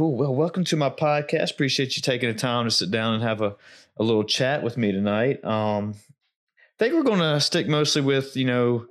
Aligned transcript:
Cool. 0.00 0.16
Well, 0.16 0.34
welcome 0.34 0.64
to 0.64 0.76
my 0.76 0.88
podcast. 0.88 1.50
Appreciate 1.50 1.94
you 1.94 2.00
taking 2.00 2.30
the 2.30 2.34
time 2.34 2.64
to 2.64 2.70
sit 2.70 2.90
down 2.90 3.12
and 3.12 3.22
have 3.22 3.42
a, 3.42 3.54
a 3.98 4.02
little 4.02 4.24
chat 4.24 4.62
with 4.62 4.78
me 4.78 4.92
tonight. 4.92 5.44
Um, 5.44 5.94
I 6.56 6.78
think 6.78 6.94
we're 6.94 7.02
going 7.02 7.18
to 7.18 7.38
stick 7.38 7.68
mostly 7.68 8.00
with, 8.00 8.34
you 8.34 8.46
know, 8.46 8.86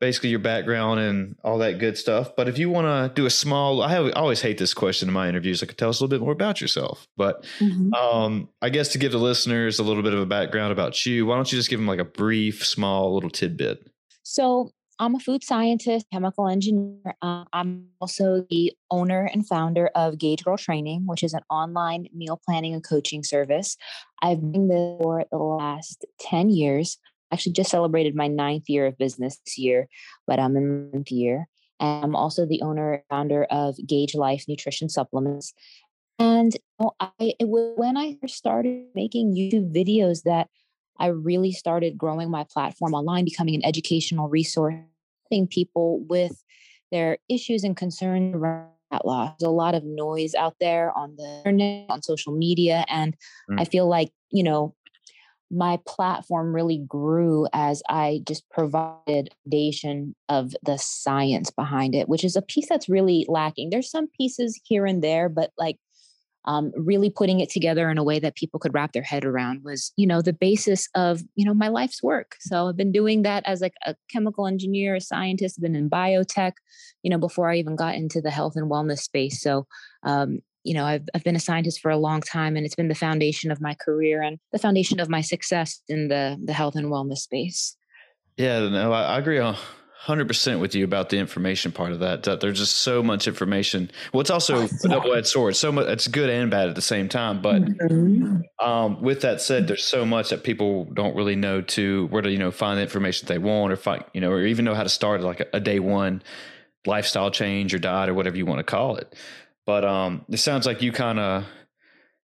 basically 0.00 0.30
your 0.30 0.38
background 0.38 0.98
and 0.98 1.36
all 1.44 1.58
that 1.58 1.78
good 1.78 1.98
stuff. 1.98 2.34
But 2.34 2.48
if 2.48 2.56
you 2.56 2.70
want 2.70 2.86
to 2.86 3.14
do 3.14 3.26
a 3.26 3.30
small, 3.30 3.82
I, 3.82 3.90
have, 3.90 4.06
I, 4.06 4.10
always 4.12 4.40
hate 4.40 4.56
this 4.56 4.72
question 4.72 5.08
in 5.08 5.12
my 5.12 5.28
interviews. 5.28 5.62
I 5.62 5.66
could 5.66 5.76
tell 5.76 5.90
us 5.90 6.00
a 6.00 6.04
little 6.04 6.18
bit 6.18 6.24
more 6.24 6.32
about 6.32 6.62
yourself. 6.62 7.06
But 7.18 7.44
mm-hmm. 7.58 7.92
um, 7.92 8.48
I 8.62 8.70
guess 8.70 8.88
to 8.92 8.98
give 8.98 9.12
the 9.12 9.18
listeners 9.18 9.78
a 9.78 9.82
little 9.82 10.02
bit 10.02 10.14
of 10.14 10.20
a 10.20 10.24
background 10.26 10.72
about 10.72 11.04
you, 11.04 11.26
why 11.26 11.34
don't 11.34 11.52
you 11.52 11.58
just 11.58 11.68
give 11.68 11.78
them 11.78 11.86
like 11.86 11.98
a 11.98 12.04
brief, 12.04 12.64
small 12.64 13.12
little 13.12 13.28
tidbit? 13.28 13.86
So 14.22 14.70
I'm 14.98 15.14
a 15.14 15.18
food 15.18 15.44
scientist, 15.44 16.06
chemical 16.10 16.48
engineer. 16.48 17.16
Uh, 17.20 17.44
I'm 17.52 17.88
also 18.00 18.46
the 18.48 18.72
owner 18.90 19.28
and 19.32 19.46
founder 19.46 19.90
of 19.94 20.18
Gauge 20.18 20.44
Girl 20.44 20.56
Training, 20.56 21.02
which 21.06 21.22
is 21.22 21.34
an 21.34 21.42
online 21.50 22.06
meal 22.14 22.40
planning 22.42 22.72
and 22.72 22.82
coaching 22.82 23.22
service. 23.22 23.76
I've 24.22 24.40
been 24.40 24.68
there 24.68 24.96
for 24.98 25.24
the 25.30 25.38
last 25.38 26.06
10 26.20 26.48
years. 26.48 26.98
Actually, 27.30 27.52
just 27.52 27.70
celebrated 27.70 28.14
my 28.14 28.28
ninth 28.28 28.68
year 28.68 28.86
of 28.86 28.96
business 28.96 29.38
this 29.44 29.58
year, 29.58 29.88
but 30.26 30.38
I'm 30.38 30.56
in 30.56 30.90
the 30.90 30.96
ninth 30.96 31.10
year. 31.10 31.46
And 31.78 32.04
I'm 32.04 32.16
also 32.16 32.46
the 32.46 32.62
owner 32.62 32.94
and 32.94 33.02
founder 33.10 33.44
of 33.50 33.76
Gauge 33.86 34.14
Life 34.14 34.44
Nutrition 34.48 34.88
Supplements. 34.88 35.52
And 36.18 36.54
you 36.54 36.60
know, 36.80 36.92
I, 36.98 37.34
was 37.40 37.74
when 37.76 37.98
I 37.98 38.16
started 38.26 38.86
making 38.94 39.34
YouTube 39.34 39.74
videos 39.74 40.22
that 40.22 40.48
I 40.98 41.08
really 41.08 41.52
started 41.52 41.98
growing 41.98 42.30
my 42.30 42.44
platform 42.44 42.94
online, 42.94 43.24
becoming 43.24 43.54
an 43.54 43.64
educational 43.64 44.28
resource, 44.28 44.74
helping 45.30 45.46
people 45.46 46.00
with 46.08 46.42
their 46.90 47.18
issues 47.28 47.64
and 47.64 47.76
concerns 47.76 48.34
around 48.34 48.68
that 48.90 49.04
loss. 49.04 49.34
There's 49.38 49.48
a 49.48 49.52
lot 49.52 49.74
of 49.74 49.84
noise 49.84 50.34
out 50.34 50.54
there 50.60 50.96
on 50.96 51.16
the 51.16 51.42
internet, 51.44 51.86
on 51.90 52.02
social 52.02 52.32
media. 52.32 52.84
And 52.88 53.16
mm. 53.50 53.60
I 53.60 53.64
feel 53.64 53.88
like, 53.88 54.10
you 54.30 54.42
know, 54.42 54.74
my 55.50 55.78
platform 55.86 56.54
really 56.54 56.78
grew 56.88 57.46
as 57.52 57.82
I 57.88 58.20
just 58.26 58.48
provided 58.50 59.30
foundation 59.44 60.14
of 60.28 60.54
the 60.64 60.76
science 60.76 61.50
behind 61.50 61.94
it, 61.94 62.08
which 62.08 62.24
is 62.24 62.36
a 62.36 62.42
piece 62.42 62.68
that's 62.68 62.88
really 62.88 63.24
lacking. 63.28 63.70
There's 63.70 63.90
some 63.90 64.08
pieces 64.18 64.60
here 64.64 64.86
and 64.86 65.02
there, 65.02 65.28
but 65.28 65.52
like 65.56 65.76
um, 66.46 66.72
really 66.76 67.10
putting 67.10 67.40
it 67.40 67.50
together 67.50 67.90
in 67.90 67.98
a 67.98 68.04
way 68.04 68.18
that 68.18 68.36
people 68.36 68.60
could 68.60 68.72
wrap 68.72 68.92
their 68.92 69.02
head 69.02 69.24
around 69.24 69.64
was 69.64 69.92
you 69.96 70.06
know 70.06 70.22
the 70.22 70.32
basis 70.32 70.88
of 70.94 71.22
you 71.34 71.44
know 71.44 71.54
my 71.54 71.68
life's 71.68 72.02
work. 72.02 72.36
So 72.40 72.68
i've 72.68 72.76
been 72.76 72.92
doing 72.92 73.22
that 73.22 73.42
as 73.46 73.60
like 73.60 73.74
a 73.84 73.96
chemical 74.10 74.46
engineer 74.46 74.94
a 74.94 75.00
scientist 75.00 75.60
been 75.60 75.76
in 75.76 75.90
biotech 75.90 76.52
you 77.02 77.10
know 77.10 77.18
before 77.18 77.50
i 77.50 77.56
even 77.56 77.76
got 77.76 77.94
into 77.94 78.20
the 78.20 78.30
health 78.30 78.54
and 78.56 78.70
wellness 78.70 79.00
space. 79.00 79.42
So 79.42 79.66
um, 80.04 80.40
you 80.64 80.74
know 80.74 80.84
I've, 80.84 81.08
I've 81.14 81.24
been 81.24 81.36
a 81.36 81.40
scientist 81.40 81.80
for 81.80 81.90
a 81.90 81.98
long 81.98 82.20
time 82.20 82.56
and 82.56 82.64
it's 82.64 82.76
been 82.76 82.88
the 82.88 82.94
foundation 82.94 83.50
of 83.50 83.60
my 83.60 83.74
career 83.74 84.22
and 84.22 84.38
the 84.52 84.58
foundation 84.58 85.00
of 85.00 85.08
my 85.08 85.20
success 85.20 85.80
in 85.88 86.08
the 86.08 86.38
the 86.44 86.52
health 86.52 86.76
and 86.76 86.86
wellness 86.86 87.18
space. 87.18 87.76
Yeah 88.36 88.68
no 88.68 88.92
i, 88.92 89.16
I 89.16 89.20
agree 90.08 90.24
100% 90.24 90.60
with 90.60 90.74
you 90.74 90.84
about 90.84 91.08
the 91.08 91.18
information 91.18 91.72
part 91.72 91.92
of 91.92 92.00
that 92.00 92.22
that 92.24 92.40
there's 92.40 92.58
just 92.58 92.78
so 92.78 93.02
much 93.02 93.26
information. 93.26 93.90
Well 94.12 94.20
it's 94.20 94.30
also 94.30 94.64
a 94.64 94.68
double-edged 94.88 95.26
sword. 95.26 95.56
So 95.56 95.72
much 95.72 95.86
it's 95.88 96.08
good 96.08 96.30
and 96.30 96.50
bad 96.50 96.68
at 96.68 96.74
the 96.74 96.82
same 96.82 97.08
time 97.08 97.42
but 97.42 97.62
mm-hmm. 97.62 98.42
um, 98.64 99.02
with 99.02 99.22
that 99.22 99.40
said 99.40 99.66
there's 99.66 99.84
so 99.84 100.04
much 100.04 100.30
that 100.30 100.44
people 100.44 100.84
don't 100.94 101.16
really 101.16 101.36
know 101.36 101.60
to 101.62 102.06
where 102.08 102.22
to 102.22 102.30
you 102.30 102.38
know 102.38 102.50
find 102.50 102.78
the 102.78 102.82
information 102.82 103.26
they 103.26 103.38
want 103.38 103.72
or 103.72 103.76
find 103.76 104.04
you 104.12 104.20
know 104.20 104.30
or 104.30 104.44
even 104.44 104.64
know 104.64 104.74
how 104.74 104.82
to 104.82 104.88
start 104.88 105.20
like 105.22 105.40
a, 105.40 105.46
a 105.54 105.60
day 105.60 105.80
one 105.80 106.22
lifestyle 106.86 107.30
change 107.30 107.74
or 107.74 107.78
diet 107.78 108.08
or 108.08 108.14
whatever 108.14 108.36
you 108.36 108.46
want 108.46 108.60
to 108.60 108.64
call 108.64 108.96
it. 108.96 109.14
But 109.64 109.84
um, 109.84 110.24
it 110.28 110.36
sounds 110.36 110.66
like 110.66 110.82
you 110.82 110.92
kind 110.92 111.18
of 111.18 111.44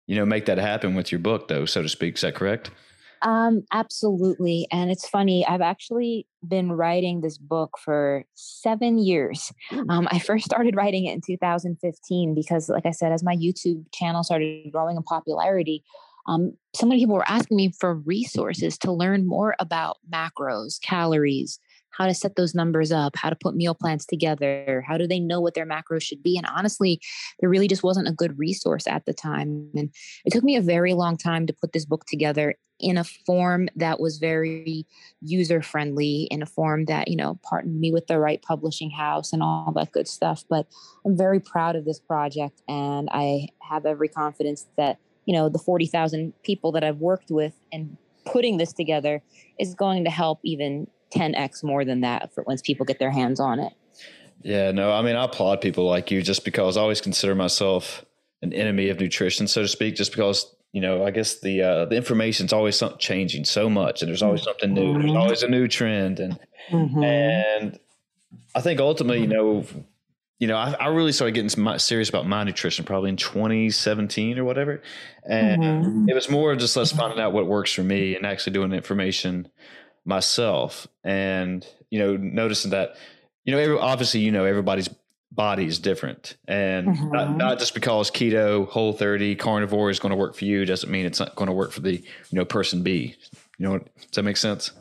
you 0.07 0.17
know 0.17 0.27
make 0.27 0.47
that 0.47 0.59
happen 0.59 0.95
with 0.95 1.11
your 1.11 1.19
book 1.19 1.49
though 1.49 1.67
so 1.67 1.83
to 1.83 1.89
speak. 1.89 2.17
Is 2.17 2.21
that 2.23 2.35
correct 2.35 2.71
um, 3.23 3.63
absolutely. 3.73 4.67
And 4.73 4.91
it's 4.91 5.09
funny, 5.09 5.47
I've 5.47 5.61
actually 5.61 6.27
been 6.47 6.73
writing 6.73 7.21
this 7.21 7.39
book 7.39 7.79
for 7.79 8.25
seven 8.35 8.99
years. 8.99 9.53
Um, 9.89 10.09
I 10.11 10.19
first 10.19 10.45
started 10.45 10.77
writing 10.77 11.07
it 11.07 11.13
in 11.13 11.21
2015 11.25 12.35
because, 12.35 12.69
like 12.69 12.87
I 12.87 12.91
said, 12.91 13.13
as 13.13 13.23
my 13.23 13.37
YouTube 13.37 13.85
channel 13.93 14.25
started 14.25 14.71
growing 14.73 14.97
in 14.97 15.03
popularity, 15.03 15.85
um, 16.27 16.53
so 16.75 16.87
many 16.87 17.01
people 17.01 17.15
were 17.15 17.29
asking 17.29 17.57
me 17.57 17.73
for 17.79 17.95
resources 17.95 18.79
to 18.79 18.93
learn 18.93 19.27
more 19.27 19.55
about 19.59 19.99
macros, 20.13 20.81
calories, 20.81 21.59
how 21.91 22.07
to 22.07 22.15
set 22.15 22.37
those 22.37 22.55
numbers 22.55 22.91
up, 22.91 23.17
how 23.17 23.31
to 23.31 23.37
put 23.37 23.55
meal 23.55 23.75
plans 23.75 24.07
together, 24.07 24.85
how 24.87 24.97
do 24.97 25.07
they 25.07 25.21
know 25.21 25.41
what 25.41 25.55
their 25.55 25.67
macros 25.67 26.03
should 26.03 26.23
be. 26.23 26.37
And 26.37 26.47
honestly, 26.47 27.01
there 27.41 27.51
really 27.51 27.69
just 27.69 27.83
wasn't 27.83 28.09
a 28.09 28.13
good 28.13 28.39
resource 28.39 28.87
at 28.87 29.05
the 29.05 29.13
time. 29.13 29.69
And 29.75 29.93
it 30.25 30.33
took 30.33 30.45
me 30.45 30.57
a 30.57 30.63
very 30.63 30.95
long 30.95 31.17
time 31.17 31.47
to 31.47 31.53
put 31.53 31.73
this 31.73 31.85
book 31.85 32.05
together 32.07 32.57
in 32.83 32.99
a 32.99 33.05
form 33.05 33.69
that 33.77 34.01
was 34.01 34.19
very 34.19 34.87
user 35.21 35.63
friendly, 35.63 36.29
in 36.31 36.43
a 36.43 36.47
form 36.47 36.87
that, 36.87 37.09
you 37.09 37.17
know, 37.17 37.39
partnered 37.43 37.81
me 37.81 37.93
with 37.93 38.09
the 38.09 38.19
right 38.19 38.43
publishing 38.43 38.91
house 38.91 39.33
and 39.33 39.43
all 39.43 39.73
that 39.77 39.93
good 39.93 40.09
stuff. 40.09 40.45
But 40.51 40.67
I'm 41.07 41.17
very 41.17 41.41
proud 41.41 41.77
of 41.77 41.85
this 41.85 42.01
project 42.01 42.61
and 42.69 43.09
I 43.13 43.49
have 43.63 43.87
every 43.87 44.09
confidence 44.09 44.67
that, 44.77 44.99
you 45.25 45.33
know, 45.33 45.49
the 45.49 45.59
40,000 45.59 46.33
people 46.43 46.73
that 46.73 46.85
I've 46.85 46.99
worked 46.99 47.31
with 47.31 47.55
and 47.73 47.97
putting 48.27 48.59
this 48.59 48.73
together 48.73 49.23
is 49.59 49.75
going 49.75 50.05
to 50.05 50.11
help 50.11 50.41
even 50.45 50.89
10x 51.15 51.63
more 51.63 51.85
than 51.85 52.01
that 52.01 52.35
for 52.35 52.43
once 52.45 52.63
people 52.63 52.85
get 52.85 52.99
their 52.99 53.11
hands 53.11 53.39
on 53.39 53.61
it. 53.61 53.73
Yeah, 54.43 54.73
no, 54.73 54.93
I 54.93 55.03
mean, 55.03 55.15
I 55.15 55.25
applaud 55.25 55.61
people 55.61 55.87
like 55.87 56.11
you 56.11 56.21
just 56.23 56.45
because 56.45 56.77
I 56.77 56.81
always 56.81 57.01
consider 57.01 57.35
myself 57.35 58.05
an 58.43 58.53
enemy 58.53 58.89
of 58.89 58.99
nutrition, 58.99 59.47
so 59.47 59.63
to 59.63 59.69
speak, 59.69 59.95
just 59.95 60.11
because 60.11 60.53
you 60.73 60.81
know, 60.81 61.05
I 61.05 61.11
guess 61.11 61.41
the 61.41 61.63
uh, 61.63 61.85
the 61.85 61.97
information's 61.97 62.53
always 62.53 62.77
something 62.77 62.99
changing 62.99 63.45
so 63.45 63.69
much, 63.69 64.01
and 64.01 64.09
there's 64.09 64.23
always 64.23 64.43
something 64.43 64.73
new. 64.73 64.95
There's 64.95 65.05
mm-hmm. 65.05 65.17
always 65.17 65.43
a 65.43 65.49
new 65.49 65.69
trend, 65.69 66.19
and 66.19 66.39
mm-hmm. 66.71 67.05
and 67.05 67.79
I 68.55 68.63
think 68.63 68.81
ultimately, 68.81 69.21
you 69.21 69.27
know, 69.27 69.67
you 70.39 70.49
know, 70.49 70.57
I, 70.57 70.75
I 70.81 70.87
really 70.89 71.13
started 71.13 71.35
getting 71.35 71.79
serious 71.79 72.09
about 72.09 72.27
my 72.27 72.43
nutrition 72.43 72.87
probably 72.87 73.11
in 73.11 73.17
2017 73.17 74.39
or 74.39 74.45
whatever, 74.45 74.83
and 75.29 75.63
mm-hmm. 75.63 76.09
it 76.09 76.15
was 76.15 76.31
more 76.31 76.53
of 76.53 76.59
just 76.59 76.75
let's 76.75 76.91
finding 76.93 77.21
out 77.21 77.35
what 77.35 77.47
works 77.47 77.73
for 77.73 77.83
me 77.83 78.17
and 78.17 78.25
actually 78.25 78.55
doing 78.55 78.71
the 78.71 78.77
information 78.77 79.49
myself 80.05 80.89
and 81.05 81.65
you 81.91 81.99
know 81.99 82.17
noticing 82.17 82.73
that 82.73 82.97
you 83.45 83.53
know 83.53 83.59
every, 83.59 83.79
obviously 83.79 84.19
you 84.19 84.33
know 84.33 84.45
everybody's 84.45 84.89
body 85.35 85.67
is 85.67 85.79
different 85.79 86.37
and 86.47 86.89
mm-hmm. 86.89 87.11
not, 87.11 87.37
not, 87.37 87.59
just 87.59 87.75
because 87.75 88.11
keto 88.11 88.69
whole 88.69 88.93
30 88.93 89.35
carnivore 89.37 89.89
is 89.89 89.99
going 89.99 90.11
to 90.11 90.17
work 90.17 90.35
for 90.35 90.45
you 90.45 90.65
doesn't 90.65 90.91
mean 90.91 91.07
it's 91.07 91.21
not 91.21 91.35
going 91.37 91.47
to 91.47 91.53
work 91.53 91.73
for 91.73 91.81
the 91.81 91.97
you 91.97 92.05
know 92.33 92.45
person 92.45 92.83
b 92.83 93.17
you 93.59 93.67
know 93.67 93.79
does 93.79 94.11
that 94.13 94.23
make 94.23 94.37
sense 94.37 94.73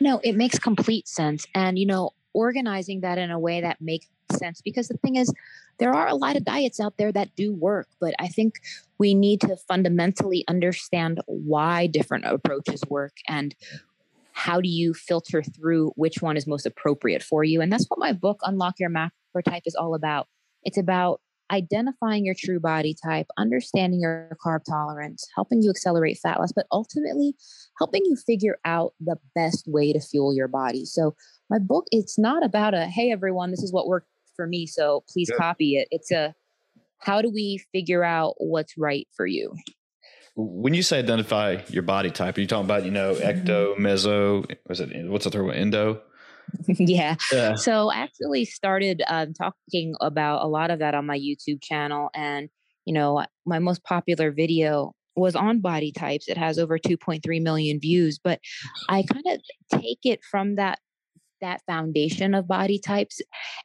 no 0.00 0.20
it 0.24 0.34
makes 0.34 0.58
complete 0.58 1.06
sense 1.06 1.46
and 1.54 1.78
you 1.78 1.86
know 1.86 2.10
organizing 2.32 3.00
that 3.00 3.18
in 3.18 3.30
a 3.30 3.38
way 3.38 3.60
that 3.60 3.80
makes 3.80 4.06
sense 4.32 4.62
because 4.62 4.88
the 4.88 4.96
thing 4.98 5.16
is 5.16 5.32
there 5.78 5.92
are 5.92 6.08
a 6.08 6.14
lot 6.14 6.36
of 6.36 6.44
diets 6.44 6.80
out 6.80 6.96
there 6.96 7.12
that 7.12 7.28
do 7.36 7.52
work 7.52 7.86
but 8.00 8.14
i 8.18 8.26
think 8.26 8.60
we 8.98 9.12
need 9.12 9.40
to 9.40 9.56
fundamentally 9.68 10.44
understand 10.48 11.20
why 11.26 11.86
different 11.86 12.24
approaches 12.24 12.82
work 12.88 13.18
and 13.28 13.54
how 14.32 14.60
do 14.62 14.68
you 14.68 14.94
filter 14.94 15.42
through 15.42 15.92
which 15.96 16.22
one 16.22 16.38
is 16.38 16.46
most 16.46 16.64
appropriate 16.64 17.22
for 17.22 17.44
you? 17.44 17.60
And 17.60 17.70
that's 17.70 17.84
what 17.88 17.98
my 17.98 18.14
book, 18.14 18.40
Unlock 18.44 18.80
Your 18.80 18.88
Macro 18.88 19.12
Type, 19.40 19.62
is 19.64 19.74
all 19.74 19.94
about. 19.94 20.26
It's 20.64 20.76
about 20.78 21.20
identifying 21.50 22.24
your 22.24 22.34
true 22.38 22.60
body 22.60 22.94
type, 23.02 23.26
understanding 23.38 24.00
your 24.00 24.36
carb 24.44 24.60
tolerance, 24.68 25.26
helping 25.34 25.62
you 25.62 25.70
accelerate 25.70 26.18
fat 26.22 26.38
loss, 26.40 26.52
but 26.52 26.66
ultimately 26.72 27.34
helping 27.78 28.02
you 28.04 28.16
figure 28.16 28.58
out 28.64 28.92
the 29.00 29.16
best 29.34 29.64
way 29.66 29.92
to 29.92 30.00
fuel 30.00 30.34
your 30.34 30.48
body. 30.48 30.84
So, 30.84 31.14
my 31.50 31.58
book, 31.58 31.86
it's 31.90 32.18
not 32.18 32.44
about 32.44 32.74
a, 32.74 32.86
hey, 32.86 33.10
everyone, 33.10 33.50
this 33.50 33.62
is 33.62 33.72
what 33.72 33.86
worked 33.86 34.08
for 34.34 34.46
me. 34.46 34.66
So 34.66 35.04
please 35.08 35.28
yeah. 35.30 35.36
copy 35.36 35.76
it. 35.76 35.88
It's 35.90 36.10
a, 36.10 36.34
how 36.98 37.22
do 37.22 37.30
we 37.30 37.62
figure 37.72 38.04
out 38.04 38.34
what's 38.38 38.76
right 38.78 39.06
for 39.14 39.26
you? 39.26 39.54
When 40.34 40.72
you 40.72 40.82
say 40.82 40.98
identify 40.98 41.58
your 41.68 41.82
body 41.82 42.10
type, 42.10 42.38
are 42.38 42.40
you 42.40 42.46
talking 42.46 42.64
about, 42.64 42.84
you 42.84 42.90
know, 42.90 43.14
ecto, 43.14 43.74
mm-hmm. 43.74 43.86
meso, 43.86 44.56
was 44.66 44.80
it, 44.80 45.08
what's 45.08 45.24
the 45.24 45.30
third 45.30 45.44
one, 45.44 45.56
endo? 45.56 46.00
yeah. 46.66 47.16
yeah. 47.32 47.54
So 47.54 47.90
I 47.90 47.98
actually 47.98 48.44
started 48.44 49.02
um, 49.08 49.32
talking 49.34 49.94
about 50.00 50.44
a 50.44 50.48
lot 50.48 50.70
of 50.70 50.78
that 50.80 50.94
on 50.94 51.06
my 51.06 51.18
YouTube 51.18 51.62
channel. 51.62 52.10
And, 52.14 52.48
you 52.84 52.92
know, 52.92 53.24
my 53.46 53.58
most 53.58 53.84
popular 53.84 54.30
video 54.30 54.92
was 55.16 55.36
on 55.36 55.60
body 55.60 55.92
types. 55.92 56.28
It 56.28 56.38
has 56.38 56.58
over 56.58 56.78
2.3 56.78 57.42
million 57.42 57.80
views, 57.80 58.18
but 58.22 58.40
I 58.88 59.02
kind 59.02 59.24
of 59.28 59.80
take 59.80 60.00
it 60.04 60.20
from 60.24 60.56
that 60.56 60.78
that 61.40 61.60
foundation 61.66 62.34
of 62.34 62.46
body 62.46 62.78
types 62.78 63.20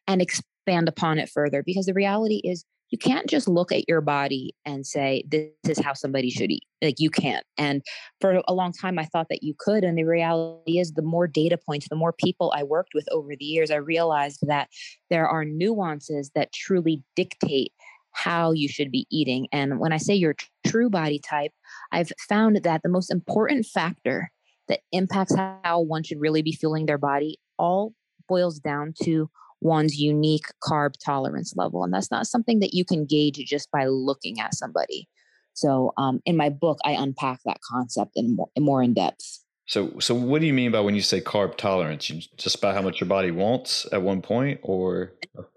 and 0.07 0.19
expand 0.19 0.89
upon 0.89 1.19
it 1.19 1.29
further 1.29 1.61
because 1.63 1.85
the 1.85 1.93
reality 1.93 2.41
is 2.43 2.65
you 2.89 2.97
can't 2.97 3.27
just 3.27 3.47
look 3.47 3.71
at 3.71 3.87
your 3.87 4.01
body 4.01 4.55
and 4.65 4.85
say 4.85 5.23
this 5.27 5.49
is 5.67 5.79
how 5.79 5.93
somebody 5.93 6.29
should 6.29 6.51
eat 6.51 6.63
like 6.81 6.99
you 6.99 7.09
can't 7.09 7.43
and 7.57 7.81
for 8.21 8.41
a 8.47 8.53
long 8.53 8.71
time 8.71 8.97
i 8.97 9.05
thought 9.05 9.27
that 9.29 9.43
you 9.43 9.53
could 9.57 9.83
and 9.83 9.97
the 9.97 10.03
reality 10.03 10.79
is 10.79 10.93
the 10.93 11.01
more 11.01 11.27
data 11.27 11.57
points 11.57 11.87
the 11.89 11.95
more 11.95 12.13
people 12.13 12.53
i 12.55 12.63
worked 12.63 12.93
with 12.93 13.07
over 13.11 13.35
the 13.35 13.45
years 13.45 13.71
i 13.71 13.75
realized 13.75 14.39
that 14.47 14.69
there 15.09 15.27
are 15.27 15.43
nuances 15.43 16.31
that 16.35 16.53
truly 16.53 17.03
dictate 17.15 17.71
how 18.17 18.51
you 18.51 18.67
should 18.67 18.89
be 18.89 19.05
eating. 19.11 19.47
And 19.51 19.79
when 19.79 19.93
I 19.93 19.97
say 19.97 20.15
your 20.15 20.35
true 20.65 20.89
body 20.89 21.19
type, 21.19 21.51
I've 21.91 22.11
found 22.27 22.59
that 22.63 22.81
the 22.81 22.89
most 22.89 23.11
important 23.11 23.67
factor 23.67 24.31
that 24.67 24.79
impacts 24.91 25.35
how 25.35 25.81
one 25.81 26.01
should 26.01 26.19
really 26.19 26.41
be 26.41 26.51
fueling 26.51 26.87
their 26.87 26.97
body 26.97 27.39
all 27.59 27.93
boils 28.27 28.57
down 28.57 28.93
to 29.03 29.29
one's 29.61 29.97
unique 29.97 30.45
carb 30.63 30.93
tolerance 31.03 31.53
level. 31.55 31.83
And 31.83 31.93
that's 31.93 32.11
not 32.11 32.27
something 32.27 32.59
that 32.59 32.73
you 32.73 32.85
can 32.85 33.05
gauge 33.05 33.37
just 33.47 33.71
by 33.71 33.85
looking 33.85 34.39
at 34.39 34.53
somebody. 34.53 35.07
So 35.53 35.93
um, 35.97 36.21
in 36.25 36.37
my 36.37 36.49
book, 36.49 36.77
I 36.85 36.91
unpack 36.91 37.39
that 37.45 37.57
concept 37.67 38.11
in 38.15 38.35
more, 38.35 38.49
in 38.55 38.63
more 38.63 38.83
in 38.83 38.93
depth. 38.93 39.39
So, 39.65 39.99
so 39.99 40.15
what 40.15 40.39
do 40.39 40.47
you 40.47 40.53
mean 40.53 40.71
by 40.71 40.79
when 40.79 40.95
you 40.95 41.01
say 41.01 41.19
carb 41.19 41.57
tolerance? 41.57 42.09
You 42.09 42.21
just 42.37 42.55
about 42.55 42.75
how 42.75 42.81
much 42.81 43.01
your 43.01 43.07
body 43.07 43.31
wants 43.31 43.85
at 43.91 44.01
one 44.01 44.21
point, 44.21 44.59
or 44.63 45.13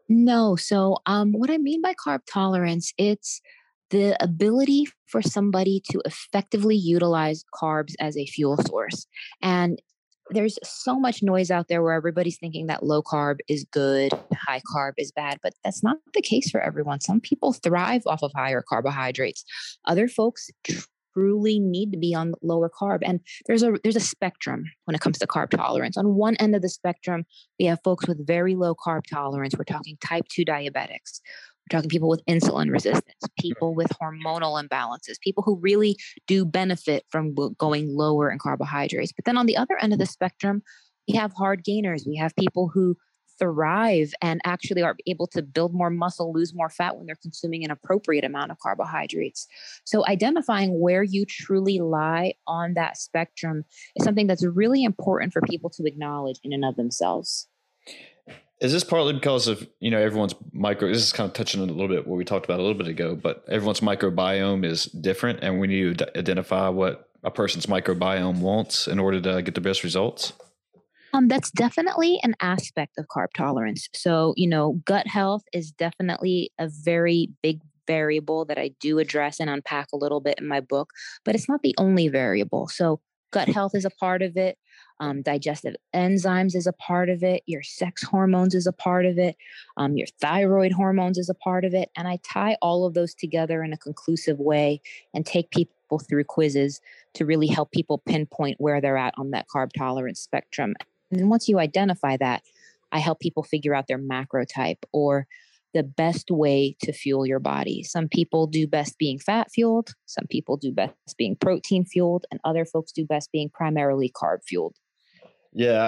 no? 0.09 0.57
So, 0.57 0.97
um, 1.07 1.33
what 1.33 1.49
I 1.49 1.59
mean 1.59 1.81
by 1.81 1.95
carb 1.95 2.21
tolerance, 2.29 2.93
it's 2.99 3.41
the 3.91 4.17
ability 4.21 4.87
for 5.07 5.23
somebody 5.23 5.81
to 5.91 6.03
effectively 6.05 6.75
utilize 6.75 7.45
carbs 7.55 7.95
as 8.01 8.17
a 8.17 8.27
fuel 8.27 8.57
source. 8.57 9.07
And 9.43 9.81
there's 10.31 10.59
so 10.63 10.99
much 10.99 11.23
noise 11.23 11.51
out 11.51 11.69
there 11.69 11.83
where 11.83 11.93
everybody's 11.93 12.39
thinking 12.39 12.67
that 12.67 12.83
low 12.83 13.03
carb 13.03 13.37
is 13.49 13.65
good, 13.71 14.13
high 14.35 14.63
carb 14.75 14.93
is 14.97 15.13
bad, 15.13 15.39
but 15.43 15.55
that's 15.65 15.83
not 15.83 15.99
the 16.15 16.23
case 16.23 16.51
for 16.51 16.61
everyone. 16.61 17.01
Some 17.01 17.21
people 17.21 17.53
thrive 17.53 18.03
off 18.07 18.23
of 18.23 18.33
higher 18.35 18.63
carbohydrates. 18.67 19.45
Other 19.87 20.09
folks 20.09 20.51
truly 21.13 21.59
need 21.59 21.93
to 21.93 21.99
be 21.99 22.15
on 22.15 22.35
lower 22.43 22.71
carb 22.71 23.01
and 23.03 23.21
there's 23.47 23.63
a 23.63 23.73
there's 23.83 23.97
a 23.97 24.01
spectrum 24.01 24.65
when 24.85 24.95
it 24.95 25.01
comes 25.01 25.19
to 25.19 25.27
carb 25.27 25.51
tolerance 25.51 25.97
on 25.97 26.15
one 26.15 26.37
end 26.37 26.55
of 26.55 26.63
the 26.63 26.69
spectrum 26.69 27.25
we 27.59 27.65
have 27.65 27.81
folks 27.83 28.07
with 28.07 28.25
very 28.25 28.55
low 28.55 28.75
carb 28.75 29.03
tolerance 29.11 29.55
we're 29.59 29.65
talking 29.65 29.97
type 30.01 30.25
2 30.29 30.45
diabetics 30.45 31.21
we're 31.71 31.79
talking 31.79 31.91
people 31.91 32.09
with 32.09 32.25
insulin 32.27 32.71
resistance, 32.71 33.05
mm-hmm. 33.23 33.49
people 33.49 33.75
with 33.75 33.89
hormonal 34.01 34.63
imbalances, 34.63 35.21
people 35.21 35.43
who 35.43 35.57
really 35.57 35.97
do 36.27 36.45
benefit 36.45 37.05
from 37.11 37.35
going 37.59 37.95
lower 37.95 38.31
in 38.31 38.39
carbohydrates. 38.39 39.13
But 39.13 39.25
then 39.25 39.37
on 39.37 39.47
the 39.47 39.57
other 39.57 39.79
end 39.81 39.93
of 39.93 39.99
the 39.99 40.07
spectrum, 40.07 40.63
we 41.09 41.17
have 41.17 41.33
hard 41.33 41.65
gainers. 41.65 42.05
We 42.07 42.17
have 42.17 42.35
people 42.37 42.71
who 42.73 42.97
thrive 43.39 44.13
and 44.21 44.41
actually 44.45 44.83
are 44.83 44.97
able 45.07 45.27
to 45.27 45.43
build 45.43 45.73
more 45.73 45.89
muscle, 45.89 46.33
lose 46.33 46.55
more 46.55 46.69
fat 46.69 46.97
when 46.97 47.07
they're 47.07 47.17
consuming 47.23 47.65
an 47.65 47.71
appropriate 47.71 48.25
amount 48.25 48.51
of 48.51 48.59
carbohydrates. 48.59 49.47
So, 49.85 50.07
identifying 50.07 50.79
where 50.79 51.03
you 51.03 51.25
truly 51.25 51.79
lie 51.79 52.35
on 52.47 52.75
that 52.75 52.99
spectrum 52.99 53.65
is 53.97 54.05
something 54.05 54.27
that's 54.27 54.45
really 54.45 54.85
important 54.85 55.33
for 55.33 55.41
people 55.41 55.71
to 55.71 55.85
acknowledge 55.85 56.39
in 56.45 56.53
and 56.53 56.65
of 56.65 56.77
themselves. 56.77 57.49
Is 58.61 58.73
this 58.73 58.85
partly 58.85 59.15
because 59.15 59.49
of 59.49 59.67
you 59.81 59.91
know 59.91 59.99
everyone's 59.99 60.35
micro? 60.53 60.89
This 60.89 61.03
is 61.03 61.13
kind 61.15 61.27
of 61.27 61.33
touching 61.33 61.63
on 61.63 61.71
a 61.71 61.73
little 61.73 61.89
bit 61.89 62.07
what 62.07 62.17
we 62.17 62.25
talked 62.25 62.45
about 62.45 62.61
a 62.61 62.63
little 62.63 62.77
bit 62.77 62.89
ago, 62.89 63.17
but 63.17 63.43
everyone's 63.49 63.81
microbiome 63.81 64.67
is 64.67 64.85
different, 64.85 65.41
and 65.43 65.59
we 65.59 65.67
need 65.67 65.99
to 65.99 66.19
identify 66.19 66.69
what 66.69 67.09
a 67.25 67.31
person's 67.31 67.67
microbiome 67.67 68.41
wants 68.41 68.87
in 68.87 68.99
order 68.99 69.21
to 69.21 69.43
get 69.43 69.55
the 69.55 69.63
best 69.63 69.83
results. 69.83 70.35
Um, 71.13 71.27
that's 71.27 71.51
definitely 71.51 72.21
an 72.23 72.35
aspect 72.41 72.99
of 72.99 73.07
carb 73.07 73.29
tolerance. 73.35 73.89
So 73.95 74.35
you 74.37 74.49
know, 74.49 74.83
gut 74.85 75.07
health 75.07 75.43
is 75.55 75.71
definitely 75.71 76.53
a 76.59 76.69
very 76.69 77.31
big 77.43 77.61
variable 77.87 78.45
that 78.45 78.59
I 78.59 78.73
do 78.79 78.99
address 78.99 79.41
and 79.41 79.49
unpack 79.49 79.89
a 79.95 79.97
little 79.97 80.21
bit 80.21 80.39
in 80.39 80.47
my 80.47 80.61
book, 80.61 80.91
but 81.25 81.35
it's 81.35 81.49
not 81.49 81.63
the 81.63 81.75
only 81.79 82.09
variable. 82.09 82.69
So 82.69 83.01
gut 83.33 83.49
health 83.49 83.75
is 83.75 83.87
a 83.87 83.91
part 83.91 84.21
of 84.21 84.37
it 84.37 84.59
um, 85.01 85.23
digestive 85.23 85.75
enzymes 85.95 86.55
is 86.55 86.67
a 86.67 86.73
part 86.75 87.09
of 87.09 87.23
it 87.23 87.43
your 87.47 87.63
sex 87.63 88.03
hormones 88.03 88.55
is 88.55 88.67
a 88.67 88.73
part 88.73 89.07
of 89.07 89.19
it 89.19 89.37
um, 89.77 89.97
your 89.97 90.07
thyroid 90.21 90.73
hormones 90.73 91.19
is 91.19 91.29
a 91.29 91.35
part 91.35 91.65
of 91.65 91.75
it 91.75 91.91
and 91.97 92.07
i 92.07 92.19
tie 92.23 92.57
all 92.63 92.87
of 92.87 92.95
those 92.95 93.15
together 93.15 93.63
in 93.63 93.73
a 93.73 93.79
conclusive 93.79 94.39
way 94.39 94.81
and 95.15 95.27
take 95.27 95.51
people 95.51 95.99
through 96.09 96.25
quizzes 96.25 96.81
to 97.15 97.25
really 97.25 97.49
help 97.49 97.73
people 97.73 97.99
pinpoint 97.99 98.57
where 98.61 98.81
they're 98.81 98.97
at 98.97 99.15
on 99.17 99.31
that 99.31 99.47
carb 99.55 99.71
tolerance 99.77 100.21
spectrum 100.21 100.75
and 101.11 101.19
then 101.19 101.29
once 101.29 101.49
you 101.49 101.59
identify 101.59 102.17
that 102.17 102.43
i 102.93 102.99
help 102.99 103.19
people 103.21 103.43
figure 103.43 103.75
out 103.75 103.87
their 103.89 103.99
macro 103.99 104.45
type 104.45 104.85
or 104.93 105.27
the 105.73 105.83
best 105.83 106.31
way 106.31 106.77
to 106.83 106.93
fuel 106.93 107.27
your 107.27 107.39
body. 107.39 107.83
Some 107.83 108.09
people 108.09 108.47
do 108.47 108.67
best 108.67 108.99
being 108.99 109.19
fat 109.19 109.51
fueled, 109.53 109.95
some 110.07 110.27
people 110.29 110.57
do 110.57 110.73
best 110.73 110.95
being 111.17 111.37
protein 111.37 111.85
fueled, 111.85 112.27
and 112.31 112.41
other 112.45 112.65
folks 112.65 112.93
do 112.93 113.07
best 113.07 113.31
being 113.33 113.51
primarily 113.51 114.11
carb 114.11 114.39
fueled. 114.47 114.77
Yeah, 115.53 115.83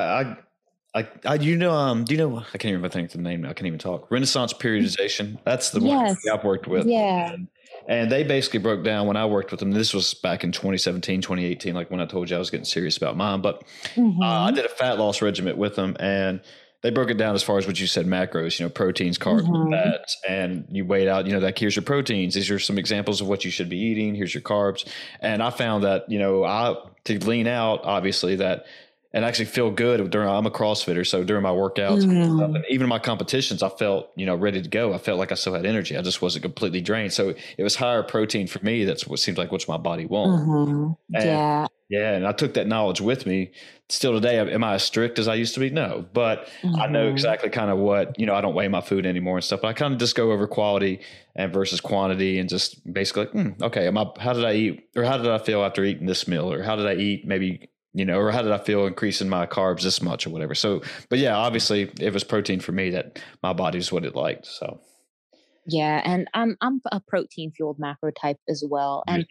I, 0.94 1.00
I, 1.00 1.08
I, 1.24 1.34
you 1.36 1.56
know, 1.56 1.72
um, 1.72 2.04
do 2.04 2.14
you 2.14 2.18
know? 2.18 2.44
I 2.52 2.58
can't 2.58 2.76
even 2.76 2.90
think 2.90 3.10
the 3.10 3.18
name. 3.18 3.44
I 3.44 3.52
can't 3.54 3.66
even 3.66 3.78
talk. 3.78 4.10
Renaissance 4.10 4.52
periodization. 4.52 5.38
That's 5.44 5.70
the 5.70 5.80
yes. 5.80 6.18
one 6.24 6.38
I've 6.38 6.44
worked 6.44 6.66
with. 6.66 6.86
Yeah. 6.86 7.32
And, 7.32 7.48
and, 7.88 8.12
they 8.12 8.24
basically 8.24 8.58
broke 8.58 8.84
down 8.84 9.06
when 9.06 9.16
I 9.16 9.24
worked 9.24 9.50
with 9.50 9.60
them. 9.60 9.72
This 9.72 9.94
was 9.94 10.14
back 10.14 10.44
in 10.44 10.52
2017, 10.52 11.22
2018, 11.22 11.74
like 11.74 11.90
when 11.90 12.00
I 12.00 12.06
told 12.06 12.28
you 12.28 12.36
I 12.36 12.38
was 12.38 12.50
getting 12.50 12.66
serious 12.66 12.96
about 12.96 13.16
mine. 13.16 13.40
But 13.40 13.64
mm-hmm. 13.94 14.20
uh, 14.20 14.26
I 14.26 14.46
mm-hmm. 14.48 14.56
did 14.56 14.66
a 14.66 14.68
fat 14.68 14.98
loss 14.98 15.22
regimen 15.22 15.56
with 15.56 15.76
them, 15.76 15.96
and 15.98 16.42
they 16.82 16.90
broke 16.90 17.10
it 17.10 17.16
down 17.16 17.34
as 17.34 17.42
far 17.42 17.58
as 17.58 17.66
what 17.66 17.80
you 17.80 17.86
said 17.86 18.06
macros, 18.06 18.58
you 18.58 18.66
know, 18.66 18.70
proteins, 18.70 19.16
carbs, 19.16 19.42
mm-hmm. 19.42 19.72
fats, 19.72 20.18
and 20.28 20.66
you 20.68 20.84
weighed 20.84 21.08
out, 21.08 21.26
you 21.26 21.32
know, 21.32 21.38
like 21.38 21.58
here's 21.58 21.76
your 21.76 21.84
proteins. 21.84 22.34
These 22.34 22.50
are 22.50 22.58
some 22.58 22.76
examples 22.76 23.20
of 23.20 23.28
what 23.28 23.44
you 23.44 23.50
should 23.50 23.68
be 23.68 23.78
eating. 23.78 24.14
Here's 24.14 24.34
your 24.34 24.42
carbs. 24.42 24.86
And 25.20 25.42
I 25.42 25.50
found 25.50 25.84
that, 25.84 26.10
you 26.10 26.18
know, 26.18 26.44
I 26.44 26.74
to 27.04 27.18
lean 27.20 27.46
out, 27.46 27.80
obviously, 27.84 28.36
that 28.36 28.66
and 29.14 29.24
actually 29.24 29.44
feel 29.44 29.70
good 29.70 30.10
during 30.10 30.28
I'm 30.28 30.46
a 30.46 30.50
CrossFitter, 30.50 31.06
so 31.06 31.22
during 31.22 31.42
my 31.42 31.50
workouts 31.50 32.04
mm. 32.04 32.44
and, 32.44 32.64
even 32.70 32.88
my 32.88 32.98
competitions, 32.98 33.62
I 33.62 33.68
felt 33.68 34.10
you 34.16 34.26
know 34.26 34.34
ready 34.34 34.62
to 34.62 34.68
go. 34.68 34.94
I 34.94 34.98
felt 34.98 35.18
like 35.18 35.32
I 35.32 35.34
still 35.34 35.54
had 35.54 35.66
energy. 35.66 35.96
I 35.96 36.02
just 36.02 36.22
wasn't 36.22 36.42
completely 36.42 36.80
drained. 36.80 37.12
So 37.12 37.34
it 37.58 37.62
was 37.62 37.76
higher 37.76 38.02
protein 38.02 38.46
for 38.46 38.64
me. 38.64 38.84
That's 38.84 39.06
what 39.06 39.18
seems 39.18 39.38
like 39.38 39.52
what's 39.52 39.68
my 39.68 39.76
body 39.76 40.06
wants. 40.06 40.44
Mm-hmm. 40.44 40.92
yeah, 41.14 41.66
yeah, 41.90 42.14
and 42.14 42.26
I 42.26 42.32
took 42.32 42.54
that 42.54 42.66
knowledge 42.66 43.00
with 43.00 43.26
me. 43.26 43.52
Still 43.88 44.14
today, 44.14 44.38
am 44.38 44.64
I 44.64 44.74
as 44.74 44.82
strict 44.82 45.18
as 45.18 45.28
I 45.28 45.34
used 45.34 45.52
to 45.54 45.60
be? 45.60 45.68
No, 45.68 46.06
but 46.14 46.46
mm-hmm. 46.62 46.76
I 46.76 46.86
know 46.86 47.04
mm-hmm. 47.04 47.12
exactly 47.12 47.50
kind 47.50 47.70
of 47.70 47.76
what 47.76 48.18
you 48.18 48.24
know. 48.24 48.34
I 48.34 48.40
don't 48.40 48.54
weigh 48.54 48.68
my 48.68 48.80
food 48.80 49.04
anymore 49.04 49.36
and 49.36 49.44
stuff. 49.44 49.60
But 49.60 49.68
I 49.68 49.72
kind 49.74 49.92
of 49.92 50.00
just 50.00 50.16
go 50.16 50.32
over 50.32 50.46
quality 50.46 51.00
and 51.36 51.52
versus 51.52 51.82
quantity, 51.82 52.38
and 52.38 52.48
just 52.48 52.90
basically, 52.90 53.24
like, 53.24 53.32
mm, 53.34 53.62
okay, 53.62 53.86
am 53.86 53.98
I? 53.98 54.06
How 54.18 54.32
did 54.32 54.46
I 54.46 54.54
eat, 54.54 54.88
or 54.96 55.04
how 55.04 55.18
did 55.18 55.28
I 55.28 55.36
feel 55.36 55.62
after 55.62 55.84
eating 55.84 56.06
this 56.06 56.26
meal, 56.26 56.50
or 56.50 56.62
how 56.62 56.76
did 56.76 56.86
I 56.86 56.94
eat 56.94 57.26
maybe 57.26 57.68
you 57.94 58.04
know, 58.04 58.18
or 58.18 58.30
how 58.30 58.42
did 58.42 58.52
I 58.52 58.58
feel 58.58 58.86
increasing 58.86 59.28
my 59.28 59.46
carbs 59.46 59.82
this 59.82 60.00
much 60.00 60.26
or 60.26 60.30
whatever. 60.30 60.54
So, 60.54 60.82
but 61.08 61.18
yeah, 61.18 61.36
obviously 61.36 61.90
it 62.00 62.12
was 62.12 62.24
protein 62.24 62.60
for 62.60 62.72
me 62.72 62.90
that 62.90 63.18
my 63.42 63.52
body 63.52 63.72
body's 63.72 63.92
what 63.92 64.04
it 64.04 64.14
liked. 64.14 64.46
So. 64.46 64.80
Yeah, 65.66 66.02
and 66.04 66.28
I'm 66.34 66.56
I'm 66.60 66.80
a 66.90 67.00
protein 67.00 67.52
fueled 67.52 67.78
macro 67.78 68.10
type 68.10 68.38
as 68.48 68.64
well. 68.68 69.04
And 69.06 69.26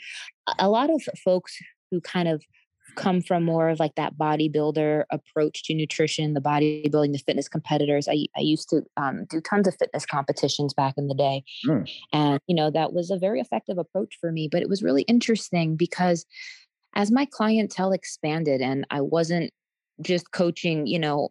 a 0.58 0.70
lot 0.70 0.90
of 0.90 1.02
folks 1.24 1.58
who 1.92 2.00
kind 2.02 2.30
of 2.30 2.42
come 2.96 3.22
from 3.22 3.44
more 3.44 3.70
of 3.70 3.80
like 3.80 3.96
that 3.96 4.18
bodybuilder 4.18 5.04
approach 5.12 5.64
to 5.64 5.74
nutrition, 5.74 6.34
the 6.34 6.42
bodybuilding, 6.42 7.12
the 7.12 7.24
fitness 7.26 7.48
competitors. 7.48 8.08
I, 8.08 8.26
I 8.36 8.42
used 8.42 8.70
to 8.70 8.84
um, 8.98 9.26
do 9.30 9.40
tons 9.42 9.68
of 9.68 9.76
fitness 9.76 10.06
competitions 10.06 10.74
back 10.74 10.96
in 10.98 11.08
the 11.08 11.16
day. 11.16 11.44
Mm. 11.68 11.90
And, 12.12 12.40
you 12.48 12.56
know, 12.56 12.70
that 12.72 12.92
was 12.92 13.10
a 13.10 13.18
very 13.18 13.40
effective 13.40 13.78
approach 13.78 14.18
for 14.20 14.32
me. 14.32 14.50
But 14.52 14.62
it 14.62 14.70
was 14.70 14.84
really 14.84 15.04
interesting 15.04 15.78
because 15.78 16.26
as 16.96 17.12
my 17.12 17.26
clientele 17.26 17.92
expanded 17.92 18.62
and 18.62 18.86
I 18.90 19.02
wasn't 19.02 19.52
just 20.02 20.32
coaching, 20.32 20.88
you 20.88 21.00
know, 21.00 21.30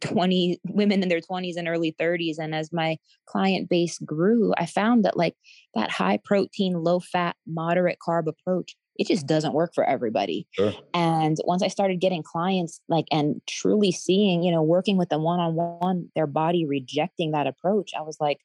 20 0.00 0.60
women 0.68 1.02
in 1.02 1.08
their 1.08 1.20
20s 1.20 1.56
and 1.56 1.68
early 1.68 1.94
30s 2.00 2.38
and 2.38 2.54
as 2.54 2.72
my 2.72 2.96
client 3.26 3.68
base 3.68 3.98
grew 4.00 4.52
i 4.58 4.66
found 4.66 5.04
that 5.04 5.16
like 5.16 5.34
that 5.74 5.90
high 5.90 6.18
protein 6.24 6.82
low 6.82 6.98
fat 6.98 7.36
moderate 7.46 7.98
carb 8.04 8.26
approach 8.26 8.74
it 8.96 9.06
just 9.06 9.26
doesn't 9.26 9.54
work 9.54 9.72
for 9.74 9.84
everybody 9.84 10.46
sure. 10.50 10.72
and 10.94 11.36
once 11.44 11.62
i 11.62 11.68
started 11.68 12.00
getting 12.00 12.22
clients 12.22 12.80
like 12.88 13.06
and 13.12 13.40
truly 13.46 13.92
seeing 13.92 14.42
you 14.42 14.50
know 14.50 14.62
working 14.62 14.96
with 14.96 15.10
them 15.10 15.22
one 15.22 15.38
on 15.38 15.54
one 15.54 16.08
their 16.16 16.26
body 16.26 16.66
rejecting 16.66 17.30
that 17.30 17.46
approach 17.46 17.92
i 17.96 18.02
was 18.02 18.16
like 18.20 18.38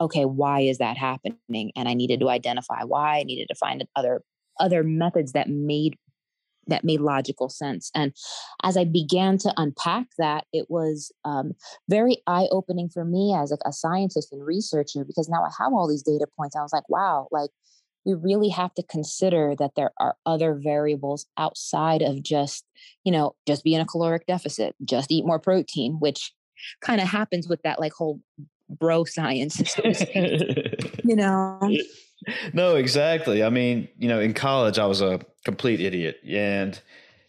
okay 0.00 0.24
why 0.24 0.60
is 0.60 0.78
that 0.78 0.96
happening 0.96 1.70
and 1.76 1.88
i 1.88 1.94
needed 1.94 2.18
to 2.18 2.28
identify 2.28 2.82
why 2.82 3.18
i 3.18 3.22
needed 3.22 3.46
to 3.46 3.54
find 3.54 3.84
other 3.94 4.22
other 4.60 4.82
methods 4.82 5.32
that 5.32 5.48
made 5.48 5.96
that 6.66 6.84
made 6.84 7.00
logical 7.00 7.48
sense. 7.48 7.90
And 7.94 8.12
as 8.62 8.76
I 8.76 8.84
began 8.84 9.38
to 9.38 9.52
unpack 9.56 10.06
that, 10.18 10.44
it 10.52 10.66
was 10.68 11.12
um, 11.24 11.52
very 11.88 12.18
eye 12.26 12.48
opening 12.52 12.88
for 12.88 13.04
me 13.04 13.34
as 13.34 13.50
a, 13.50 13.58
a 13.66 13.72
scientist 13.72 14.32
and 14.32 14.44
researcher 14.44 15.04
because 15.04 15.28
now 15.28 15.42
I 15.42 15.50
have 15.58 15.72
all 15.72 15.88
these 15.88 16.02
data 16.02 16.26
points. 16.36 16.54
I 16.54 16.62
was 16.62 16.72
like, 16.72 16.88
wow, 16.88 17.26
like 17.32 17.50
we 18.04 18.14
really 18.14 18.48
have 18.48 18.72
to 18.74 18.82
consider 18.82 19.54
that 19.58 19.72
there 19.76 19.90
are 19.98 20.16
other 20.24 20.58
variables 20.62 21.26
outside 21.36 22.02
of 22.02 22.22
just, 22.22 22.64
you 23.04 23.12
know, 23.12 23.34
just 23.46 23.64
be 23.64 23.74
in 23.74 23.80
a 23.80 23.86
caloric 23.86 24.26
deficit, 24.26 24.74
just 24.84 25.10
eat 25.10 25.26
more 25.26 25.38
protein, 25.38 25.96
which 25.98 26.32
kind 26.80 27.00
of 27.00 27.08
happens 27.08 27.48
with 27.48 27.60
that 27.62 27.80
like 27.80 27.92
whole 27.92 28.20
bro 28.78 29.04
science, 29.04 29.76
you 31.04 31.16
know? 31.16 31.58
no, 32.52 32.76
exactly. 32.76 33.42
I 33.42 33.50
mean, 33.50 33.88
you 33.98 34.08
know, 34.08 34.20
in 34.20 34.34
college, 34.34 34.78
I 34.78 34.86
was 34.86 35.00
a 35.00 35.20
complete 35.44 35.80
idiot. 35.80 36.20
And, 36.28 36.80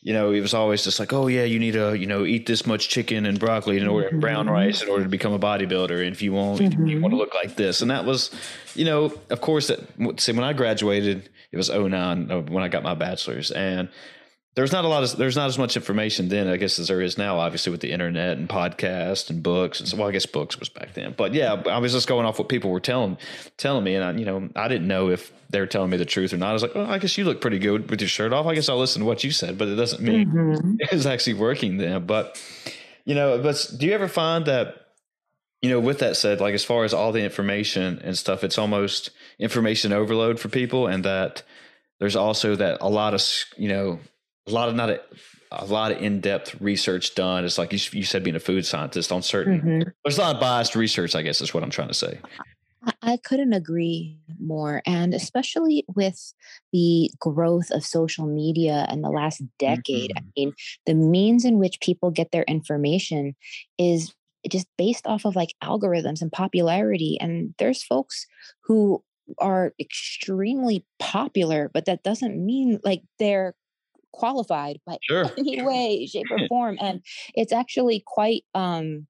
you 0.01 0.13
know, 0.13 0.31
it 0.31 0.41
was 0.41 0.53
always 0.53 0.83
just 0.83 0.99
like, 0.99 1.13
oh 1.13 1.27
yeah, 1.27 1.43
you 1.43 1.59
need 1.59 1.73
to, 1.73 1.97
you 1.97 2.07
know, 2.07 2.25
eat 2.25 2.45
this 2.47 2.65
much 2.65 2.89
chicken 2.89 3.25
and 3.25 3.39
broccoli 3.39 3.77
in 3.77 3.87
order, 3.87 4.09
mm-hmm. 4.09 4.19
brown 4.19 4.49
rice 4.49 4.81
in 4.81 4.89
order 4.89 5.03
to 5.03 5.09
become 5.09 5.33
a 5.33 5.39
bodybuilder. 5.39 5.99
And 6.05 6.13
if 6.13 6.21
you 6.21 6.33
want, 6.33 6.59
mm-hmm. 6.59 6.87
you 6.87 6.99
want 6.99 7.13
to 7.13 7.17
look 7.17 7.33
like 7.33 7.55
this, 7.55 7.81
and 7.81 7.91
that 7.91 8.05
was, 8.05 8.31
you 8.75 8.85
know, 8.85 9.13
of 9.29 9.41
course, 9.41 9.67
that 9.67 9.79
see 10.19 10.31
when 10.31 10.43
I 10.43 10.53
graduated, 10.53 11.29
it 11.51 11.57
was 11.57 11.69
09 11.69 12.31
uh, 12.31 12.41
when 12.41 12.63
I 12.63 12.67
got 12.67 12.83
my 12.83 12.95
bachelor's, 12.95 13.51
and 13.51 13.89
there's 14.53 14.73
not 14.73 14.83
a 14.83 14.87
lot 14.87 15.03
of 15.03 15.17
there's 15.17 15.37
not 15.37 15.47
as 15.47 15.57
much 15.57 15.77
information 15.77 16.27
then 16.27 16.47
I 16.47 16.57
guess 16.57 16.77
as 16.77 16.89
there 16.89 17.01
is 17.01 17.17
now 17.17 17.37
obviously 17.37 17.71
with 17.71 17.79
the 17.79 17.91
internet 17.91 18.37
and 18.37 18.49
podcast 18.49 19.29
and 19.29 19.41
books. 19.41 19.79
And 19.79 19.87
so 19.87 19.97
well 19.97 20.09
I 20.09 20.11
guess 20.11 20.25
books 20.25 20.59
was 20.59 20.69
back 20.69 20.93
then. 20.93 21.13
But 21.15 21.33
yeah 21.33 21.61
I 21.67 21.77
was 21.77 21.93
just 21.93 22.07
going 22.07 22.25
off 22.25 22.37
what 22.37 22.49
people 22.49 22.69
were 22.69 22.81
telling 22.81 23.17
telling 23.57 23.83
me. 23.83 23.95
And 23.95 24.03
I 24.03 24.11
you 24.19 24.25
know 24.25 24.49
I 24.55 24.67
didn't 24.67 24.87
know 24.87 25.09
if 25.09 25.31
they 25.49 25.59
were 25.59 25.67
telling 25.67 25.89
me 25.89 25.97
the 25.97 26.05
truth 26.05 26.33
or 26.33 26.37
not. 26.37 26.49
I 26.49 26.53
was 26.53 26.63
like 26.63 26.75
oh 26.75 26.85
I 26.85 26.97
guess 26.97 27.17
you 27.17 27.23
look 27.23 27.39
pretty 27.39 27.59
good 27.59 27.89
with 27.89 28.01
your 28.01 28.09
shirt 28.09 28.33
off. 28.33 28.45
I 28.45 28.55
guess 28.55 28.67
I'll 28.67 28.79
listen 28.79 29.01
to 29.01 29.05
what 29.05 29.23
you 29.23 29.31
said. 29.31 29.57
But 29.57 29.69
it 29.69 29.75
doesn't 29.75 30.01
mean 30.01 30.27
mm-hmm. 30.27 30.75
it's 30.79 31.05
actually 31.05 31.35
working 31.35 31.77
then. 31.77 32.05
But 32.05 32.41
you 33.05 33.15
know 33.15 33.41
but 33.41 33.71
do 33.77 33.85
you 33.85 33.93
ever 33.93 34.09
find 34.09 34.45
that 34.45 34.75
you 35.61 35.69
know 35.69 35.79
with 35.79 35.99
that 35.99 36.17
said 36.17 36.41
like 36.41 36.53
as 36.53 36.65
far 36.65 36.83
as 36.83 36.93
all 36.93 37.13
the 37.13 37.23
information 37.23 38.01
and 38.03 38.17
stuff 38.17 38.43
it's 38.43 38.57
almost 38.57 39.11
information 39.39 39.93
overload 39.93 40.39
for 40.39 40.49
people 40.49 40.87
and 40.87 41.05
that 41.05 41.41
there's 41.99 42.15
also 42.15 42.55
that 42.55 42.79
a 42.81 42.89
lot 42.89 43.13
of 43.13 43.23
you 43.57 43.69
know 43.69 43.99
a 44.47 44.51
lot 44.51 44.69
of 44.69 44.75
not 44.75 44.89
a, 44.89 45.01
a 45.51 45.65
lot 45.65 45.91
of 45.91 46.01
in-depth 46.01 46.61
research 46.61 47.15
done. 47.15 47.45
It's 47.45 47.57
like 47.57 47.73
you, 47.73 47.79
you 47.91 48.03
said, 48.03 48.23
being 48.23 48.35
a 48.35 48.39
food 48.39 48.65
scientist 48.65 49.11
on 49.11 49.21
certain. 49.21 49.59
Mm-hmm. 49.59 49.89
There's 50.03 50.17
a 50.17 50.21
lot 50.21 50.35
of 50.35 50.41
biased 50.41 50.75
research. 50.75 51.15
I 51.15 51.21
guess 51.21 51.41
is 51.41 51.53
what 51.53 51.63
I'm 51.63 51.69
trying 51.69 51.89
to 51.89 51.93
say. 51.93 52.19
I 53.03 53.17
couldn't 53.17 53.53
agree 53.53 54.17
more. 54.39 54.81
And 54.87 55.13
especially 55.13 55.85
with 55.95 56.33
the 56.73 57.11
growth 57.19 57.69
of 57.69 57.85
social 57.85 58.25
media 58.25 58.87
in 58.91 59.01
the 59.01 59.09
last 59.09 59.43
decade, 59.59 60.11
mm-hmm. 60.11 60.27
I 60.27 60.31
mean, 60.35 60.53
the 60.87 60.95
means 60.95 61.45
in 61.45 61.59
which 61.59 61.79
people 61.79 62.09
get 62.09 62.31
their 62.31 62.43
information 62.43 63.35
is 63.77 64.15
just 64.49 64.65
based 64.79 65.05
off 65.05 65.25
of 65.25 65.35
like 65.35 65.53
algorithms 65.63 66.23
and 66.23 66.31
popularity. 66.31 67.19
And 67.21 67.53
there's 67.59 67.83
folks 67.83 68.25
who 68.63 69.03
are 69.37 69.73
extremely 69.79 70.83
popular, 70.97 71.69
but 71.71 71.85
that 71.85 72.01
doesn't 72.01 72.43
mean 72.43 72.79
like 72.83 73.03
they're 73.19 73.53
qualified 74.11 74.79
by 74.85 74.97
sure. 75.09 75.31
any 75.37 75.61
way, 75.61 76.05
shape, 76.05 76.25
or 76.31 76.39
form. 76.49 76.77
And 76.79 77.01
it's 77.35 77.53
actually 77.53 78.03
quite 78.05 78.43
um 78.53 79.07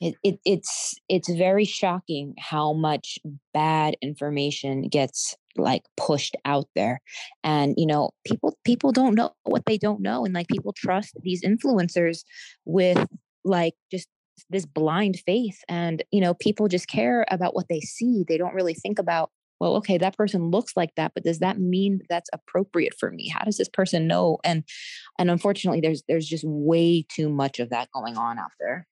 it, 0.00 0.16
it, 0.24 0.40
it's 0.44 0.94
it's 1.08 1.30
very 1.32 1.64
shocking 1.64 2.34
how 2.36 2.72
much 2.72 3.20
bad 3.54 3.96
information 4.02 4.88
gets 4.88 5.36
like 5.56 5.82
pushed 5.96 6.34
out 6.44 6.66
there 6.74 7.00
and 7.44 7.74
you 7.76 7.86
know 7.86 8.10
people 8.26 8.58
people 8.64 8.90
don't 8.90 9.14
know 9.14 9.30
what 9.44 9.64
they 9.66 9.78
don't 9.78 10.00
know 10.00 10.24
and 10.24 10.34
like 10.34 10.48
people 10.48 10.72
trust 10.72 11.16
these 11.22 11.44
influencers 11.44 12.24
with 12.64 13.06
like 13.44 13.74
just 13.92 14.08
this 14.50 14.66
blind 14.66 15.20
faith 15.24 15.60
and 15.68 16.02
you 16.10 16.20
know 16.20 16.34
people 16.34 16.66
just 16.66 16.88
care 16.88 17.24
about 17.30 17.54
what 17.54 17.68
they 17.68 17.80
see 17.80 18.24
they 18.26 18.38
don't 18.38 18.54
really 18.54 18.74
think 18.74 18.98
about 18.98 19.30
well 19.62 19.76
okay 19.76 19.96
that 19.96 20.16
person 20.16 20.50
looks 20.50 20.76
like 20.76 20.92
that 20.96 21.12
but 21.14 21.22
does 21.24 21.38
that 21.38 21.58
mean 21.58 22.00
that's 22.08 22.28
appropriate 22.32 22.94
for 22.98 23.10
me? 23.10 23.28
How 23.28 23.44
does 23.44 23.56
this 23.56 23.68
person 23.68 24.06
know? 24.06 24.38
And 24.44 24.64
and 25.18 25.30
unfortunately 25.30 25.80
there's 25.80 26.02
there's 26.08 26.26
just 26.26 26.44
way 26.44 27.06
too 27.08 27.28
much 27.28 27.60
of 27.60 27.70
that 27.70 27.90
going 27.92 28.16
on 28.16 28.38
out 28.38 28.52
there. 28.58 28.86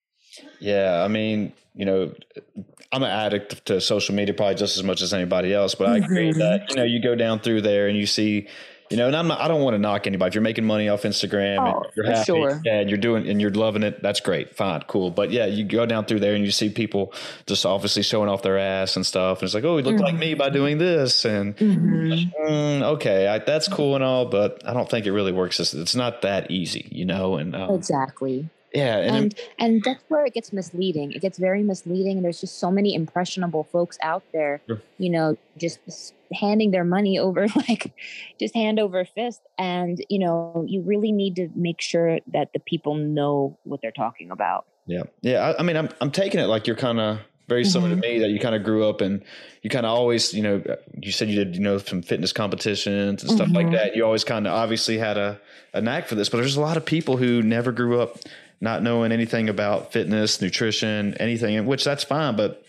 Yeah 0.61 1.03
i 1.05 1.09
mean 1.09 1.53
you 1.75 1.85
know 1.85 2.15
i'm 2.93 3.03
an 3.03 3.11
addict 3.11 3.65
to 3.67 3.81
social 3.81 4.15
media 4.15 4.33
probably 4.33 4.55
just 4.55 4.77
as 4.77 4.85
much 4.85 5.03
as 5.03 5.12
anybody 5.12 5.53
else 5.53 5.75
but 5.75 5.89
i 5.89 5.97
agree 5.97 6.31
mm-hmm. 6.31 6.39
that 6.39 6.71
you 6.71 6.77
know 6.77 6.85
you 6.85 7.03
go 7.03 7.17
down 7.17 7.41
through 7.41 7.61
there 7.62 7.89
and 7.89 7.99
you 7.99 8.07
see 8.07 8.47
you 8.91 8.97
know, 8.97 9.07
and 9.07 9.15
I'm 9.15 9.29
not, 9.29 9.41
I 9.41 9.47
don't 9.47 9.63
want 9.63 9.75
to 9.75 9.79
knock 9.79 10.09
anybody. 10.09 10.29
If 10.29 10.35
you're 10.35 10.43
making 10.43 10.65
money 10.65 10.89
off 10.89 11.03
Instagram 11.03 11.59
oh, 11.61 11.83
and 11.83 11.93
you're 11.95 12.07
happy 12.07 12.25
sure. 12.25 12.61
and 12.67 12.91
you're 12.91 12.99
doing 12.99 13.29
and 13.29 13.41
you're 13.41 13.53
loving 13.53 13.85
it, 13.85 14.03
that's 14.03 14.19
great, 14.19 14.57
fine, 14.57 14.83
cool. 14.89 15.13
But 15.13 15.31
yeah, 15.31 15.47
you 15.47 15.65
go 15.65 15.87
down 15.87 16.07
through 16.07 16.21
there 16.21 16.35
and 16.35 16.45
you 16.45 16.51
see 16.51 16.71
people 16.71 17.15
just 17.47 17.65
obviously 17.65 18.03
showing 18.03 18.29
off 18.29 18.43
their 18.43 18.59
ass 18.59 18.97
and 18.97 19.07
stuff, 19.07 19.39
and 19.39 19.45
it's 19.45 19.55
like, 19.55 19.63
oh, 19.63 19.79
you 19.79 19.85
look 19.85 19.95
mm-hmm. 19.95 20.05
like 20.05 20.17
me 20.17 20.35
by 20.35 20.51
doing 20.51 20.79
this, 20.79 21.25
and 21.25 21.57
mm-hmm. 21.57 22.43
mm, 22.45 22.83
okay, 22.83 23.29
I, 23.29 23.39
that's 23.39 23.69
cool 23.69 23.95
and 23.95 24.03
all, 24.03 24.27
but 24.27 24.61
I 24.67 24.75
don't 24.75 24.91
think 24.91 25.07
it 25.07 25.13
really 25.13 25.33
works. 25.33 25.61
It's, 25.61 25.73
it's 25.73 25.95
not 25.95 26.23
that 26.23 26.51
easy, 26.51 26.89
you 26.91 27.05
know. 27.05 27.37
And 27.37 27.55
um, 27.55 27.75
exactly. 27.75 28.51
Yeah, 28.73 28.99
and 28.99 29.17
and, 29.17 29.35
and, 29.59 29.83
that's 29.85 30.03
where 30.09 30.25
it 30.25 30.33
gets 30.33 30.53
misleading. 30.53 31.12
It 31.12 31.21
gets 31.21 31.39
very 31.39 31.62
misleading, 31.62 32.17
and 32.17 32.25
there's 32.25 32.41
just 32.41 32.59
so 32.59 32.71
many 32.71 32.95
impressionable 32.95 33.65
folks 33.65 33.99
out 34.03 34.23
there. 34.33 34.61
You 34.99 35.11
know, 35.11 35.37
just 35.57 35.81
handing 36.33 36.71
their 36.71 36.85
money 36.85 37.19
over 37.27 37.49
like 37.69 37.93
just 38.39 38.55
hand 38.55 38.79
over 38.79 39.05
fist, 39.05 39.41
and 39.59 40.05
you 40.09 40.21
know, 40.21 40.65
you 40.69 40.83
really 40.83 41.11
need 41.12 41.37
to 41.37 41.49
make 41.55 41.81
sure 41.81 42.21
that 42.29 42.53
the 42.53 42.61
people 42.61 42.95
know 42.95 43.59
what 43.65 43.83
they're 43.83 43.91
talking 43.91 44.31
about. 44.31 44.67
Yeah, 44.87 45.03
yeah. 45.21 45.50
I, 45.50 45.61
I 45.61 45.62
mean, 45.62 45.77
I'm 45.77 45.89
I'm 46.00 46.12
taking 46.12 46.41
it 46.41 46.47
like 46.47 46.67
you're 46.67 46.77
kind 46.77 47.00
of 47.00 47.19
very 47.50 47.65
similar 47.65 47.91
mm-hmm. 47.91 48.00
to 48.00 48.09
me 48.09 48.19
that 48.21 48.31
you 48.31 48.39
kind 48.39 48.55
of 48.55 48.62
grew 48.62 48.89
up 48.89 49.00
and 49.00 49.25
you 49.62 49.69
kind 49.69 49.85
of 49.85 49.91
always, 49.91 50.33
you 50.33 50.41
know, 50.41 50.62
you 51.03 51.11
said 51.11 51.29
you 51.29 51.45
did, 51.45 51.57
you 51.57 51.61
know, 51.61 51.79
some 51.79 52.00
fitness 52.00 52.33
competitions 52.33 53.25
and 53.25 53.33
stuff 53.33 53.49
mm-hmm. 53.49 53.57
like 53.57 53.73
that. 53.73 53.97
You 53.97 54.05
always 54.05 54.23
kind 54.23 54.47
of 54.47 54.53
obviously 54.53 54.97
had 54.97 55.19
a, 55.19 55.39
a 55.75 55.81
knack 55.81 56.07
for 56.07 56.15
this, 56.15 56.29
but 56.29 56.37
there's 56.37 56.57
a 56.57 56.61
lot 56.61 56.77
of 56.77 56.85
people 56.85 57.17
who 57.17 57.43
never 57.43 57.73
grew 57.73 58.00
up 58.00 58.21
not 58.61 58.83
knowing 58.83 59.12
anything 59.12 59.49
about 59.49 59.93
fitness, 59.93 60.40
nutrition, 60.43 61.14
anything, 61.19 61.64
which 61.67 61.85
that's 61.85 62.05
fine. 62.05 62.37
But 62.37 62.64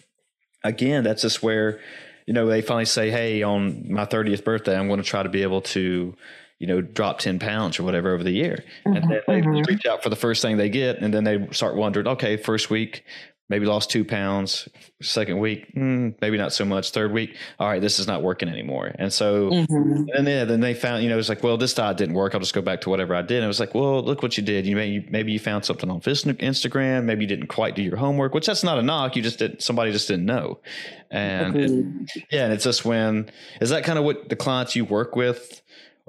again, 0.63 1.03
that's 1.03 1.21
just 1.21 1.43
where, 1.43 1.79
you 2.25 2.33
know, 2.33 2.47
they 2.47 2.61
finally 2.61 2.85
say, 2.85 3.09
Hey, 3.09 3.43
on 3.43 3.91
my 3.91 4.05
30th 4.05 4.43
birthday, 4.43 4.77
I'm 4.77 4.87
going 4.87 5.01
to 5.01 5.05
try 5.05 5.23
to 5.23 5.29
be 5.29 5.43
able 5.43 5.61
to, 5.61 6.15
you 6.59 6.67
know, 6.67 6.79
drop 6.79 7.19
10 7.19 7.39
pounds 7.39 7.79
or 7.79 7.83
whatever 7.83 8.13
over 8.13 8.23
the 8.23 8.31
year. 8.31 8.63
Mm-hmm. 8.85 8.95
And 8.95 9.11
then 9.11 9.21
they 9.27 9.41
mm-hmm. 9.41 9.63
reach 9.63 9.85
out 9.85 10.03
for 10.03 10.09
the 10.09 10.15
first 10.15 10.41
thing 10.41 10.57
they 10.57 10.69
get. 10.69 10.99
And 10.99 11.13
then 11.13 11.23
they 11.23 11.47
start 11.51 11.75
wondering, 11.75 12.07
okay, 12.07 12.37
first 12.37 12.69
week, 12.69 13.03
maybe 13.51 13.65
lost 13.65 13.91
two 13.91 14.05
pounds. 14.05 14.69
Second 15.01 15.39
week, 15.39 15.75
mm, 15.75 16.15
maybe 16.21 16.37
not 16.37 16.53
so 16.53 16.63
much. 16.63 16.91
Third 16.91 17.11
week, 17.11 17.35
all 17.59 17.67
right, 17.67 17.81
this 17.81 17.99
is 17.99 18.07
not 18.07 18.23
working 18.23 18.47
anymore. 18.47 18.93
And 18.97 19.11
so, 19.11 19.49
mm-hmm. 19.49 20.05
and 20.15 20.25
then, 20.25 20.47
then 20.47 20.61
they 20.61 20.73
found, 20.73 21.03
you 21.03 21.09
know, 21.09 21.19
it's 21.19 21.27
like, 21.27 21.43
well, 21.43 21.57
this 21.57 21.73
diet 21.73 21.97
didn't 21.97 22.15
work. 22.15 22.33
I'll 22.33 22.39
just 22.39 22.53
go 22.53 22.61
back 22.61 22.81
to 22.81 22.89
whatever 22.89 23.13
I 23.13 23.21
did. 23.21 23.37
And 23.37 23.43
it 23.43 23.47
was 23.47 23.59
like, 23.59 23.75
well, 23.75 24.01
look 24.01 24.23
what 24.23 24.37
you 24.37 24.43
did. 24.43 24.65
You 24.65 24.75
may, 24.77 25.05
maybe 25.09 25.33
you 25.33 25.39
found 25.39 25.65
something 25.65 25.89
on 25.89 25.99
Instagram. 25.99 27.03
Maybe 27.03 27.23
you 27.23 27.27
didn't 27.27 27.47
quite 27.47 27.75
do 27.75 27.81
your 27.83 27.97
homework, 27.97 28.33
which 28.33 28.45
that's 28.45 28.63
not 28.63 28.79
a 28.79 28.81
knock. 28.81 29.17
You 29.17 29.21
just 29.21 29.39
did. 29.39 29.61
Somebody 29.61 29.91
just 29.91 30.07
didn't 30.07 30.25
know. 30.25 30.59
And 31.09 31.55
it, 31.57 32.23
yeah, 32.31 32.45
and 32.45 32.53
it's 32.53 32.63
just 32.63 32.85
when 32.85 33.29
is 33.59 33.69
that 33.71 33.83
kind 33.83 33.99
of 33.99 34.05
what 34.05 34.29
the 34.29 34.37
clients 34.37 34.77
you 34.77 34.85
work 34.85 35.15
with 35.15 35.61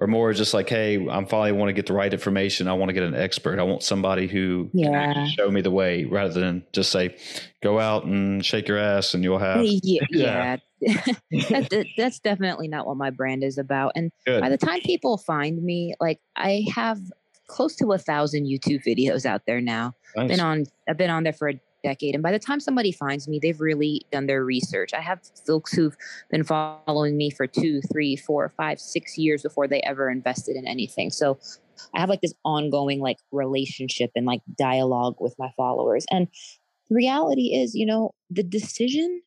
or 0.02 0.08
more 0.08 0.32
just 0.32 0.52
like, 0.52 0.68
hey, 0.68 1.06
I'm 1.08 1.26
finally 1.26 1.52
want 1.52 1.68
to 1.68 1.72
get 1.72 1.86
the 1.86 1.92
right 1.92 2.12
information. 2.12 2.66
I 2.66 2.72
want 2.72 2.88
to 2.88 2.92
get 2.92 3.04
an 3.04 3.14
expert. 3.14 3.60
I 3.60 3.62
want 3.62 3.84
somebody 3.84 4.26
who 4.26 4.68
yeah. 4.72 5.12
can 5.12 5.28
show 5.28 5.48
me 5.48 5.60
the 5.60 5.70
way 5.70 6.06
rather 6.06 6.40
than 6.40 6.66
just 6.72 6.90
say, 6.90 7.16
go 7.62 7.78
out 7.78 8.02
and 8.02 8.44
shake 8.44 8.66
your 8.66 8.78
ass 8.78 9.14
and 9.14 9.22
you'll 9.22 9.38
have. 9.38 9.64
Yeah. 9.82 10.56
yeah. 10.80 11.04
that's, 11.48 11.86
that's 11.96 12.18
definitely 12.18 12.66
not 12.66 12.84
what 12.84 12.96
my 12.96 13.10
brand 13.10 13.44
is 13.44 13.58
about. 13.58 13.92
And 13.94 14.10
Good. 14.26 14.40
by 14.40 14.48
the 14.48 14.58
time 14.58 14.80
people 14.80 15.18
find 15.18 15.62
me, 15.62 15.94
like 16.00 16.18
I 16.34 16.64
have 16.74 16.98
close 17.46 17.76
to 17.76 17.92
a 17.92 17.98
thousand 17.98 18.46
YouTube 18.46 18.84
videos 18.84 19.24
out 19.24 19.42
there 19.46 19.60
now. 19.60 19.94
Nice. 20.16 20.28
Been 20.30 20.40
on, 20.40 20.64
I've 20.88 20.96
been 20.96 21.10
on 21.10 21.22
there 21.22 21.32
for 21.32 21.48
a 21.48 21.60
decade. 21.82 22.14
And 22.14 22.22
by 22.22 22.32
the 22.32 22.38
time 22.38 22.60
somebody 22.60 22.92
finds 22.92 23.28
me, 23.28 23.38
they've 23.38 23.60
really 23.60 24.06
done 24.10 24.26
their 24.26 24.44
research. 24.44 24.92
I 24.94 25.00
have 25.00 25.20
folks 25.46 25.72
who've 25.72 25.96
been 26.30 26.44
following 26.44 27.16
me 27.16 27.30
for 27.30 27.46
two, 27.46 27.80
three, 27.92 28.16
four, 28.16 28.52
five, 28.56 28.80
six 28.80 29.18
years 29.18 29.42
before 29.42 29.68
they 29.68 29.80
ever 29.82 30.10
invested 30.10 30.56
in 30.56 30.66
anything. 30.66 31.10
So 31.10 31.38
I 31.94 32.00
have 32.00 32.08
like 32.08 32.20
this 32.20 32.34
ongoing 32.44 33.00
like 33.00 33.18
relationship 33.30 34.10
and 34.14 34.26
like 34.26 34.42
dialogue 34.56 35.16
with 35.20 35.34
my 35.38 35.50
followers. 35.56 36.06
And 36.10 36.28
the 36.88 36.94
reality 36.94 37.54
is, 37.54 37.74
you 37.74 37.86
know, 37.86 38.14
the 38.30 38.42
decision 38.42 39.22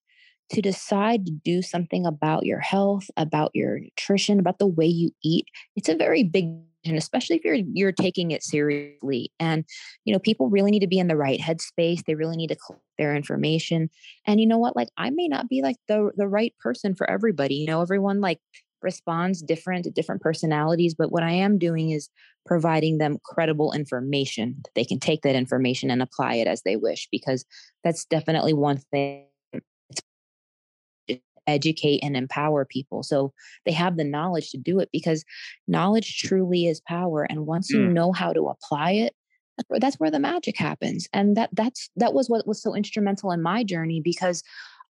to 0.51 0.61
decide 0.61 1.25
to 1.25 1.31
do 1.31 1.61
something 1.61 2.05
about 2.05 2.45
your 2.45 2.59
health, 2.59 3.09
about 3.17 3.51
your 3.53 3.79
nutrition, 3.79 4.39
about 4.39 4.59
the 4.59 4.67
way 4.67 4.85
you 4.85 5.11
eat, 5.23 5.47
it's 5.75 5.89
a 5.89 5.95
very 5.95 6.23
big 6.23 6.53
and 6.85 6.97
especially 6.97 7.35
if 7.35 7.43
you're 7.43 7.57
you're 7.73 7.91
taking 7.91 8.31
it 8.31 8.43
seriously 8.43 9.31
and 9.39 9.65
you 10.03 10.13
know 10.13 10.19
people 10.19 10.49
really 10.49 10.71
need 10.71 10.79
to 10.79 10.87
be 10.87 10.99
in 10.99 11.07
the 11.07 11.17
right 11.17 11.39
headspace 11.39 12.03
they 12.05 12.15
really 12.15 12.37
need 12.37 12.47
to 12.47 12.55
collect 12.55 12.83
their 12.97 13.15
information 13.15 13.89
and 14.25 14.39
you 14.39 14.47
know 14.47 14.57
what 14.57 14.75
like 14.75 14.89
i 14.97 15.09
may 15.09 15.27
not 15.27 15.49
be 15.49 15.61
like 15.61 15.77
the 15.87 16.11
the 16.15 16.27
right 16.27 16.53
person 16.59 16.95
for 16.95 17.09
everybody 17.09 17.55
you 17.55 17.67
know 17.67 17.81
everyone 17.81 18.21
like 18.21 18.39
responds 18.81 19.41
different 19.41 19.83
to 19.83 19.91
different 19.91 20.21
personalities 20.21 20.93
but 20.95 21.11
what 21.11 21.23
i 21.23 21.31
am 21.31 21.57
doing 21.57 21.89
is 21.89 22.09
providing 22.45 22.99
them 22.99 23.17
credible 23.25 23.73
information 23.73 24.61
they 24.75 24.85
can 24.85 24.99
take 24.99 25.21
that 25.21 25.35
information 25.35 25.89
and 25.89 26.01
apply 26.01 26.35
it 26.35 26.47
as 26.47 26.61
they 26.61 26.75
wish 26.75 27.07
because 27.11 27.45
that's 27.83 28.05
definitely 28.05 28.53
one 28.53 28.77
thing 28.91 29.25
educate 31.47 31.99
and 32.03 32.15
empower 32.15 32.65
people 32.65 33.03
so 33.03 33.33
they 33.65 33.71
have 33.71 33.97
the 33.97 34.03
knowledge 34.03 34.49
to 34.51 34.57
do 34.57 34.79
it 34.79 34.89
because 34.91 35.23
knowledge 35.67 36.19
truly 36.19 36.67
is 36.67 36.81
power 36.81 37.23
and 37.29 37.45
once 37.45 37.69
you 37.69 37.79
mm. 37.79 37.93
know 37.93 38.11
how 38.11 38.33
to 38.33 38.47
apply 38.47 38.91
it 38.91 39.13
that's 39.79 39.99
where 39.99 40.11
the 40.11 40.19
magic 40.19 40.57
happens 40.57 41.07
and 41.13 41.37
that 41.37 41.49
that's 41.53 41.89
that 41.95 42.13
was 42.13 42.29
what 42.29 42.45
was 42.45 42.61
so 42.61 42.75
instrumental 42.75 43.31
in 43.31 43.41
my 43.41 43.63
journey 43.63 44.01
because 44.03 44.43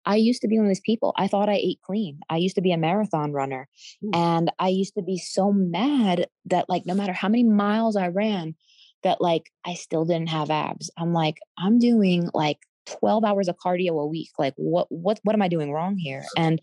I 0.06 0.16
used 0.16 0.42
to 0.42 0.48
be 0.48 0.58
one 0.58 0.68
of 0.68 0.70
these 0.70 0.80
people. 0.82 1.14
I 1.18 1.28
thought 1.28 1.50
I 1.50 1.56
ate 1.56 1.82
clean. 1.82 2.20
I 2.30 2.38
used 2.38 2.56
to 2.56 2.62
be 2.62 2.72
a 2.72 2.78
marathon 2.78 3.32
runner. 3.32 3.68
Mm. 4.04 4.16
And 4.16 4.52
I 4.60 4.68
used 4.68 4.94
to 4.96 5.02
be 5.02 5.18
so 5.18 5.52
mad 5.52 6.28
that, 6.46 6.70
like, 6.70 6.86
no 6.86 6.94
matter 6.94 7.14
how 7.14 7.28
many 7.28 7.44
miles 7.44 7.96
I 7.96 8.10
ran, 8.10 8.56
that, 9.04 9.20
like, 9.20 9.52
I 9.66 9.74
still 9.74 10.06
didn't 10.06 10.30
have 10.30 10.52
abs. 10.52 10.92
I'm 10.98 11.14
like, 11.14 11.40
I'm 11.58 11.80
doing 11.80 12.30
like 12.34 12.60
12 12.86 13.24
hours 13.24 13.48
of 13.48 13.58
cardio 13.58 14.02
a 14.02 14.06
week. 14.06 14.32
Like, 14.38 14.54
what, 14.58 14.88
what, 14.90 15.20
what 15.24 15.36
am 15.36 15.42
I 15.42 15.48
doing 15.48 15.72
wrong 15.72 15.98
here? 15.98 16.24
And 16.38 16.60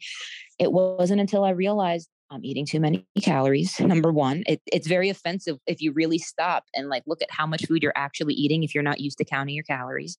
it 0.59 0.73
wasn't 0.73 1.21
until 1.21 1.45
I 1.45 1.51
realized 1.51 2.09
I'm 2.33 2.45
eating 2.45 2.65
too 2.65 2.81
many 2.81 3.07
calories. 3.21 3.79
Number 3.81 4.11
one, 4.11 4.43
it, 4.47 4.63
it's 4.67 4.87
very 4.87 5.11
offensive 5.11 5.59
if 5.67 5.83
you 5.83 5.93
really 5.93 6.19
stop 6.19 6.65
and 6.75 6.89
like 6.89 7.03
look 7.07 7.23
at 7.23 7.31
how 7.31 7.47
much 7.47 7.67
food 7.67 7.83
you're 7.83 7.93
actually 7.95 8.35
eating 8.35 8.63
if 8.63 8.75
you're 8.75 8.83
not 8.83 9.01
used 9.01 9.19
to 9.19 9.25
counting 9.25 9.55
your 9.55 9.65
calories. 9.65 10.17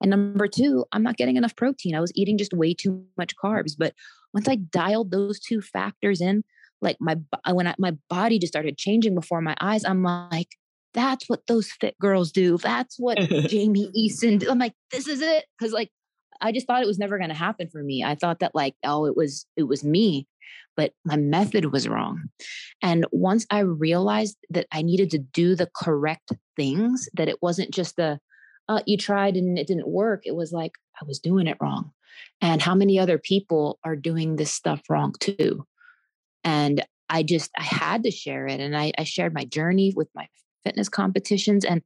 And 0.00 0.10
number 0.10 0.46
two, 0.46 0.84
I'm 0.92 1.02
not 1.02 1.16
getting 1.16 1.36
enough 1.36 1.56
protein. 1.56 1.94
I 1.94 2.00
was 2.00 2.12
eating 2.14 2.38
just 2.38 2.52
way 2.52 2.74
too 2.74 3.04
much 3.16 3.34
carbs. 3.36 3.72
But 3.76 3.94
once 4.32 4.48
I 4.48 4.56
dialed 4.56 5.10
those 5.10 5.40
two 5.40 5.60
factors 5.60 6.20
in, 6.20 6.44
like 6.82 6.98
my 7.00 7.16
when 7.50 7.66
I, 7.66 7.74
my 7.78 7.96
body 8.08 8.38
just 8.38 8.52
started 8.52 8.76
changing 8.78 9.14
before 9.14 9.40
my 9.40 9.56
eyes, 9.60 9.84
I'm 9.84 10.02
like, 10.02 10.56
that's 10.96 11.28
what 11.28 11.46
those 11.46 11.70
fit 11.70 11.96
girls 12.00 12.32
do. 12.32 12.56
That's 12.56 12.98
what 12.98 13.18
Jamie 13.48 13.90
Eason. 13.96 14.44
I'm 14.50 14.58
like, 14.58 14.72
this 14.90 15.06
is 15.06 15.20
it. 15.20 15.44
Because 15.56 15.72
like, 15.72 15.90
I 16.40 16.50
just 16.52 16.66
thought 16.66 16.82
it 16.82 16.88
was 16.88 16.98
never 16.98 17.18
going 17.18 17.30
to 17.30 17.36
happen 17.36 17.68
for 17.68 17.82
me. 17.82 18.02
I 18.02 18.14
thought 18.14 18.40
that 18.40 18.54
like, 18.54 18.74
oh, 18.82 19.04
it 19.04 19.16
was 19.16 19.46
it 19.56 19.64
was 19.64 19.84
me, 19.84 20.26
but 20.76 20.92
my 21.04 21.16
method 21.16 21.66
was 21.72 21.86
wrong. 21.86 22.24
And 22.82 23.06
once 23.12 23.46
I 23.50 23.60
realized 23.60 24.36
that 24.50 24.66
I 24.72 24.82
needed 24.82 25.10
to 25.10 25.18
do 25.18 25.54
the 25.54 25.70
correct 25.76 26.32
things, 26.56 27.08
that 27.14 27.28
it 27.28 27.38
wasn't 27.40 27.72
just 27.72 27.96
the 27.96 28.18
uh, 28.68 28.80
you 28.86 28.96
tried 28.96 29.36
and 29.36 29.58
it 29.58 29.66
didn't 29.66 29.88
work. 29.88 30.22
It 30.24 30.34
was 30.34 30.52
like, 30.52 30.72
I 31.00 31.04
was 31.06 31.20
doing 31.20 31.46
it 31.46 31.58
wrong. 31.60 31.92
And 32.40 32.60
how 32.60 32.74
many 32.74 32.98
other 32.98 33.18
people 33.18 33.78
are 33.84 33.96
doing 33.96 34.36
this 34.36 34.52
stuff 34.52 34.82
wrong 34.88 35.14
too? 35.20 35.66
And 36.42 36.84
I 37.08 37.22
just, 37.22 37.50
I 37.56 37.62
had 37.62 38.02
to 38.02 38.10
share 38.10 38.46
it. 38.48 38.60
And 38.60 38.76
I, 38.76 38.92
I 38.98 39.04
shared 39.04 39.34
my 39.34 39.44
journey 39.44 39.92
with 39.94 40.08
my 40.14 40.26
fitness 40.64 40.88
competitions. 40.88 41.64
And 41.64 41.82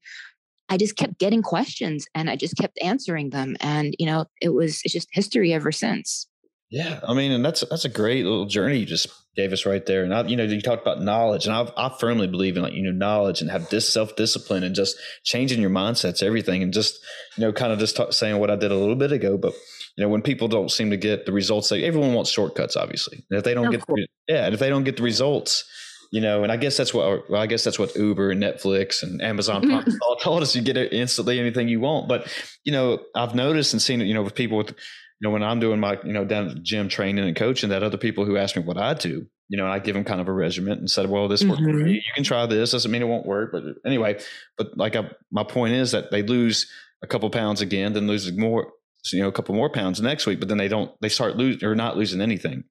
I 0.69 0.77
just 0.77 0.97
kept 0.97 1.19
getting 1.19 1.43
questions 1.43 2.07
and 2.15 2.31
I 2.31 2.37
just 2.37 2.57
kept 2.57 2.79
answering 2.83 3.31
them. 3.31 3.57
And, 3.61 3.95
you 3.99 4.07
know, 4.07 4.27
it 4.41 4.50
was, 4.50 4.81
it's 4.85 4.95
just 4.95 5.09
history 5.12 5.53
ever 5.53 5.73
since. 5.73 6.29
Yeah, 6.71 7.00
I 7.07 7.15
mean, 7.15 7.33
and 7.33 7.45
that's 7.45 7.62
that's 7.69 7.85
a 7.85 7.89
great 7.89 8.25
little 8.25 8.47
journey 8.47 8.79
you 8.79 8.87
just 8.87 9.09
gave 9.35 9.53
us 9.53 9.67
right 9.67 9.85
there. 9.85 10.05
And 10.05 10.15
I, 10.15 10.23
you 10.23 10.37
know, 10.37 10.45
you 10.45 10.61
talked 10.61 10.83
about 10.83 11.03
knowledge, 11.03 11.47
and 11.47 11.55
I, 11.55 11.69
I 11.77 11.93
firmly 11.99 12.29
believe 12.29 12.57
in 12.57 12.62
like 12.62 12.75
you 12.75 12.85
know 12.85 12.93
knowledge 12.93 13.41
and 13.41 13.50
have 13.50 13.69
this 13.71 13.93
self 13.93 14.15
discipline 14.15 14.62
and 14.62 14.73
just 14.73 14.97
changing 15.25 15.61
your 15.61 15.71
mindsets, 15.71 16.23
everything, 16.23 16.62
and 16.62 16.73
just 16.73 17.05
you 17.37 17.43
know, 17.43 17.53
kind 17.53 17.73
of 17.73 17.81
just 17.81 17.97
talk, 17.97 18.12
saying 18.12 18.39
what 18.39 18.53
I 18.53 18.57
did 18.57 18.71
a 18.71 18.77
little 18.77 18.95
bit 18.95 19.11
ago. 19.11 19.37
But 19.37 19.53
you 19.97 20.05
know, 20.05 20.09
when 20.09 20.23
people 20.23 20.47
don't 20.47 20.71
seem 20.71 20.91
to 20.91 20.97
get 20.97 21.27
the 21.27 21.33
results, 21.33 21.71
they 21.71 21.83
everyone 21.83 22.15
wants 22.15 22.31
shortcuts, 22.31 22.77
obviously. 22.77 23.25
And 23.31 23.39
if 23.39 23.43
they 23.43 23.55
don't 23.55 23.73
get, 23.73 23.85
the, 23.85 24.07
yeah, 24.29 24.45
and 24.45 24.55
if 24.55 24.61
they 24.61 24.69
don't 24.69 24.85
get 24.85 24.97
the 24.97 25.03
results, 25.03 25.65
you 26.11 26.21
know, 26.21 26.43
and 26.43 26.50
I 26.50 26.57
guess 26.57 26.76
that's 26.76 26.93
what 26.93 27.31
well, 27.31 27.40
I 27.40 27.47
guess 27.47 27.64
that's 27.64 27.79
what 27.79 27.95
Uber 27.95 28.31
and 28.31 28.43
Netflix 28.43 29.02
and 29.02 29.23
Amazon 29.23 29.62
Prime 29.62 29.85
all 30.02 30.17
told 30.17 30.43
us. 30.43 30.57
You 30.57 30.62
get 30.62 30.76
it 30.76 30.93
instantly, 30.93 31.38
anything 31.38 31.69
you 31.69 31.81
want. 31.81 32.09
But 32.09 32.26
you 32.64 32.73
know, 32.73 33.00
I've 33.14 33.35
noticed 33.35 33.73
and 33.73 33.81
seen 33.81 34.00
it. 34.00 34.07
You 34.07 34.14
know, 34.14 34.23
with 34.23 34.35
people 34.35 34.59
with 34.59 34.75
you 35.21 35.29
know, 35.29 35.33
when 35.33 35.43
I'm 35.43 35.61
doing 35.61 35.81
my, 35.81 35.99
you 36.02 36.12
know, 36.12 36.25
down 36.25 36.49
at 36.49 36.55
the 36.55 36.61
gym 36.61 36.88
training 36.88 37.25
and 37.26 37.37
coaching, 37.37 37.69
that 37.71 37.83
other 37.83 37.99
people 37.99 38.25
who 38.25 38.38
ask 38.38 38.57
me 38.57 38.62
what 38.62 38.79
I 38.79 38.95
do, 38.95 39.26
you 39.49 39.59
know, 39.59 39.64
and 39.64 39.73
I 39.73 39.79
give 39.79 39.95
them 39.95 40.05
kind 40.05 40.21
of 40.21 40.29
a 40.29 40.33
regimen 40.33 40.79
and 40.79 40.90
said, 40.90 41.11
well, 41.11 41.29
this 41.29 41.43
mm-hmm. 41.43 41.67
worked 41.67 41.88
You 41.90 42.00
can 42.14 42.25
try 42.25 42.47
this. 42.47 42.71
Doesn't 42.71 42.90
mean 42.90 43.02
it 43.02 43.09
won't 43.09 43.26
work. 43.26 43.52
But 43.52 43.64
anyway, 43.85 44.19
but 44.57 44.79
like 44.79 44.97
I, 44.97 45.11
my 45.31 45.45
point 45.45 45.75
is 45.75 45.93
that 45.93 46.11
they 46.11 46.23
lose 46.23 46.71
a 47.02 47.07
couple 47.07 47.29
pounds 47.29 47.61
again, 47.61 47.93
then 47.93 48.07
lose 48.07 48.33
more, 48.33 48.73
you 49.12 49.21
know, 49.21 49.29
a 49.29 49.33
couple 49.33 49.55
more 49.55 49.71
pounds 49.71 50.00
next 50.00 50.26
week, 50.26 50.40
but 50.40 50.49
then 50.49 50.59
they 50.59 50.69
don't, 50.69 50.90
they 51.02 51.11
start 51.11 51.37
losing 51.37 51.69
or 51.69 51.75
not 51.75 51.99
losing 51.99 52.23
anything. 52.23 52.64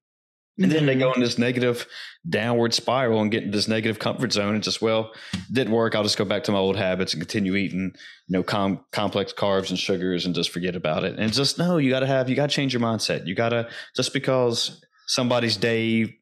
And 0.62 0.72
then 0.72 0.86
they 0.86 0.96
go 0.96 1.10
mm-hmm. 1.10 1.22
in 1.22 1.26
this 1.26 1.38
negative 1.38 1.88
downward 2.28 2.74
spiral 2.74 3.22
and 3.22 3.32
get 3.32 3.44
in 3.44 3.52
this 3.52 3.68
negative 3.68 4.00
comfort 4.00 4.34
zone 4.34 4.56
and 4.56 4.64
just, 4.64 4.82
well, 4.82 5.12
didn't 5.52 5.74
work. 5.74 5.96
I'll 5.96 6.04
just 6.04 6.18
go 6.18 6.26
back 6.26 6.44
to 6.46 6.52
my 6.52 6.58
old 6.58 6.76
habits 6.76 7.14
and 7.14 7.22
continue 7.22 7.56
eating, 7.56 7.94
you 8.28 8.34
know, 8.34 8.44
com- 8.44 8.84
complex 8.92 9.32
carbs 9.32 9.70
and 9.70 9.80
sugars 9.80 10.26
and 10.26 10.36
just 10.36 10.50
forget 10.52 10.76
about 10.76 11.04
it. 11.06 11.18
And 11.18 11.32
just, 11.32 11.58
no, 11.58 11.78
you 11.78 11.90
got 11.90 12.02
to 12.02 12.08
have, 12.08 12.30
you 12.30 12.36
got 12.36 12.50
to 12.50 12.56
change 12.56 12.74
your 12.74 12.82
mindset. 12.82 13.26
You 13.26 13.36
got 13.36 13.50
to, 13.50 13.70
just 13.96 14.12
because 14.12 14.84
somebody's 15.08 15.56
day 15.56 16.18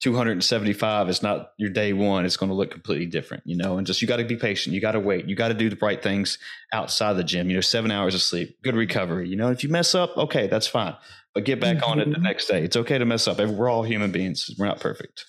275 0.00 1.08
is 1.08 1.22
not 1.22 1.52
your 1.56 1.70
day 1.70 1.92
one, 1.92 2.24
it's 2.24 2.36
going 2.36 2.50
to 2.50 2.54
look 2.54 2.70
completely 2.70 3.06
different, 3.06 3.42
you 3.46 3.56
know, 3.56 3.78
and 3.78 3.86
just, 3.86 4.02
you 4.02 4.06
got 4.06 4.18
to 4.18 4.24
be 4.24 4.36
patient. 4.36 4.74
You 4.74 4.82
got 4.82 4.92
to 4.92 5.00
wait. 5.00 5.26
You 5.26 5.34
got 5.34 5.48
to 5.48 5.54
do 5.54 5.70
the 5.70 5.78
right 5.80 6.00
things 6.00 6.38
outside 6.72 7.14
the 7.14 7.24
gym, 7.24 7.48
you 7.48 7.56
know, 7.56 7.62
seven 7.62 7.90
hours 7.90 8.14
of 8.14 8.20
sleep, 8.20 8.62
good 8.62 8.76
recovery. 8.76 9.28
You 9.28 9.36
know, 9.36 9.50
if 9.50 9.64
you 9.64 9.70
mess 9.70 9.94
up, 9.94 10.16
okay, 10.16 10.46
that's 10.46 10.66
fine 10.66 10.94
but 11.38 11.44
get 11.44 11.60
back 11.60 11.76
mm-hmm. 11.76 11.92
on 11.92 12.00
it 12.00 12.06
the 12.06 12.14
mm-hmm. 12.14 12.24
next 12.24 12.48
day. 12.48 12.64
It's 12.64 12.76
okay 12.76 12.98
to 12.98 13.04
mess 13.04 13.28
up. 13.28 13.38
We're 13.38 13.68
all 13.68 13.84
human 13.84 14.10
beings. 14.10 14.50
We're 14.58 14.66
not 14.66 14.80
perfect. 14.80 15.24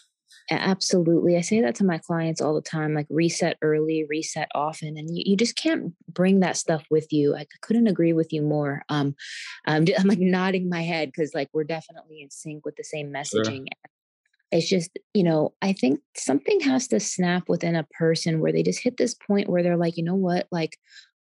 Absolutely. 0.49 1.37
I 1.37 1.41
say 1.41 1.61
that 1.61 1.75
to 1.75 1.85
my 1.85 1.99
clients 1.99 2.41
all 2.41 2.55
the 2.55 2.61
time 2.63 2.95
like 2.95 3.05
reset 3.11 3.57
early, 3.61 4.07
reset 4.09 4.49
often. 4.55 4.97
And 4.97 5.15
you, 5.15 5.21
you 5.27 5.37
just 5.37 5.55
can't 5.55 5.93
bring 6.11 6.39
that 6.39 6.57
stuff 6.57 6.83
with 6.89 7.13
you. 7.13 7.35
I 7.35 7.45
couldn't 7.61 7.85
agree 7.85 8.13
with 8.13 8.33
you 8.33 8.41
more. 8.41 8.81
Um, 8.89 9.13
I'm, 9.67 9.85
just, 9.85 9.99
I'm 10.01 10.07
like 10.07 10.17
nodding 10.17 10.67
my 10.67 10.81
head 10.81 11.09
because 11.09 11.35
like 11.35 11.49
we're 11.53 11.63
definitely 11.63 12.23
in 12.23 12.31
sync 12.31 12.65
with 12.65 12.75
the 12.75 12.83
same 12.83 13.13
messaging. 13.13 13.67
Sure. 13.67 13.91
It's 14.51 14.67
just, 14.67 14.89
you 15.13 15.21
know, 15.21 15.53
I 15.61 15.73
think 15.73 15.99
something 16.17 16.59
has 16.61 16.87
to 16.87 16.99
snap 16.99 17.43
within 17.47 17.75
a 17.75 17.85
person 17.99 18.39
where 18.39 18.51
they 18.51 18.63
just 18.63 18.81
hit 18.81 18.97
this 18.97 19.13
point 19.13 19.47
where 19.47 19.61
they're 19.61 19.77
like, 19.77 19.95
you 19.95 20.03
know 20.03 20.15
what? 20.15 20.47
Like, 20.51 20.75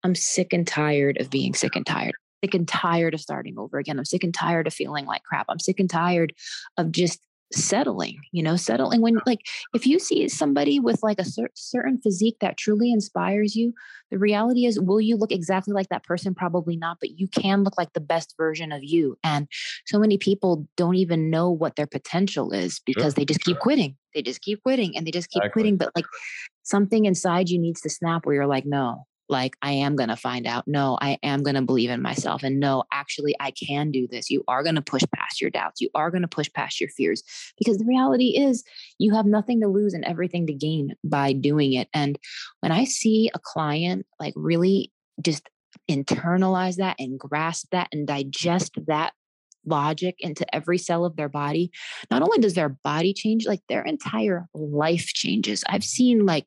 I'm 0.04 0.14
sick 0.14 0.54
and 0.54 0.68
tired 0.68 1.20
of 1.20 1.32
being 1.32 1.56
sick 1.56 1.76
and 1.76 1.88
tired 1.88 2.14
sick 2.44 2.54
and 2.54 2.68
tired 2.68 3.14
of 3.14 3.22
starting 3.22 3.58
over 3.58 3.78
again. 3.78 3.98
I'm 3.98 4.06
sick 4.06 4.24
and 4.24 4.34
tired 4.34 4.68
of 4.68 4.74
feeling 4.74 5.06
like 5.06 5.24
crap. 5.24 5.46
I'm 5.50 5.60
sick 5.60 5.80
and 5.80 5.90
tired 5.90 6.34
of 6.78 6.92
just 6.92 7.22
settling, 7.54 8.20
you 8.32 8.44
know, 8.44 8.56
settling 8.56 9.02
when 9.02 9.20
like 9.26 9.40
if 9.74 9.86
you 9.86 10.00
see 10.00 10.28
somebody 10.28 10.80
with 10.80 11.02
like 11.04 11.20
a 11.20 11.26
cer- 11.26 11.52
certain 11.54 12.00
physique 12.00 12.38
that 12.42 12.58
truly 12.58 12.92
inspires 12.92 13.56
you, 13.56 13.74
the 14.12 14.18
reality 14.18 14.66
is 14.66 14.80
will 14.80 15.00
you 15.00 15.16
look 15.16 15.32
exactly 15.32 15.74
like 15.74 15.90
that 15.90 16.04
person 16.04 16.34
probably 16.34 16.76
not, 16.76 16.98
but 17.00 17.12
you 17.12 17.28
can 17.28 17.64
look 17.64 17.78
like 17.78 17.94
the 17.94 18.00
best 18.00 18.34
version 18.38 18.72
of 18.72 18.84
you. 18.84 19.18
And 19.24 19.48
so 19.86 20.00
many 20.00 20.18
people 20.18 20.68
don't 20.76 20.96
even 20.96 21.30
know 21.30 21.50
what 21.50 21.76
their 21.76 21.88
potential 21.88 22.52
is 22.52 22.82
because 22.86 23.04
sure. 23.04 23.12
they 23.12 23.26
just 23.26 23.42
keep 23.42 23.60
quitting. 23.60 23.96
They 24.14 24.22
just 24.22 24.42
keep 24.42 24.64
quitting 24.64 24.98
and 24.98 25.06
they 25.06 25.12
just 25.12 25.30
keep 25.30 25.44
exactly. 25.44 25.62
quitting, 25.62 25.78
but 25.78 25.92
like 25.96 26.06
something 26.64 27.06
inside 27.06 27.50
you 27.50 27.60
needs 27.60 27.82
to 27.82 27.90
snap 27.90 28.26
where 28.26 28.36
you're 28.36 28.48
like, 28.48 28.66
no, 28.66 29.06
like 29.30 29.56
I 29.62 29.72
am 29.72 29.96
going 29.96 30.10
to 30.10 30.16
find 30.16 30.46
out. 30.46 30.68
No, 30.68 30.98
I 31.02 31.18
am 31.24 31.44
going 31.44 31.56
to 31.56 31.62
believe 31.62 31.90
in 31.90 32.02
myself. 32.02 32.44
And 32.44 32.60
no, 32.60 32.84
actually, 32.92 33.36
I 33.40 33.52
can 33.52 33.92
do 33.92 34.08
this. 34.08 34.30
You 34.30 34.44
are 34.48 34.64
going 34.64 34.76
to 34.76 34.82
push 34.82 35.04
past 35.16 35.42
your 35.42 35.50
doubts. 35.50 35.82
You 35.82 35.90
are 35.96 36.12
going 36.12 36.22
to 36.22 36.28
push 36.28 36.52
past 36.54 36.80
your 36.80 36.90
fears 36.90 37.24
because 37.58 37.78
the 37.78 37.86
reality 37.86 38.38
is 38.38 38.64
you 39.00 39.14
have 39.16 39.26
nothing 39.26 39.62
to 39.62 39.68
lose 39.68 39.94
and 39.94 40.06
everything 40.06 40.48
to 40.48 40.54
gain 40.54 40.96
by 41.04 41.34
doing 41.34 41.74
it. 41.74 41.90
And 41.94 42.18
when 42.60 42.72
I 42.72 42.86
see 42.86 43.32
a 43.34 43.40
client 43.40 44.06
like 44.20 44.34
really 44.36 44.92
just 45.22 45.50
internalize 45.90 46.78
that 46.78 46.96
and 47.00 47.20
grasp 47.20 47.68
that 47.72 47.88
and 47.92 48.08
digest 48.08 48.74
that 48.88 49.14
logic 49.66 50.16
into 50.20 50.46
every 50.56 50.78
cell 50.78 51.06
of 51.06 51.16
their 51.16 51.30
body 51.30 51.72
not 52.12 52.22
only 52.22 52.38
does 52.38 52.54
their 52.54 52.70
body 52.70 53.14
change 53.14 53.48
like 53.48 53.62
their 53.68 53.82
entire 53.82 54.48
life 54.54 55.08
changes 55.08 55.64
i've 55.68 55.84
seen 55.84 56.26
like 56.26 56.46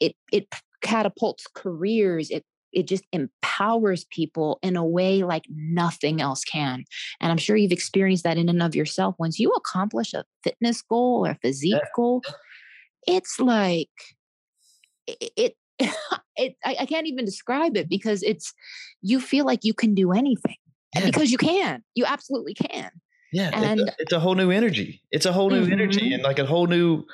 it 0.00 0.14
it 0.32 0.46
catapults 0.80 1.46
careers 1.54 2.30
it 2.30 2.44
it 2.72 2.86
just 2.86 3.04
empowers 3.12 4.04
people 4.10 4.58
in 4.62 4.76
a 4.76 4.84
way 4.84 5.22
like 5.22 5.44
nothing 5.50 6.20
else 6.20 6.44
can 6.44 6.84
and 7.20 7.32
i'm 7.32 7.38
sure 7.38 7.56
you've 7.56 7.72
experienced 7.72 8.24
that 8.24 8.36
in 8.36 8.48
and 8.48 8.62
of 8.62 8.74
yourself 8.74 9.14
once 9.18 9.38
you 9.38 9.50
accomplish 9.52 10.12
a 10.14 10.24
fitness 10.42 10.82
goal 10.82 11.26
or 11.26 11.30
a 11.30 11.38
physique 11.42 11.72
yeah. 11.72 11.88
goal 11.94 12.22
it's 13.06 13.40
like 13.40 13.88
it, 15.06 15.32
it 15.36 15.56
it 16.36 16.56
I, 16.64 16.76
I, 16.80 16.86
can't 16.86 17.06
even 17.06 17.24
describe 17.24 17.76
it 17.76 17.88
because 17.88 18.22
it's 18.22 18.52
you 19.00 19.20
feel 19.20 19.44
like 19.44 19.60
you 19.64 19.74
can 19.74 19.94
do 19.94 20.12
anything 20.12 20.56
yeah. 20.94 21.06
because 21.06 21.30
you 21.30 21.38
can 21.38 21.82
you 21.94 22.04
absolutely 22.04 22.54
can 22.54 22.90
yeah 23.32 23.50
and 23.52 23.80
it's 23.80 23.90
a, 23.90 23.94
it's 23.98 24.12
a 24.12 24.20
whole 24.20 24.34
new 24.34 24.50
energy 24.50 25.02
it's 25.10 25.26
a 25.26 25.32
whole 25.32 25.50
new 25.50 25.62
mm-hmm. 25.62 25.72
energy 25.72 26.12
and 26.12 26.22
like 26.22 26.38
a 26.38 26.46
whole 26.46 26.66
new 26.66 27.04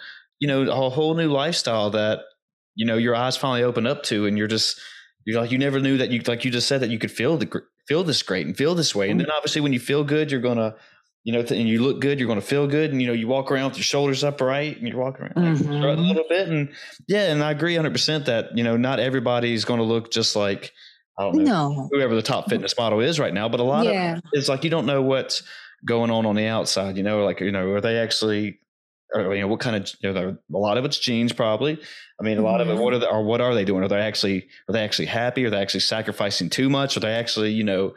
you 0.40 0.48
know 0.48 0.62
a 0.62 0.90
whole 0.90 1.14
new 1.14 1.29
lifestyle 1.29 1.90
that 1.90 2.20
you 2.74 2.87
know 2.87 2.96
your 2.96 3.14
eyes 3.14 3.37
finally 3.37 3.62
open 3.62 3.87
up 3.87 4.02
to 4.04 4.26
and 4.26 4.37
you're 4.37 4.46
just 4.46 4.80
you're 5.24 5.40
like 5.40 5.50
you 5.50 5.58
never 5.58 5.80
knew 5.80 5.98
that 5.98 6.10
you 6.10 6.20
like 6.26 6.44
you 6.44 6.50
just 6.50 6.68
said 6.68 6.80
that 6.80 6.90
you 6.90 6.98
could 6.98 7.10
feel 7.10 7.37
the 7.37 7.62
feel 7.87 8.04
this 8.04 8.22
great 8.22 8.46
and 8.46 8.56
feel 8.56 8.74
this 8.74 8.94
way 8.94 9.10
and 9.10 9.20
then 9.20 9.26
mm-hmm. 9.26 9.37
obviously 9.37 9.60
when 9.60 9.72
you 9.72 9.80
feel 9.80 10.04
good 10.04 10.30
you're 10.30 10.40
gonna 10.40 10.74
you 11.24 11.32
know 11.32 11.40
and 11.40 11.68
you 11.68 11.82
look 11.82 12.00
good 12.00 12.18
you're 12.18 12.28
gonna 12.28 12.40
feel 12.40 12.66
good 12.66 12.92
and 12.92 13.00
you 13.00 13.06
know 13.06 13.12
you 13.12 13.26
walk 13.26 13.50
around 13.50 13.70
with 13.70 13.76
your 13.76 13.84
shoulders 13.84 14.22
upright 14.24 14.78
and 14.78 14.88
you're 14.88 14.98
walking 14.98 15.26
around 15.26 15.58
mm-hmm. 15.58 15.72
a 15.72 15.94
little 15.94 16.24
bit 16.28 16.48
and 16.48 16.70
yeah 17.08 17.30
and 17.30 17.42
I 17.42 17.50
agree 17.50 17.74
100% 17.74 18.26
that 18.26 18.56
you 18.56 18.64
know 18.64 18.76
not 18.76 19.00
everybody's 19.00 19.64
gonna 19.64 19.82
look 19.82 20.10
just 20.10 20.37
like 20.37 20.72
I 21.18 21.24
don't 21.24 21.37
know 21.37 21.44
no. 21.44 21.88
whoever 21.92 22.14
the 22.14 22.22
top 22.22 22.48
fitness 22.48 22.76
model 22.76 23.00
is 23.00 23.18
right 23.18 23.32
now 23.32 23.48
but 23.48 23.60
a 23.60 23.64
lot 23.64 23.87
yeah. 23.87 24.16
of 24.16 24.22
it's 24.32 24.48
like 24.48 24.64
you 24.64 24.70
don't 24.70 24.87
know 24.87 25.02
what's 25.02 25.42
going 25.84 26.10
on 26.10 26.26
on 26.26 26.34
the 26.34 26.46
outside 26.46 26.96
you 26.96 27.02
know 27.02 27.24
like 27.24 27.40
you 27.40 27.52
know 27.52 27.70
are 27.70 27.80
they 27.80 27.98
actually 27.98 28.58
or 29.14 29.35
you 29.35 29.40
know 29.40 29.48
what 29.48 29.61
kind 29.61 29.77
of 29.77 29.90
you 30.00 30.12
know 30.12 30.37
a 30.55 30.59
lot 30.59 30.77
of 30.77 30.85
it's 30.85 30.98
genes 30.98 31.33
probably 31.33 31.79
i 32.20 32.22
mean 32.22 32.38
a 32.38 32.42
lot 32.42 32.61
mm-hmm. 32.61 32.70
of 32.70 32.79
it 32.79 32.83
what 32.83 32.92
are 32.92 32.98
they, 32.98 33.07
or 33.07 33.24
what 33.24 33.40
are 33.40 33.55
they 33.55 33.64
doing 33.64 33.83
are 33.83 33.88
they 33.88 34.00
actually 34.00 34.46
are 34.68 34.72
they 34.72 34.85
actually 34.85 35.07
happy 35.07 35.44
are 35.44 35.50
they 35.50 35.61
actually 35.61 35.81
sacrificing 35.81 36.50
too 36.50 36.68
much 36.68 36.96
are 36.96 37.00
they 37.00 37.12
actually 37.12 37.50
you 37.50 37.64
know 37.64 37.94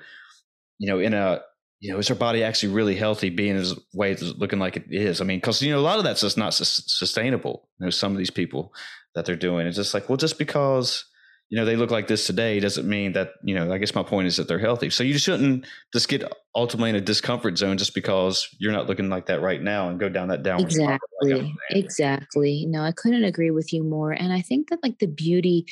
you 0.80 0.88
know 0.88 1.00
in 1.00 1.14
a 1.14 1.42
you 1.80 1.92
know, 1.92 2.00
is 2.00 2.08
her 2.08 2.16
body 2.16 2.44
actually 2.44 2.74
really 2.74 2.96
healthy 2.96 3.30
being 3.30 3.56
as 3.56 3.78
way 3.94 4.12
it's 4.12 4.24
looking 4.24 4.60
like 4.60 4.78
it 4.78 4.86
is? 4.90 5.22
I 5.22 5.26
mean, 5.26 5.38
because 5.38 5.62
you 5.62 5.72
know, 5.72 5.80
a 5.80 5.82
lot 5.82 6.00
of 6.00 6.04
that's 6.04 6.22
just 6.22 6.38
not 6.38 6.54
sustainable. 6.54 7.70
You 7.80 7.86
know, 7.86 7.90
some 7.92 8.12
of 8.12 8.18
these 8.18 8.32
people 8.32 8.74
that 9.14 9.26
they're 9.26 9.36
doing, 9.36 9.68
it's 9.68 9.76
just 9.76 9.94
like, 9.94 10.10
well, 10.10 10.18
just 10.18 10.40
because 10.40 11.06
you 11.50 11.58
know 11.58 11.66
they 11.66 11.76
look 11.76 11.92
like 11.92 12.08
this 12.08 12.28
today 12.28 12.60
doesn't 12.60 12.88
mean 12.88 13.14
that 13.14 13.32
you 13.44 13.56
know. 13.56 13.72
I 13.72 13.78
guess 13.78 13.96
my 13.96 14.04
point 14.04 14.28
is 14.28 14.38
that 14.38 14.48
they're 14.48 14.60
healthy. 14.60 14.90
So 14.90 15.04
you 15.04 15.18
shouldn't 15.18 15.66
just 15.94 16.10
get 16.10 16.24
ultimately 16.56 16.90
in 16.90 16.96
a 16.96 17.02
discomfort 17.02 17.58
zone 17.58 17.78
just 17.78 17.94
because 17.94 18.48
you're 18.60 18.74
not 18.74 18.88
looking 18.88 19.10
like 19.10 19.28
that 19.28 19.42
right 19.42 19.62
now 19.62 19.90
and 19.90 20.00
go 20.00 20.10
down 20.10 20.28
that 20.28 20.44
downward. 20.44 20.66
Exactly. 20.66 21.56
Exactly. 21.70 22.66
No, 22.68 22.82
I 22.82 22.92
couldn't 22.92 23.24
agree 23.24 23.52
with 23.52 23.72
you 23.72 23.84
more. 23.84 24.12
And 24.12 24.34
I 24.34 24.42
think 24.42 24.70
that 24.70 24.80
like 24.84 25.00
the 25.00 25.08
beauty 25.08 25.66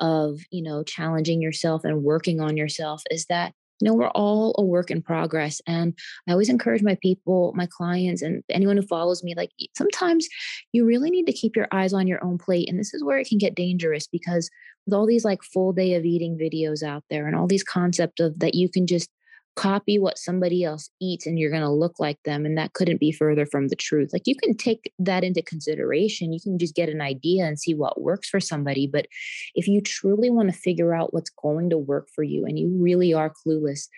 of 0.00 0.40
you 0.50 0.62
know 0.62 0.82
challenging 0.82 1.40
yourself 1.40 1.84
and 1.84 2.02
working 2.02 2.40
on 2.40 2.56
yourself 2.56 3.02
is 3.10 3.26
that 3.26 3.54
you 3.80 3.88
know, 3.88 3.94
we're 3.94 4.10
all 4.10 4.54
a 4.58 4.62
work 4.62 4.90
in 4.90 5.02
progress. 5.02 5.60
And 5.66 5.94
I 6.28 6.32
always 6.32 6.50
encourage 6.50 6.82
my 6.82 6.98
people, 7.02 7.52
my 7.56 7.66
clients, 7.66 8.22
and 8.22 8.42
anyone 8.50 8.76
who 8.76 8.86
follows 8.86 9.24
me, 9.24 9.34
like 9.34 9.50
sometimes 9.76 10.28
you 10.72 10.84
really 10.84 11.10
need 11.10 11.26
to 11.26 11.32
keep 11.32 11.56
your 11.56 11.68
eyes 11.72 11.92
on 11.92 12.06
your 12.06 12.22
own 12.22 12.38
plate. 12.38 12.68
And 12.68 12.78
this 12.78 12.92
is 12.92 13.02
where 13.02 13.18
it 13.18 13.28
can 13.28 13.38
get 13.38 13.54
dangerous 13.54 14.06
because 14.06 14.50
with 14.86 14.94
all 14.94 15.06
these 15.06 15.24
like 15.24 15.42
full 15.42 15.72
day 15.72 15.94
of 15.94 16.04
eating 16.04 16.38
videos 16.38 16.82
out 16.82 17.04
there 17.10 17.26
and 17.26 17.34
all 17.34 17.46
these 17.46 17.64
concepts 17.64 18.20
of 18.20 18.38
that 18.38 18.54
you 18.54 18.68
can 18.68 18.86
just 18.86 19.08
copy 19.56 19.98
what 19.98 20.18
somebody 20.18 20.64
else 20.64 20.90
eats 21.00 21.26
and 21.26 21.38
you're 21.38 21.50
going 21.50 21.62
to 21.62 21.70
look 21.70 21.98
like 21.98 22.18
them 22.24 22.46
and 22.46 22.56
that 22.56 22.72
couldn't 22.72 23.00
be 23.00 23.12
further 23.12 23.44
from 23.46 23.68
the 23.68 23.76
truth. 23.76 24.10
Like 24.12 24.26
you 24.26 24.34
can 24.34 24.56
take 24.56 24.92
that 24.98 25.24
into 25.24 25.42
consideration. 25.42 26.32
You 26.32 26.40
can 26.40 26.58
just 26.58 26.74
get 26.74 26.88
an 26.88 27.00
idea 27.00 27.44
and 27.44 27.58
see 27.58 27.74
what 27.74 28.00
works 28.00 28.28
for 28.28 28.40
somebody 28.40 28.86
but 28.86 29.06
if 29.54 29.66
you 29.68 29.80
truly 29.80 30.30
want 30.30 30.50
to 30.50 30.56
figure 30.56 30.94
out 30.94 31.12
what's 31.12 31.30
going 31.30 31.70
to 31.70 31.78
work 31.78 32.08
for 32.14 32.22
you 32.22 32.44
and 32.44 32.58
you 32.58 32.70
really 32.78 33.12
are 33.12 33.32
clueless 33.46 33.88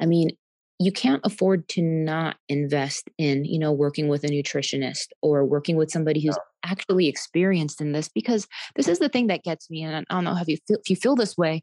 i 0.00 0.06
mean 0.06 0.30
you 0.78 0.90
can't 0.90 1.20
afford 1.24 1.68
to 1.68 1.82
not 1.82 2.36
invest 2.48 3.08
in 3.18 3.44
you 3.44 3.58
know 3.58 3.72
working 3.72 4.08
with 4.08 4.24
a 4.24 4.28
nutritionist 4.28 5.08
or 5.20 5.44
working 5.44 5.76
with 5.76 5.90
somebody 5.90 6.20
who's 6.20 6.38
actually 6.64 7.08
experienced 7.08 7.80
in 7.80 7.92
this 7.92 8.08
because 8.08 8.46
this 8.76 8.88
is 8.88 8.98
the 8.98 9.08
thing 9.08 9.26
that 9.26 9.44
gets 9.44 9.70
me 9.70 9.82
and 9.82 10.06
i 10.08 10.14
don't 10.14 10.24
know 10.24 10.36
if 10.36 10.48
you 10.48 10.56
feel 10.66 10.78
if 10.78 10.90
you 10.90 10.96
feel 10.96 11.16
this 11.16 11.36
way 11.36 11.62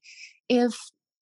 if 0.50 0.76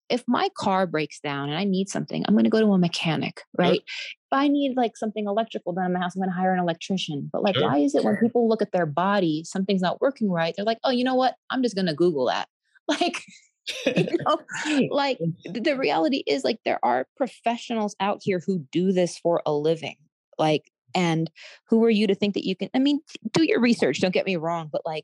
if 0.09 0.23
my 0.27 0.49
car 0.57 0.87
breaks 0.87 1.19
down 1.19 1.49
and 1.49 1.57
I 1.57 1.63
need 1.63 1.89
something, 1.89 2.23
I'm 2.27 2.33
going 2.33 2.45
to 2.45 2.49
go 2.49 2.59
to 2.59 2.73
a 2.73 2.77
mechanic, 2.77 3.41
right? 3.57 3.73
Sure. 3.73 4.31
If 4.31 4.33
I 4.33 4.47
need 4.47 4.75
like 4.77 4.95
something 4.95 5.25
electrical 5.27 5.73
done 5.73 5.85
in 5.85 5.93
my 5.93 5.99
house, 5.99 6.15
I'm 6.15 6.21
going 6.21 6.29
to 6.29 6.35
hire 6.35 6.53
an 6.53 6.59
electrician. 6.59 7.29
But 7.31 7.43
like, 7.43 7.55
sure. 7.55 7.63
why 7.63 7.79
is 7.79 7.95
it 7.95 8.03
when 8.03 8.17
people 8.17 8.47
look 8.47 8.61
at 8.61 8.71
their 8.71 8.85
body, 8.85 9.43
something's 9.45 9.81
not 9.81 10.01
working 10.01 10.31
right? 10.31 10.53
They're 10.55 10.65
like, 10.65 10.79
oh, 10.83 10.91
you 10.91 11.03
know 11.03 11.15
what? 11.15 11.35
I'm 11.49 11.63
just 11.63 11.75
going 11.75 11.87
to 11.87 11.93
Google 11.93 12.27
that. 12.27 12.47
Like, 12.89 13.21
you 13.85 14.05
know, 14.25 14.37
like 14.91 15.19
the 15.43 15.75
reality 15.75 16.23
is 16.25 16.45
like 16.45 16.59
there 16.63 16.79
are 16.83 17.05
professionals 17.17 17.97
out 17.99 18.19
here 18.21 18.41
who 18.45 18.65
do 18.71 18.93
this 18.93 19.17
for 19.17 19.41
a 19.45 19.51
living. 19.51 19.97
Like, 20.37 20.71
and 20.95 21.29
who 21.67 21.83
are 21.83 21.89
you 21.89 22.07
to 22.07 22.15
think 22.15 22.33
that 22.35 22.47
you 22.47 22.55
can? 22.55 22.69
I 22.73 22.79
mean, 22.79 23.01
do 23.33 23.43
your 23.43 23.59
research. 23.59 23.99
Don't 23.99 24.13
get 24.13 24.25
me 24.25 24.37
wrong, 24.37 24.69
but 24.71 24.83
like 24.85 25.03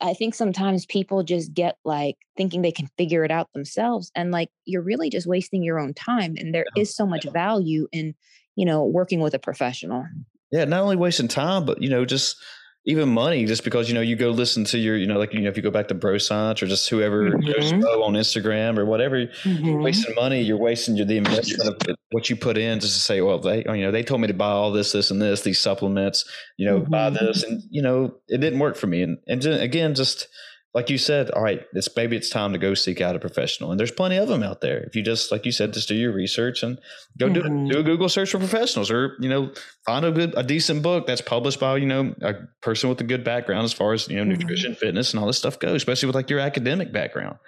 I 0.00 0.14
think 0.14 0.34
sometimes 0.34 0.86
people 0.86 1.22
just 1.22 1.52
get 1.52 1.76
like 1.84 2.16
thinking 2.36 2.62
they 2.62 2.72
can 2.72 2.88
figure 2.96 3.24
it 3.24 3.30
out 3.30 3.52
themselves. 3.52 4.12
And 4.14 4.30
like 4.30 4.50
you're 4.64 4.82
really 4.82 5.10
just 5.10 5.26
wasting 5.26 5.62
your 5.62 5.80
own 5.80 5.94
time. 5.94 6.36
And 6.38 6.54
there 6.54 6.66
is 6.76 6.94
so 6.94 7.04
much 7.04 7.24
value 7.32 7.88
in, 7.92 8.14
you 8.54 8.64
know, 8.64 8.84
working 8.84 9.20
with 9.20 9.34
a 9.34 9.38
professional. 9.38 10.06
Yeah, 10.52 10.64
not 10.64 10.82
only 10.82 10.96
wasting 10.96 11.28
time, 11.28 11.64
but 11.64 11.82
you 11.82 11.90
know, 11.90 12.04
just 12.04 12.36
even 12.84 13.08
money 13.08 13.44
just 13.44 13.64
because 13.64 13.88
you 13.88 13.94
know 13.94 14.00
you 14.00 14.16
go 14.16 14.30
listen 14.30 14.64
to 14.64 14.78
your 14.78 14.96
you 14.96 15.06
know 15.06 15.18
like 15.18 15.32
you 15.34 15.40
know 15.40 15.48
if 15.48 15.56
you 15.56 15.62
go 15.62 15.70
back 15.70 15.88
to 15.88 15.94
bro 15.94 16.16
science 16.16 16.62
or 16.62 16.66
just 16.66 16.88
whoever 16.88 17.30
mm-hmm. 17.30 17.82
on 18.02 18.14
instagram 18.14 18.78
or 18.78 18.86
whatever 18.86 19.16
mm-hmm. 19.16 19.64
you're 19.64 19.80
wasting 19.80 20.14
money 20.14 20.40
you're 20.40 20.56
wasting 20.56 20.96
your, 20.96 21.04
the 21.04 21.16
investment 21.16 21.68
of 21.68 21.96
what 22.10 22.30
you 22.30 22.36
put 22.36 22.56
in 22.56 22.80
just 22.80 22.94
to 22.94 23.00
say 23.00 23.20
well 23.20 23.38
they 23.38 23.58
you 23.58 23.82
know 23.82 23.90
they 23.90 24.02
told 24.02 24.20
me 24.20 24.26
to 24.26 24.34
buy 24.34 24.50
all 24.50 24.72
this 24.72 24.92
this 24.92 25.10
and 25.10 25.20
this 25.20 25.42
these 25.42 25.60
supplements 25.60 26.24
you 26.56 26.66
know 26.66 26.80
mm-hmm. 26.80 26.90
buy 26.90 27.10
this 27.10 27.42
and 27.42 27.62
you 27.70 27.82
know 27.82 28.14
it 28.28 28.38
didn't 28.38 28.58
work 28.58 28.76
for 28.76 28.86
me 28.86 29.02
and 29.02 29.18
and 29.26 29.44
again 29.44 29.94
just 29.94 30.28
like 30.74 30.90
you 30.90 30.98
said, 30.98 31.30
all 31.30 31.42
right, 31.42 31.62
it's 31.72 31.88
maybe 31.96 32.16
it's 32.16 32.28
time 32.28 32.52
to 32.52 32.58
go 32.58 32.74
seek 32.74 33.00
out 33.00 33.16
a 33.16 33.18
professional. 33.18 33.70
And 33.70 33.80
there's 33.80 33.90
plenty 33.90 34.18
of 34.18 34.28
them 34.28 34.42
out 34.42 34.60
there. 34.60 34.78
If 34.80 34.94
you 34.94 35.02
just, 35.02 35.32
like 35.32 35.46
you 35.46 35.52
said, 35.52 35.72
just 35.72 35.88
do 35.88 35.94
your 35.94 36.12
research 36.12 36.62
and 36.62 36.78
go 37.18 37.28
mm-hmm. 37.28 37.66
do, 37.68 37.72
do 37.72 37.80
a 37.80 37.82
Google 37.82 38.08
search 38.08 38.30
for 38.30 38.38
professionals 38.38 38.90
or, 38.90 39.16
you 39.18 39.30
know, 39.30 39.50
find 39.86 40.04
a 40.04 40.12
good, 40.12 40.34
a 40.36 40.42
decent 40.42 40.82
book 40.82 41.06
that's 41.06 41.22
published 41.22 41.58
by, 41.58 41.78
you 41.78 41.86
know, 41.86 42.14
a 42.20 42.34
person 42.60 42.90
with 42.90 43.00
a 43.00 43.04
good 43.04 43.24
background 43.24 43.64
as 43.64 43.72
far 43.72 43.94
as, 43.94 44.08
you 44.08 44.16
know, 44.16 44.22
mm-hmm. 44.22 44.40
nutrition, 44.40 44.74
fitness 44.74 45.12
and 45.12 45.20
all 45.20 45.26
this 45.26 45.38
stuff 45.38 45.58
goes, 45.58 45.76
especially 45.76 46.06
with 46.06 46.14
like 46.14 46.28
your 46.28 46.40
academic 46.40 46.92
background. 46.92 47.38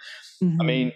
Mm-hmm. 0.43 0.61
I 0.61 0.65
mean, 0.65 0.93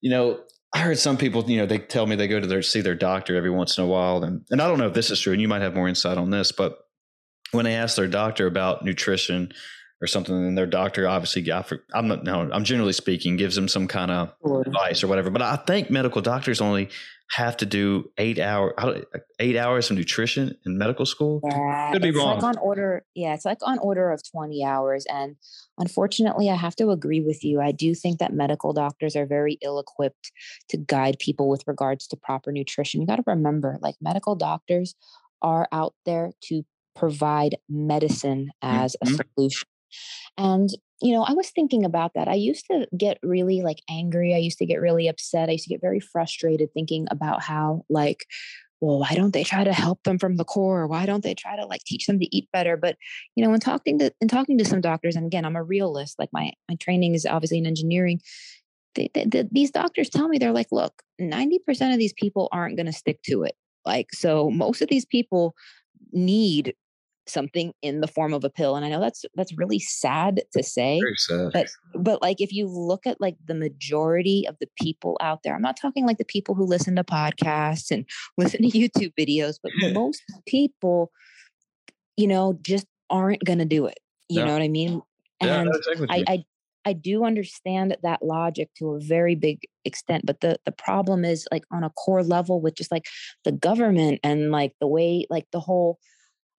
you 0.00 0.10
know, 0.10 0.40
I 0.72 0.78
heard 0.78 0.98
some 0.98 1.18
people, 1.18 1.48
you 1.48 1.58
know, 1.58 1.66
they 1.66 1.78
tell 1.78 2.06
me 2.06 2.16
they 2.16 2.26
go 2.26 2.40
to 2.40 2.46
their, 2.46 2.62
see 2.62 2.80
their 2.80 2.94
doctor 2.94 3.36
every 3.36 3.50
once 3.50 3.76
in 3.76 3.84
a 3.84 3.86
while. 3.86 4.24
And, 4.24 4.46
and 4.50 4.62
I 4.62 4.66
don't 4.66 4.78
know 4.78 4.88
if 4.88 4.94
this 4.94 5.10
is 5.10 5.20
true 5.20 5.34
and 5.34 5.42
you 5.42 5.48
might 5.48 5.62
have 5.62 5.74
more 5.74 5.88
insight 5.88 6.16
on 6.16 6.30
this, 6.30 6.52
but 6.52 6.78
when 7.52 7.66
they 7.66 7.74
ask 7.74 7.96
their 7.96 8.08
doctor 8.08 8.46
about 8.46 8.84
nutrition, 8.84 9.52
or 10.00 10.06
something, 10.06 10.34
and 10.34 10.58
their 10.58 10.66
doctor 10.66 11.08
obviously, 11.08 11.50
I'm 11.94 12.08
not, 12.08 12.24
no, 12.24 12.50
I'm 12.52 12.64
generally 12.64 12.92
speaking, 12.92 13.36
gives 13.36 13.54
them 13.54 13.68
some 13.68 13.88
kind 13.88 14.10
of 14.10 14.32
sure. 14.46 14.62
advice 14.62 15.02
or 15.02 15.06
whatever. 15.06 15.30
But 15.30 15.42
I 15.42 15.56
think 15.56 15.90
medical 15.90 16.20
doctors 16.20 16.60
only 16.60 16.90
have 17.30 17.56
to 17.56 17.66
do 17.66 18.10
eight 18.18 18.38
hour 18.38 18.74
eight 19.40 19.56
hours 19.56 19.90
of 19.90 19.96
nutrition 19.96 20.56
in 20.64 20.78
medical 20.78 21.06
school. 21.06 21.40
Yeah, 21.44 21.92
Could 21.92 22.02
be 22.02 22.08
it's 22.10 22.18
wrong. 22.18 22.36
Like 22.36 22.44
on 22.44 22.58
order, 22.58 23.04
yeah, 23.14 23.34
it's 23.34 23.44
like 23.44 23.58
on 23.62 23.78
order 23.78 24.12
of 24.12 24.22
twenty 24.30 24.64
hours, 24.64 25.06
and 25.08 25.36
unfortunately, 25.78 26.50
I 26.50 26.54
have 26.54 26.76
to 26.76 26.90
agree 26.90 27.20
with 27.20 27.42
you. 27.42 27.60
I 27.60 27.72
do 27.72 27.94
think 27.94 28.18
that 28.18 28.32
medical 28.32 28.72
doctors 28.72 29.16
are 29.16 29.26
very 29.26 29.58
ill 29.62 29.78
equipped 29.78 30.30
to 30.68 30.76
guide 30.76 31.18
people 31.18 31.48
with 31.48 31.64
regards 31.66 32.06
to 32.08 32.16
proper 32.16 32.52
nutrition. 32.52 33.00
You 33.00 33.06
got 33.06 33.16
to 33.16 33.24
remember, 33.26 33.78
like 33.80 33.96
medical 34.00 34.36
doctors 34.36 34.94
are 35.42 35.68
out 35.72 35.94
there 36.04 36.32
to 36.44 36.64
provide 36.94 37.56
medicine 37.68 38.50
as 38.62 38.96
mm-hmm. 39.04 39.14
a 39.14 39.24
solution 39.34 39.68
and, 40.36 40.70
you 41.00 41.12
know, 41.12 41.22
I 41.22 41.32
was 41.32 41.50
thinking 41.50 41.84
about 41.84 42.12
that. 42.14 42.28
I 42.28 42.34
used 42.34 42.66
to 42.70 42.86
get 42.96 43.18
really 43.22 43.62
like 43.62 43.82
angry. 43.88 44.34
I 44.34 44.38
used 44.38 44.58
to 44.58 44.66
get 44.66 44.80
really 44.80 45.08
upset. 45.08 45.48
I 45.48 45.52
used 45.52 45.64
to 45.64 45.70
get 45.70 45.80
very 45.80 46.00
frustrated 46.00 46.72
thinking 46.72 47.06
about 47.10 47.42
how, 47.42 47.84
like, 47.88 48.26
well, 48.80 48.98
why 48.98 49.14
don't 49.14 49.32
they 49.32 49.44
try 49.44 49.64
to 49.64 49.72
help 49.72 50.02
them 50.02 50.18
from 50.18 50.36
the 50.36 50.44
core? 50.44 50.86
Why 50.86 51.06
don't 51.06 51.22
they 51.22 51.34
try 51.34 51.56
to 51.56 51.64
like 51.64 51.80
teach 51.86 52.06
them 52.06 52.18
to 52.18 52.36
eat 52.36 52.48
better? 52.52 52.76
But 52.76 52.96
you 53.34 53.44
know, 53.44 53.52
in 53.54 53.60
talking 53.60 53.98
to 54.00 54.12
in 54.20 54.28
talking 54.28 54.58
to 54.58 54.64
some 54.64 54.80
doctors, 54.80 55.16
and 55.16 55.26
again, 55.26 55.44
I'm 55.44 55.56
a 55.56 55.62
realist. 55.62 56.18
Like 56.18 56.28
my 56.32 56.52
my 56.68 56.76
training 56.76 57.14
is 57.14 57.26
obviously 57.26 57.58
in 57.58 57.66
engineering. 57.66 58.20
They, 58.94 59.10
they, 59.14 59.24
they, 59.24 59.48
these 59.50 59.70
doctors 59.70 60.08
tell 60.08 60.28
me 60.28 60.38
they're 60.38 60.52
like, 60.52 60.72
look, 60.72 61.02
90% 61.20 61.92
of 61.92 61.98
these 61.98 62.14
people 62.14 62.48
aren't 62.50 62.76
going 62.76 62.86
to 62.86 62.92
stick 62.92 63.20
to 63.24 63.42
it. 63.42 63.54
Like, 63.84 64.06
so 64.14 64.50
most 64.50 64.80
of 64.80 64.88
these 64.88 65.04
people 65.04 65.54
need 66.12 66.74
something 67.26 67.72
in 67.82 68.00
the 68.00 68.06
form 68.06 68.32
of 68.32 68.44
a 68.44 68.50
pill 68.50 68.76
and 68.76 68.84
i 68.84 68.88
know 68.88 69.00
that's 69.00 69.24
that's 69.34 69.56
really 69.56 69.78
sad 69.78 70.42
to 70.52 70.62
say 70.62 71.00
sad. 71.16 71.50
but 71.52 71.68
but 71.94 72.22
like 72.22 72.40
if 72.40 72.52
you 72.52 72.66
look 72.66 73.06
at 73.06 73.20
like 73.20 73.36
the 73.46 73.54
majority 73.54 74.44
of 74.48 74.56
the 74.60 74.68
people 74.80 75.16
out 75.20 75.40
there 75.42 75.54
i'm 75.54 75.62
not 75.62 75.76
talking 75.80 76.06
like 76.06 76.18
the 76.18 76.24
people 76.24 76.54
who 76.54 76.64
listen 76.64 76.94
to 76.96 77.04
podcasts 77.04 77.90
and 77.90 78.04
listen 78.38 78.62
to 78.62 78.78
youtube 78.78 79.12
videos 79.18 79.58
but 79.62 79.72
most 79.92 80.22
people 80.46 81.10
you 82.16 82.26
know 82.26 82.58
just 82.62 82.86
aren't 83.10 83.44
going 83.44 83.58
to 83.58 83.64
do 83.64 83.86
it 83.86 83.98
you 84.28 84.44
know 84.44 84.52
what 84.52 84.62
i 84.62 84.68
mean? 84.68 85.00
And 85.40 85.70
yeah, 85.86 86.06
I, 86.08 86.24
I 86.26 86.44
I 86.86 86.92
do 86.92 87.24
understand 87.24 87.96
that 88.04 88.22
logic 88.22 88.70
to 88.78 88.94
a 88.94 89.00
very 89.00 89.34
big 89.34 89.58
extent, 89.84 90.24
but 90.24 90.40
the 90.40 90.58
the 90.64 90.72
problem 90.72 91.24
is 91.24 91.46
like 91.50 91.64
on 91.72 91.82
a 91.82 91.90
core 91.90 92.22
level 92.22 92.60
with 92.60 92.76
just 92.76 92.92
like 92.92 93.06
the 93.44 93.52
government 93.52 94.20
and 94.22 94.52
like 94.52 94.72
the 94.80 94.86
way 94.86 95.26
like 95.28 95.46
the 95.52 95.60
whole 95.60 95.98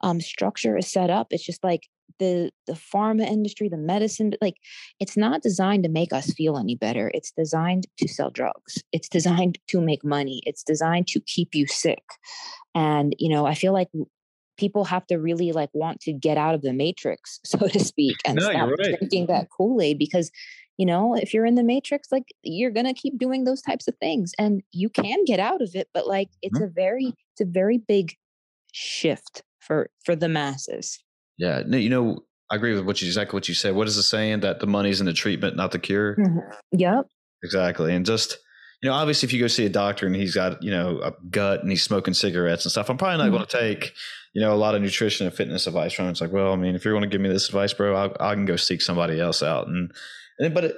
um, 0.02 0.22
structure 0.22 0.78
is 0.78 0.90
set 0.90 1.10
up. 1.10 1.28
It's 1.32 1.46
just 1.46 1.64
like 1.64 1.88
the 2.20 2.52
the 2.66 2.74
pharma 2.74 3.28
industry, 3.28 3.70
the 3.70 3.78
medicine, 3.78 4.34
like 4.42 4.56
it's 5.00 5.18
not 5.18 5.42
designed 5.42 5.84
to 5.84 5.90
make 5.90 6.14
us 6.14 6.32
feel 6.34 6.58
any 6.58 6.76
better. 6.76 7.12
It's 7.14 7.32
designed 7.32 7.88
to 7.98 8.08
sell 8.08 8.30
drugs. 8.30 8.84
It's 8.92 9.10
designed 9.10 9.60
to 9.68 9.82
make 9.82 10.04
money. 10.04 10.42
It's 10.46 10.64
designed 10.64 11.08
to 11.08 11.22
keep 11.22 11.54
you 11.54 11.68
sick. 11.68 12.04
And 12.76 13.16
you 13.20 13.30
know, 13.30 13.46
I 13.46 13.54
feel 13.54 13.74
like 13.74 13.90
people 14.58 14.86
have 14.86 15.06
to 15.08 15.18
really 15.18 15.52
like 15.52 15.70
want 15.74 16.00
to 16.02 16.14
get 16.14 16.38
out 16.38 16.56
of 16.56 16.62
the 16.62 16.74
matrix, 16.74 17.40
so 17.46 17.68
to 17.68 17.80
speak, 17.80 18.18
and 18.26 18.38
no, 18.38 18.50
stop 18.50 18.70
right. 18.70 18.98
drinking 18.98 19.28
that 19.28 19.48
Kool 19.56 19.82
Aid 19.82 20.00
because 20.00 20.32
you 20.78 20.86
know 20.86 21.16
if 21.16 21.34
you're 21.34 21.46
in 21.46 21.56
the 21.56 21.64
matrix 21.64 22.12
like 22.12 22.26
you're 22.44 22.70
gonna 22.70 22.94
keep 22.94 23.18
doing 23.18 23.44
those 23.46 23.64
types 23.64 23.88
of 23.88 23.96
things 23.98 24.34
and 24.38 24.62
you 24.72 24.90
can 24.90 25.26
get 25.26 25.40
out 25.40 25.60
of 25.60 25.72
it 25.74 25.90
but 25.92 26.06
like 26.06 26.30
it's 26.44 26.60
mm-hmm. 26.60 26.66
a 26.66 26.70
very 26.70 27.14
it's 27.34 27.42
a 27.42 27.46
very 27.46 27.80
big 27.80 28.14
shift 28.74 29.42
for 29.68 29.90
for 30.04 30.16
the 30.16 30.30
masses. 30.30 31.00
Yeah, 31.38 31.62
no, 31.68 31.78
you 31.78 31.90
know, 31.90 32.24
I 32.50 32.56
agree 32.56 32.74
with 32.74 32.86
what 32.86 33.02
you 33.02 33.08
exactly 33.08 33.36
what 33.36 33.48
you 33.48 33.54
said. 33.54 33.76
What 33.76 33.88
is 33.88 33.98
the 33.98 34.04
saying 34.04 34.40
that 34.40 34.60
the 34.60 34.68
money's 34.68 35.00
in 35.00 35.06
the 35.06 35.14
treatment, 35.14 35.56
not 35.56 35.72
the 35.72 35.80
cure? 35.80 36.16
Mm-hmm. 36.16 36.40
Yep. 36.72 37.08
Exactly, 37.44 37.94
and 37.94 38.06
just 38.06 38.38
you 38.82 38.90
know, 38.90 38.96
obviously, 38.96 39.28
if 39.28 39.34
you 39.34 39.40
go 39.40 39.48
see 39.48 39.66
a 39.66 39.70
doctor 39.70 40.06
and 40.06 40.16
he's 40.16 40.36
got 40.36 40.64
you 40.64 40.72
know 40.72 41.00
a 41.02 41.14
gut 41.30 41.62
and 41.62 41.70
he's 41.70 41.84
smoking 41.84 42.14
cigarettes 42.14 42.66
and 42.66 42.72
stuff, 42.72 42.90
I'm 42.90 42.98
probably 42.98 43.18
not 43.18 43.26
mm-hmm. 43.26 43.36
going 43.36 43.46
to 43.48 43.60
take 43.60 43.94
you 44.34 44.42
know 44.42 44.54
a 44.54 44.56
lot 44.56 44.76
of 44.76 44.82
nutrition 44.82 45.28
and 45.28 45.36
fitness 45.36 45.68
advice 45.68 45.94
from 45.94 46.06
him. 46.06 46.12
It's 46.12 46.22
like, 46.22 46.32
well, 46.32 46.54
I 46.54 46.56
mean, 46.56 46.76
if 46.76 46.86
you're 46.86 46.94
going 46.94 47.08
to 47.08 47.14
give 47.14 47.22
me 47.22 47.30
this 47.30 47.48
advice, 47.48 47.74
bro, 47.74 47.96
I, 47.96 48.32
I 48.32 48.34
can 48.34 48.46
go 48.46 48.56
seek 48.56 48.82
somebody 48.82 49.20
else 49.20 49.44
out. 49.44 49.68
And, 49.68 49.92
and 50.40 50.54
but 50.54 50.66
it, 50.66 50.76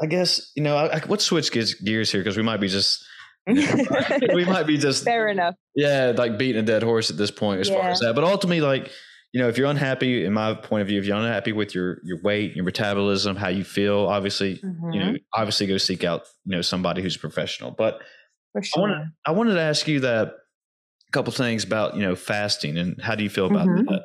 I 0.00 0.06
guess 0.06 0.52
you 0.54 0.62
know, 0.62 0.76
I, 0.76 0.96
I, 0.96 1.02
let's 1.08 1.24
switch 1.24 1.52
gears 1.52 2.12
here 2.12 2.20
because 2.20 2.36
we 2.36 2.42
might 2.42 2.60
be 2.60 2.68
just 2.68 3.04
we 4.34 4.44
might 4.44 4.66
be 4.66 4.76
just 4.76 5.04
fair 5.04 5.28
enough. 5.28 5.54
Yeah, 5.74 6.12
like 6.16 6.36
beating 6.36 6.60
a 6.62 6.64
dead 6.64 6.82
horse 6.82 7.10
at 7.10 7.16
this 7.16 7.30
point 7.30 7.60
as 7.60 7.68
yeah. 7.68 7.80
far 7.80 7.90
as 7.90 8.00
that. 8.00 8.14
But 8.14 8.24
ultimately, 8.24 8.60
like 8.60 8.90
you 9.32 9.40
know, 9.40 9.48
if 9.48 9.56
you're 9.56 9.68
unhappy, 9.68 10.24
in 10.24 10.32
my 10.32 10.54
point 10.54 10.82
of 10.82 10.88
view, 10.88 10.98
if 10.98 11.06
you're 11.06 11.16
unhappy 11.16 11.52
with 11.52 11.74
your 11.74 11.98
your 12.02 12.20
weight, 12.22 12.56
your 12.56 12.64
metabolism, 12.64 13.36
how 13.36 13.48
you 13.48 13.62
feel, 13.62 14.06
obviously, 14.06 14.56
mm-hmm. 14.56 14.92
you 14.92 14.98
know, 14.98 15.06
mm-hmm. 15.06 15.40
obviously 15.40 15.66
go 15.68 15.78
seek 15.78 16.02
out 16.02 16.22
you 16.44 16.56
know 16.56 16.62
somebody 16.62 17.02
who's 17.02 17.16
professional. 17.16 17.70
But 17.70 18.00
sure. 18.62 18.78
I 18.78 18.80
wanted 18.80 19.08
I 19.26 19.30
wanted 19.30 19.54
to 19.54 19.60
ask 19.60 19.86
you 19.86 20.00
that 20.00 20.28
a 20.28 21.12
couple 21.12 21.32
things 21.32 21.62
about 21.62 21.94
you 21.94 22.02
know 22.02 22.16
fasting 22.16 22.78
and 22.78 23.00
how 23.00 23.14
do 23.14 23.22
you 23.22 23.30
feel 23.30 23.46
about 23.46 23.68
mm-hmm. 23.68 23.84
that? 23.84 24.02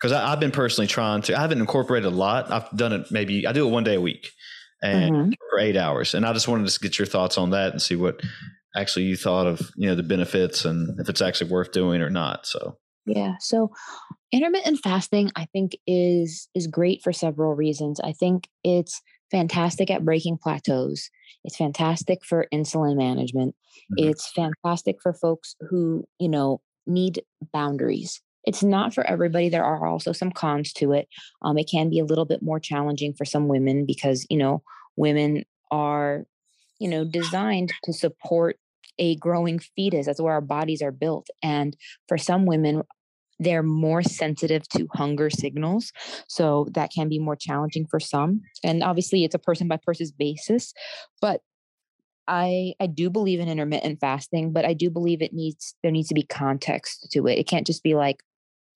Because 0.00 0.12
I've 0.12 0.40
been 0.40 0.50
personally 0.50 0.88
trying 0.88 1.22
to. 1.22 1.36
I 1.36 1.40
haven't 1.40 1.60
incorporated 1.60 2.10
a 2.10 2.14
lot. 2.14 2.50
I've 2.50 2.70
done 2.76 2.94
it 2.94 3.10
maybe 3.10 3.46
I 3.46 3.52
do 3.52 3.68
it 3.68 3.70
one 3.70 3.84
day 3.84 3.96
a 3.96 4.00
week 4.00 4.30
and 4.82 5.14
mm-hmm. 5.14 5.30
for 5.50 5.58
eight 5.58 5.76
hours. 5.76 6.14
And 6.14 6.26
I 6.26 6.32
just 6.32 6.48
wanted 6.48 6.68
to 6.68 6.80
get 6.80 6.98
your 6.98 7.06
thoughts 7.06 7.38
on 7.38 7.50
that 7.50 7.72
and 7.72 7.82
see 7.82 7.96
what 7.96 8.20
actually 8.74 9.06
you 9.06 9.16
thought 9.16 9.46
of, 9.46 9.70
you 9.76 9.88
know, 9.88 9.94
the 9.94 10.02
benefits 10.02 10.64
and 10.64 11.00
if 11.00 11.08
it's 11.08 11.22
actually 11.22 11.50
worth 11.50 11.72
doing 11.72 12.02
or 12.02 12.10
not. 12.10 12.46
So 12.46 12.76
yeah. 13.06 13.34
So 13.38 13.70
intermittent 14.32 14.80
fasting, 14.82 15.30
I 15.36 15.46
think, 15.46 15.76
is 15.86 16.48
is 16.54 16.66
great 16.66 17.02
for 17.02 17.12
several 17.12 17.54
reasons. 17.54 18.00
I 18.00 18.12
think 18.12 18.48
it's 18.64 19.00
fantastic 19.30 19.90
at 19.90 20.04
breaking 20.04 20.38
plateaus. 20.42 21.08
It's 21.44 21.56
fantastic 21.56 22.24
for 22.24 22.48
insulin 22.52 22.96
management. 22.96 23.54
Mm-hmm. 23.92 24.10
It's 24.10 24.30
fantastic 24.32 24.96
for 25.02 25.12
folks 25.14 25.54
who, 25.70 26.04
you 26.18 26.28
know, 26.28 26.60
need 26.86 27.22
boundaries. 27.52 28.20
It's 28.46 28.62
not 28.62 28.94
for 28.94 29.04
everybody. 29.06 29.48
There 29.48 29.64
are 29.64 29.86
also 29.86 30.12
some 30.12 30.30
cons 30.30 30.72
to 30.74 30.92
it. 30.92 31.08
Um, 31.42 31.58
it 31.58 31.68
can 31.70 31.90
be 31.90 31.98
a 31.98 32.04
little 32.04 32.24
bit 32.24 32.42
more 32.42 32.60
challenging 32.60 33.12
for 33.12 33.24
some 33.24 33.48
women 33.48 33.84
because, 33.84 34.24
you 34.30 34.38
know, 34.38 34.62
women 34.96 35.44
are, 35.70 36.24
you 36.78 36.88
know, 36.88 37.04
designed 37.04 37.72
to 37.84 37.92
support 37.92 38.58
a 38.98 39.16
growing 39.16 39.58
fetus. 39.58 40.06
That's 40.06 40.20
where 40.20 40.32
our 40.32 40.40
bodies 40.40 40.80
are 40.80 40.92
built. 40.92 41.28
And 41.42 41.76
for 42.08 42.16
some 42.16 42.46
women, 42.46 42.82
they're 43.38 43.62
more 43.62 44.02
sensitive 44.02 44.66
to 44.70 44.88
hunger 44.94 45.28
signals. 45.28 45.92
So 46.28 46.68
that 46.72 46.90
can 46.90 47.08
be 47.08 47.18
more 47.18 47.36
challenging 47.36 47.86
for 47.86 48.00
some. 48.00 48.40
And 48.64 48.82
obviously, 48.82 49.24
it's 49.24 49.34
a 49.34 49.40
person 49.40 49.68
by 49.68 49.76
person 49.76 50.06
basis. 50.18 50.72
But 51.20 51.42
I 52.28 52.74
I 52.80 52.86
do 52.86 53.10
believe 53.10 53.40
in 53.40 53.48
intermittent 53.48 54.00
fasting, 54.00 54.52
but 54.52 54.64
I 54.64 54.72
do 54.72 54.90
believe 54.90 55.22
it 55.22 55.32
needs 55.32 55.74
there 55.82 55.92
needs 55.92 56.08
to 56.08 56.14
be 56.14 56.22
context 56.22 57.08
to 57.12 57.26
it. 57.26 57.38
It 57.38 57.46
can't 57.46 57.66
just 57.66 57.82
be 57.82 57.94
like, 57.94 58.22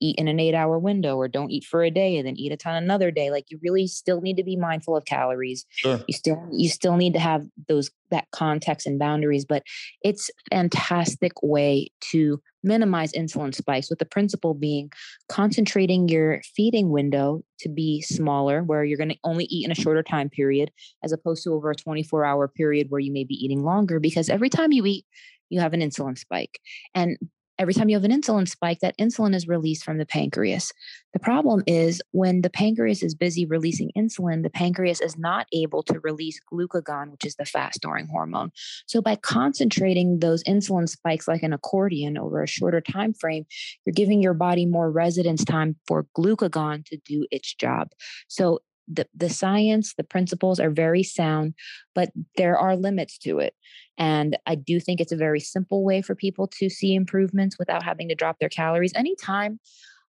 eat 0.01 0.17
in 0.19 0.29
an 0.29 0.41
eight 0.41 0.55
hour 0.55 0.79
window 0.79 1.17
or 1.17 1.29
don't 1.29 1.51
eat 1.51 1.65
for 1.65 1.83
a 1.83 1.91
day 1.91 2.17
and 2.17 2.27
then 2.27 2.37
eat 2.37 2.53
a 2.53 2.57
ton 2.57 2.75
another 2.75 3.11
day 3.11 3.31
like 3.31 3.47
you 3.51 3.59
really 3.63 3.87
still 3.87 4.21
need 4.21 4.37
to 4.37 4.45
be 4.45 4.57
mindful 4.57 4.97
of 4.97 5.05
calories 5.05 5.65
sure. 5.71 6.01
you 6.09 6.15
still 6.15 6.49
you 6.53 6.69
still 6.69 6.97
need 6.97 7.13
to 7.13 7.19
have 7.19 7.45
those 7.69 7.91
that 8.11 8.27
context 8.33 8.87
and 8.87 8.99
boundaries 8.99 9.45
but 9.45 9.63
it's 10.03 10.31
fantastic 10.51 11.33
way 11.43 11.89
to 12.01 12.41
minimize 12.63 13.13
insulin 13.13 13.55
spikes 13.55 13.89
with 13.89 13.99
the 13.99 14.05
principle 14.05 14.55
being 14.55 14.91
concentrating 15.29 16.09
your 16.09 16.41
feeding 16.57 16.91
window 16.91 17.43
to 17.59 17.69
be 17.69 18.01
smaller 18.03 18.63
where 18.63 18.85
you're 18.85 18.99
going 18.99 19.11
to 19.11 19.19
only 19.25 19.45
eat 19.45 19.65
in 19.65 19.71
a 19.71 19.75
shorter 19.75 20.03
time 20.03 20.29
period 20.29 20.71
as 21.03 21.13
opposed 21.13 21.43
to 21.45 21.53
over 21.53 21.71
a 21.71 21.75
24 21.75 22.25
hour 22.25 22.49
period 22.49 22.91
where 22.91 23.01
you 23.01 23.13
may 23.13 23.25
be 23.25 23.35
eating 23.35 23.63
longer 23.63 24.01
because 24.01 24.29
every 24.29 24.49
time 24.49 24.73
you 24.73 24.85
eat 24.87 25.07
you 25.49 25.61
have 25.61 25.73
an 25.73 25.81
insulin 25.81 26.17
spike 26.17 26.61
and 26.95 27.17
every 27.61 27.75
time 27.75 27.91
you 27.91 27.97
have 27.97 28.05
an 28.05 28.11
insulin 28.11 28.49
spike, 28.49 28.81
that 28.81 28.97
insulin 28.99 29.35
is 29.35 29.47
released 29.47 29.85
from 29.85 29.99
the 29.99 30.07
pancreas. 30.07 30.73
The 31.13 31.19
problem 31.19 31.63
is 31.67 32.01
when 32.13 32.41
the 32.41 32.49
pancreas 32.49 33.03
is 33.03 33.15
busy 33.15 33.45
releasing 33.45 33.91
insulin, 33.97 34.43
the 34.43 34.51
pancreas 34.51 35.01
is 35.01 35.19
not 35.19 35.47
able 35.53 35.83
to 35.85 36.01
release 36.01 36.41
glucagon, 36.51 37.11
which 37.11 37.27
is 37.27 37.37
the 37.37 37.45
fast 37.45 37.77
storing 37.77 38.07
hormone. 38.07 38.51
So 38.87 39.03
by 39.03 39.17
concentrating 39.17 40.21
those 40.21 40.43
insulin 40.45 40.89
spikes 40.89 41.29
like 41.29 41.43
an 41.43 41.53
accordion 41.53 42.17
over 42.17 42.43
a 42.43 42.47
shorter 42.47 42.81
time 42.81 43.13
frame, 43.13 43.45
you're 43.85 43.93
giving 43.93 44.23
your 44.23 44.35
body 44.35 44.65
more 44.65 44.91
residence 44.91 45.45
time 45.45 45.77
for 45.87 46.07
glucagon 46.17 46.87
to 46.87 46.97
do 47.05 47.27
its 47.31 47.53
job. 47.55 47.89
So 48.29 48.61
the, 48.93 49.07
the 49.15 49.29
science, 49.29 49.95
the 49.95 50.05
principles 50.05 50.59
are 50.59 50.71
very 50.71 51.03
sound, 51.03 51.55
but 51.95 52.11
there 52.37 52.59
are 52.59 52.77
limits 52.77 53.19
to 53.19 53.39
it. 53.39 53.55
And 53.99 54.37
I 54.47 54.55
do 54.55 54.81
think 54.81 55.01
it's 55.01 55.13
a 55.13 55.17
very 55.17 55.41
simple 55.41 55.85
way 55.85 56.03
for 56.03 56.15
people 56.15 56.49
to 56.59 56.69
see 56.69 56.95
improvements 56.95 57.59
without 57.59 57.83
having 57.83 58.09
to 58.09 58.15
drop 58.15 58.39
their 58.39 58.49
calories. 58.49 58.93
Anytime 58.95 59.61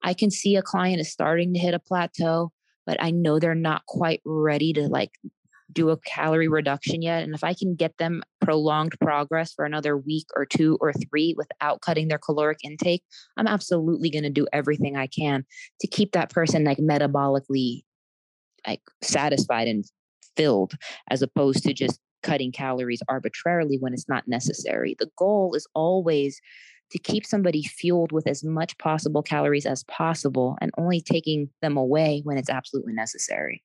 I 0.04 0.14
can 0.14 0.30
see 0.30 0.56
a 0.56 0.62
client 0.62 1.00
is 1.00 1.12
starting 1.12 1.54
to 1.54 1.60
hit 1.60 1.74
a 1.74 1.80
plateau, 1.80 2.52
but 2.86 3.02
I 3.02 3.12
know 3.12 3.40
they're 3.40 3.56
not 3.56 3.86
quite 3.86 4.22
ready 4.26 4.74
to 4.74 4.88
like 4.88 5.12
do 5.74 5.90
a 5.90 5.98
calorie 5.98 6.48
reduction 6.48 7.02
yet. 7.02 7.24
And 7.24 7.36
if 7.36 7.44
I 7.44 7.54
can 7.54 7.76
get 7.76 7.98
them 7.98 8.24
prolonged 8.42 8.96
progress 9.02 9.54
for 9.54 9.66
another 9.66 9.98
week 9.98 10.26
or 10.36 10.46
two 10.46 10.78
or 10.80 10.94
three 10.94 11.36
without 11.38 11.82
cutting 11.82 12.08
their 12.08 12.18
caloric 12.18 12.60
intake, 12.64 13.04
I'm 13.36 13.48
absolutely 13.48 14.10
going 14.10 14.24
to 14.24 14.30
do 14.30 14.48
everything 14.54 14.96
I 14.96 15.08
can 15.08 15.46
to 15.82 15.88
keep 15.88 16.14
that 16.14 16.30
person 16.30 16.64
like 16.64 16.78
metabolically 16.78 17.84
like 18.68 18.82
satisfied 19.02 19.68
and 19.68 19.86
filled 20.36 20.74
as 21.10 21.22
opposed 21.22 21.64
to 21.64 21.74
just 21.74 22.00
cutting 22.24 22.52
calories 22.52 23.02
arbitrarily 23.08 23.78
when 23.80 23.94
it's 23.94 24.10
not 24.10 24.28
necessary. 24.28 24.96
The 25.00 25.10
goal 25.18 25.54
is 25.56 25.68
always 25.74 26.42
to 26.92 27.00
keep 27.00 27.26
somebody 27.26 27.64
fueled 27.64 28.12
with 28.12 28.28
as 28.28 28.44
much 28.44 28.78
possible 28.78 29.22
calories 29.22 29.66
as 29.66 29.84
possible 29.86 30.58
and 30.62 30.72
only 30.78 31.02
taking 31.02 31.50
them 31.62 31.78
away 31.78 32.22
when 32.24 32.38
it's 32.38 32.50
absolutely 32.50 32.94
necessary. 32.94 33.64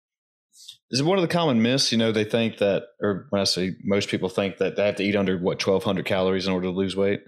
Is 0.91 1.03
one 1.03 1.19
of 1.19 1.23
the 1.23 1.29
common 1.29 1.63
myths, 1.63 1.93
you 1.93 1.99
know, 1.99 2.13
they 2.13 2.25
think 2.25 2.59
that, 2.59 2.85
or 3.01 3.27
when 3.31 3.41
I 3.41 3.45
say 3.45 3.77
most 3.85 4.09
people 4.09 4.29
think 4.29 4.59
that 4.59 4.77
they 4.77 4.85
have 4.85 4.97
to 4.97 5.05
eat 5.05 5.17
under 5.17 5.39
what, 5.39 5.65
1200 5.65 6.05
calories 6.05 6.47
in 6.47 6.53
order 6.53 6.67
to 6.67 6.73
lose 6.73 6.97
weight? 6.97 7.23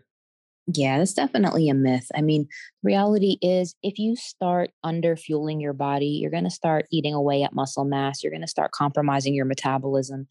Yeah, 0.66 0.96
that's 0.96 1.12
definitely 1.12 1.68
a 1.68 1.74
myth. 1.74 2.06
I 2.14 2.22
mean, 2.22 2.48
reality 2.82 3.36
is 3.42 3.74
if 3.82 3.98
you 3.98 4.16
start 4.16 4.70
under 4.82 5.14
fueling 5.14 5.60
your 5.60 5.74
body, 5.74 6.06
you're 6.06 6.30
going 6.30 6.44
to 6.44 6.50
start 6.50 6.86
eating 6.90 7.12
away 7.12 7.42
at 7.42 7.54
muscle 7.54 7.84
mass. 7.84 8.22
You're 8.22 8.30
going 8.30 8.40
to 8.40 8.48
start 8.48 8.72
compromising 8.72 9.34
your 9.34 9.44
metabolism. 9.44 10.26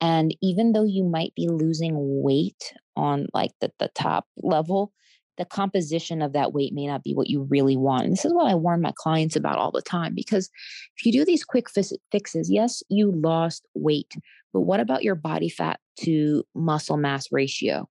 And 0.00 0.36
even 0.42 0.72
though 0.72 0.84
you 0.84 1.04
might 1.04 1.34
be 1.34 1.48
losing 1.48 1.94
weight 2.22 2.74
on 2.96 3.28
like 3.32 3.52
the, 3.62 3.72
the 3.78 3.88
top 3.94 4.26
level, 4.42 4.92
the 5.38 5.46
composition 5.46 6.20
of 6.20 6.34
that 6.34 6.52
weight 6.52 6.74
may 6.74 6.86
not 6.86 7.02
be 7.02 7.14
what 7.14 7.30
you 7.30 7.44
really 7.44 7.76
want. 7.76 8.04
And 8.04 8.12
this 8.12 8.26
is 8.26 8.34
what 8.34 8.50
I 8.50 8.54
warn 8.56 8.82
my 8.82 8.92
clients 8.94 9.36
about 9.36 9.56
all 9.56 9.70
the 9.70 9.80
time 9.80 10.14
because 10.14 10.50
if 10.98 11.06
you 11.06 11.12
do 11.12 11.24
these 11.24 11.44
quick 11.44 11.68
fixes, 11.70 12.50
yes, 12.50 12.82
you 12.90 13.10
lost 13.10 13.64
weight, 13.74 14.12
but 14.52 14.62
what 14.62 14.80
about 14.80 15.04
your 15.04 15.14
body 15.14 15.48
fat 15.48 15.80
to 16.00 16.44
muscle 16.54 16.98
mass 16.98 17.28
ratio? 17.32 17.88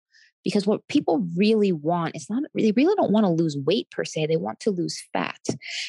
Because 0.44 0.68
what 0.68 0.88
people 0.88 1.26
really 1.36 1.72
want 1.72 2.16
is 2.16 2.30
not 2.30 2.44
they 2.56 2.74
really 2.76 2.96
don't 2.96 3.12
want 3.12 3.26
to 3.26 3.32
lose 3.32 3.58
weight 3.66 3.90
per 3.92 4.04
se 4.04 4.28
they 4.28 4.38
want 4.38 4.60
to 4.60 4.72
lose 4.72 5.02
fat. 5.14 5.40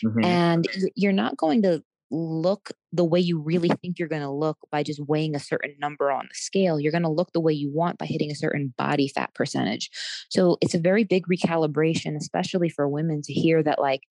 Mm-hmm. 0.05 0.25
and 0.25 0.69
you're 0.95 1.12
not 1.12 1.37
going 1.37 1.62
to 1.62 1.83
look 2.11 2.71
the 2.93 3.05
way 3.05 3.19
you 3.19 3.40
really 3.40 3.71
think 3.81 3.99
you're 3.99 4.09
going 4.09 4.23
to 4.23 4.31
look 4.31 4.59
by 4.71 4.83
just 4.83 5.01
weighing 5.01 5.35
a 5.35 5.40
certain 5.40 5.75
number 5.81 6.12
on 6.12 6.27
the 6.29 6.35
scale. 6.35 6.79
You're 6.79 6.93
going 6.93 7.03
to 7.03 7.09
look 7.09 7.33
the 7.33 7.40
way 7.40 7.53
you 7.53 7.73
want 7.73 7.99
by 7.99 8.07
hitting 8.07 8.31
a 8.31 8.37
certain 8.37 8.73
body 8.79 9.09
fat 9.09 9.35
percentage. 9.35 9.90
So 10.29 10.57
it's 10.61 10.75
a 10.75 10.79
very 10.79 11.05
big 11.05 11.27
recalibration 11.27 12.17
especially 12.17 12.69
for 12.69 12.88
women 12.88 13.23
to 13.23 13.33
hear 13.33 13.62
that 13.62 13.81
like 13.81 14.03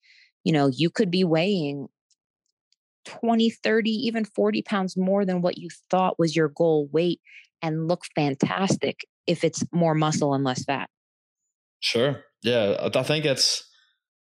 you 0.44 0.52
know 0.52 0.68
you 0.68 0.90
could 0.90 1.12
be 1.12 1.24
weighing 1.24 1.88
20 3.06 3.50
30 3.50 3.92
even 3.92 4.26
40 4.26 4.62
pounds 4.64 4.98
more 4.98 5.26
than 5.26 5.42
what 5.42 5.58
you 5.58 5.70
thought 5.90 6.20
was 6.20 6.36
your 6.36 6.50
goal 6.50 6.88
weight 6.92 7.22
and 7.62 7.88
look 7.88 8.04
fantastic 8.16 9.06
if 9.28 9.44
it's 9.44 9.64
more 9.72 9.96
muscle 9.96 10.34
and 10.34 10.44
less 10.44 10.64
fat. 10.64 10.90
Sure. 11.80 12.24
Yeah. 12.42 12.90
I 12.94 13.04
think 13.04 13.26
it's 13.26 13.70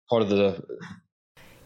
part 0.09 0.21
of 0.21 0.29
the. 0.29 0.61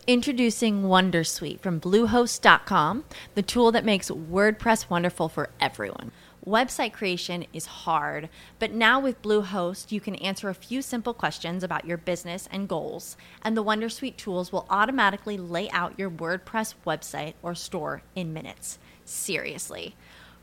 Introducing 0.08 0.84
Wondersuite 0.84 1.60
from 1.60 1.80
Bluehost.com, 1.80 3.06
the 3.36 3.44
tool 3.44 3.72
that 3.72 3.86
makes 3.86 4.10
WordPress 4.10 4.90
wonderful 4.90 5.30
for 5.30 5.52
everyone. 5.60 6.12
Website 6.46 6.92
creation 6.92 7.46
is 7.54 7.68
hard, 7.68 8.28
but 8.58 8.72
now 8.72 9.00
with 9.00 9.22
Bluehost, 9.22 9.92
you 9.92 10.02
can 10.02 10.16
answer 10.16 10.50
a 10.50 10.56
few 10.56 10.82
simple 10.82 11.14
questions 11.14 11.64
about 11.64 11.86
your 11.86 11.98
business 11.98 12.50
and 12.52 12.68
goals, 12.68 13.16
and 13.44 13.56
the 13.56 13.64
Wondersuite 13.64 14.18
tools 14.18 14.52
will 14.52 14.66
automatically 14.68 15.38
lay 15.38 15.70
out 15.70 16.00
your 16.00 16.10
WordPress 16.10 16.74
website 16.84 17.36
or 17.44 17.54
store 17.54 18.02
in 18.16 18.34
minutes. 18.34 18.80
Seriously. 19.06 19.96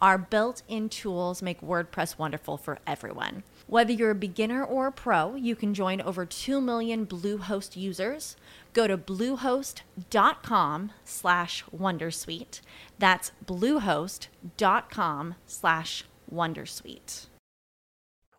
our 0.00 0.18
built 0.18 0.62
in 0.68 0.88
tools 0.88 1.42
make 1.42 1.60
WordPress 1.60 2.18
wonderful 2.18 2.56
for 2.56 2.78
everyone. 2.86 3.42
Whether 3.66 3.92
you're 3.92 4.10
a 4.10 4.16
beginner 4.16 4.64
or 4.64 4.88
a 4.88 4.92
pro, 4.92 5.34
you 5.34 5.54
can 5.54 5.74
join 5.74 6.00
over 6.00 6.26
2 6.26 6.60
million 6.60 7.06
Bluehost 7.06 7.76
users. 7.76 8.36
Go 8.72 8.86
to 8.86 8.98
bluehost.com 8.98 10.92
slash 11.04 11.64
wondersuite. 11.76 12.60
That's 12.98 13.32
bluehost.com 13.44 15.34
slash 15.46 16.04
wondersuite. 16.32 17.26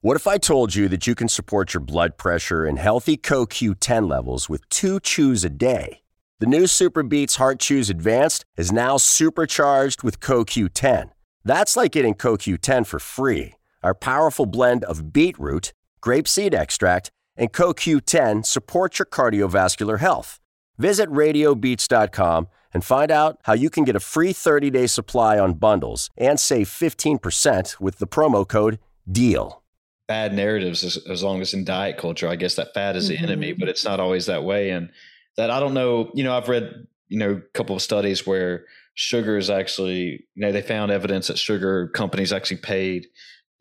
What 0.01 0.15
if 0.15 0.25
I 0.25 0.39
told 0.39 0.73
you 0.73 0.87
that 0.87 1.05
you 1.05 1.13
can 1.13 1.27
support 1.27 1.75
your 1.75 1.81
blood 1.81 2.17
pressure 2.17 2.65
and 2.65 2.79
healthy 2.79 3.17
CoQ10 3.17 4.09
levels 4.09 4.49
with 4.49 4.67
two 4.69 4.99
chews 4.99 5.45
a 5.45 5.49
day? 5.49 6.01
The 6.39 6.47
new 6.47 6.63
SuperBeets 6.63 7.37
Heart 7.37 7.59
Chews 7.59 7.91
Advanced 7.91 8.43
is 8.57 8.71
now 8.71 8.97
supercharged 8.97 10.01
with 10.01 10.19
CoQ10. 10.19 11.11
That's 11.43 11.75
like 11.75 11.91
getting 11.91 12.15
CoQ10 12.15 12.85
for 12.85 12.99
free. 12.99 13.53
Our 13.83 13.95
powerful 13.95 14.45
blend 14.45 14.83
of 14.83 15.11
beetroot, 15.11 15.73
grapeseed 16.01 16.53
extract, 16.53 17.11
and 17.35 17.51
CoQ10 17.51 18.45
supports 18.45 18.99
your 18.99 19.07
cardiovascular 19.07 19.99
health. 19.99 20.39
Visit 20.77 21.09
radiobeats.com 21.09 22.47
and 22.73 22.85
find 22.85 23.11
out 23.11 23.39
how 23.43 23.53
you 23.53 23.69
can 23.69 23.83
get 23.83 23.95
a 23.95 23.99
free 23.99 24.33
30-day 24.33 24.87
supply 24.87 25.39
on 25.39 25.53
bundles 25.53 26.09
and 26.17 26.39
save 26.39 26.67
15% 26.67 27.79
with 27.79 27.97
the 27.97 28.07
promo 28.07 28.47
code 28.47 28.79
DEAL. 29.11 29.61
Bad 30.07 30.33
narratives 30.33 30.83
as, 30.83 30.97
as 31.09 31.23
long 31.23 31.41
as 31.41 31.53
in 31.53 31.65
diet 31.65 31.97
culture, 31.97 32.27
I 32.27 32.35
guess 32.35 32.55
that 32.55 32.73
fat 32.73 32.95
is 32.95 33.07
the 33.07 33.15
mm-hmm. 33.15 33.25
enemy, 33.25 33.53
but 33.53 33.69
it's 33.69 33.85
not 33.85 33.99
always 33.99 34.25
that 34.27 34.43
way. 34.43 34.69
And 34.69 34.89
that 35.37 35.49
I 35.49 35.59
don't 35.59 35.73
know, 35.73 36.11
you 36.13 36.23
know, 36.23 36.35
I've 36.35 36.49
read, 36.49 36.87
you 37.07 37.17
know, 37.17 37.31
a 37.31 37.41
couple 37.53 37.75
of 37.75 37.81
studies 37.81 38.27
where 38.27 38.65
sugar 38.93 39.37
is 39.37 39.49
actually, 39.49 40.25
you 40.35 40.45
know, 40.45 40.51
they 40.51 40.61
found 40.61 40.91
evidence 40.91 41.27
that 41.27 41.37
sugar 41.37 41.87
companies 41.89 42.33
actually 42.33 42.57
paid 42.57 43.07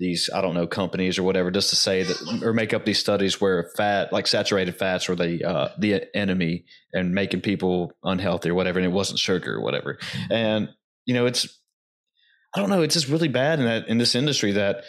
these 0.01 0.31
I 0.35 0.40
don't 0.40 0.55
know 0.55 0.66
companies 0.66 1.19
or 1.19 1.23
whatever 1.23 1.51
just 1.51 1.71
to 1.71 1.77
say 1.77 2.03
that 2.03 2.43
or 2.43 2.55
make 2.55 2.73
up 2.73 2.87
these 2.87 2.99
studies 2.99 3.38
where 3.40 3.71
fat 3.77 4.12
like 4.12 4.27
saturated 4.27 4.77
fats 4.77 5.09
were 5.09 5.14
the 5.14 5.45
uh, 5.45 5.69
the 5.79 6.05
enemy 6.16 6.64
and 6.93 7.14
making 7.14 7.43
people 7.43 7.93
unhealthy 8.03 8.49
or 8.49 8.55
whatever 8.55 8.79
and 8.79 8.87
it 8.87 8.93
wasn't 8.93 9.19
sugar 9.19 9.57
or 9.57 9.61
whatever 9.61 9.99
and 10.31 10.71
you 11.05 11.12
know 11.12 11.27
it's 11.27 11.61
I 12.57 12.61
don't 12.61 12.71
know 12.71 12.83
it's 12.83 12.95
just 12.95 13.09
really 13.09 13.29
bad 13.29 13.61
in 13.61 13.66
that 13.66 13.88
in 13.88 13.99
this 13.99 14.14
industry 14.14 14.53
that 14.53 14.85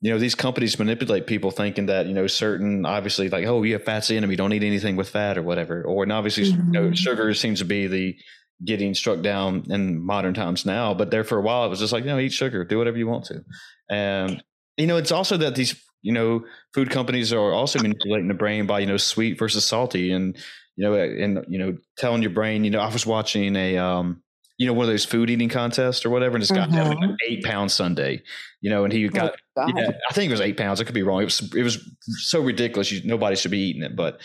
you 0.00 0.12
know 0.12 0.18
these 0.18 0.36
companies 0.36 0.78
manipulate 0.78 1.26
people 1.26 1.50
thinking 1.50 1.86
that 1.86 2.06
you 2.06 2.14
know 2.14 2.28
certain 2.28 2.86
obviously 2.86 3.28
like 3.28 3.46
oh 3.46 3.64
you 3.64 3.72
have 3.72 3.84
fat's 3.84 4.06
the 4.06 4.16
enemy 4.16 4.36
don't 4.36 4.52
eat 4.52 4.62
anything 4.62 4.94
with 4.94 5.08
fat 5.08 5.36
or 5.36 5.42
whatever 5.42 5.82
or 5.82 6.04
and 6.04 6.12
obviously 6.12 6.44
mm-hmm. 6.44 6.66
you 6.66 6.72
know 6.72 6.84
mm-hmm. 6.84 6.94
sugar 6.94 7.34
seems 7.34 7.58
to 7.58 7.64
be 7.64 7.88
the 7.88 8.16
getting 8.64 8.94
struck 8.94 9.20
down 9.20 9.64
in 9.68 9.98
modern 10.04 10.34
times 10.34 10.64
now 10.64 10.94
but 10.94 11.10
there 11.10 11.24
for 11.24 11.38
a 11.38 11.42
while 11.42 11.64
it 11.64 11.68
was 11.68 11.80
just 11.80 11.92
like 11.92 12.04
you 12.04 12.10
know 12.10 12.18
eat 12.18 12.32
sugar 12.32 12.64
do 12.64 12.78
whatever 12.78 12.96
you 12.96 13.06
want 13.06 13.24
to 13.24 13.44
and 13.90 14.42
you 14.76 14.86
know, 14.86 14.96
it's 14.96 15.12
also 15.12 15.36
that 15.38 15.54
these 15.54 15.80
you 16.02 16.12
know 16.12 16.44
food 16.74 16.90
companies 16.90 17.32
are 17.32 17.52
also 17.52 17.80
manipulating 17.80 18.28
the 18.28 18.34
brain 18.34 18.66
by 18.66 18.80
you 18.80 18.86
know 18.86 18.96
sweet 18.96 19.38
versus 19.38 19.64
salty, 19.64 20.12
and 20.12 20.36
you 20.76 20.84
know, 20.84 20.94
and 20.94 21.44
you 21.48 21.58
know, 21.58 21.76
telling 21.96 22.22
your 22.22 22.30
brain. 22.30 22.64
You 22.64 22.70
know, 22.70 22.80
I 22.80 22.92
was 22.92 23.06
watching 23.06 23.56
a 23.56 23.78
um, 23.78 24.22
you 24.58 24.66
know, 24.66 24.72
one 24.72 24.84
of 24.84 24.90
those 24.90 25.04
food 25.04 25.30
eating 25.30 25.48
contests 25.48 26.04
or 26.04 26.10
whatever, 26.10 26.34
and 26.36 26.42
this 26.42 26.50
guy 26.50 26.66
mm-hmm. 26.66 26.74
had 26.74 26.96
an 26.96 27.16
eight 27.28 27.44
pound 27.44 27.70
sundae, 27.70 28.20
you 28.60 28.70
know, 28.70 28.84
and 28.84 28.92
he 28.92 29.08
got, 29.08 29.34
oh, 29.56 29.66
yeah, 29.76 29.90
I 30.08 30.12
think 30.12 30.30
it 30.30 30.32
was 30.32 30.40
eight 30.40 30.56
pounds. 30.56 30.80
I 30.80 30.84
could 30.84 30.94
be 30.94 31.02
wrong. 31.02 31.22
It 31.22 31.24
was, 31.24 31.54
it 31.54 31.62
was 31.62 31.84
so 32.22 32.40
ridiculous. 32.40 32.92
You, 32.92 33.00
nobody 33.04 33.34
should 33.34 33.50
be 33.50 33.58
eating 33.58 33.82
it, 33.82 33.96
but, 33.96 34.20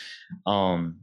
um, 0.45 0.99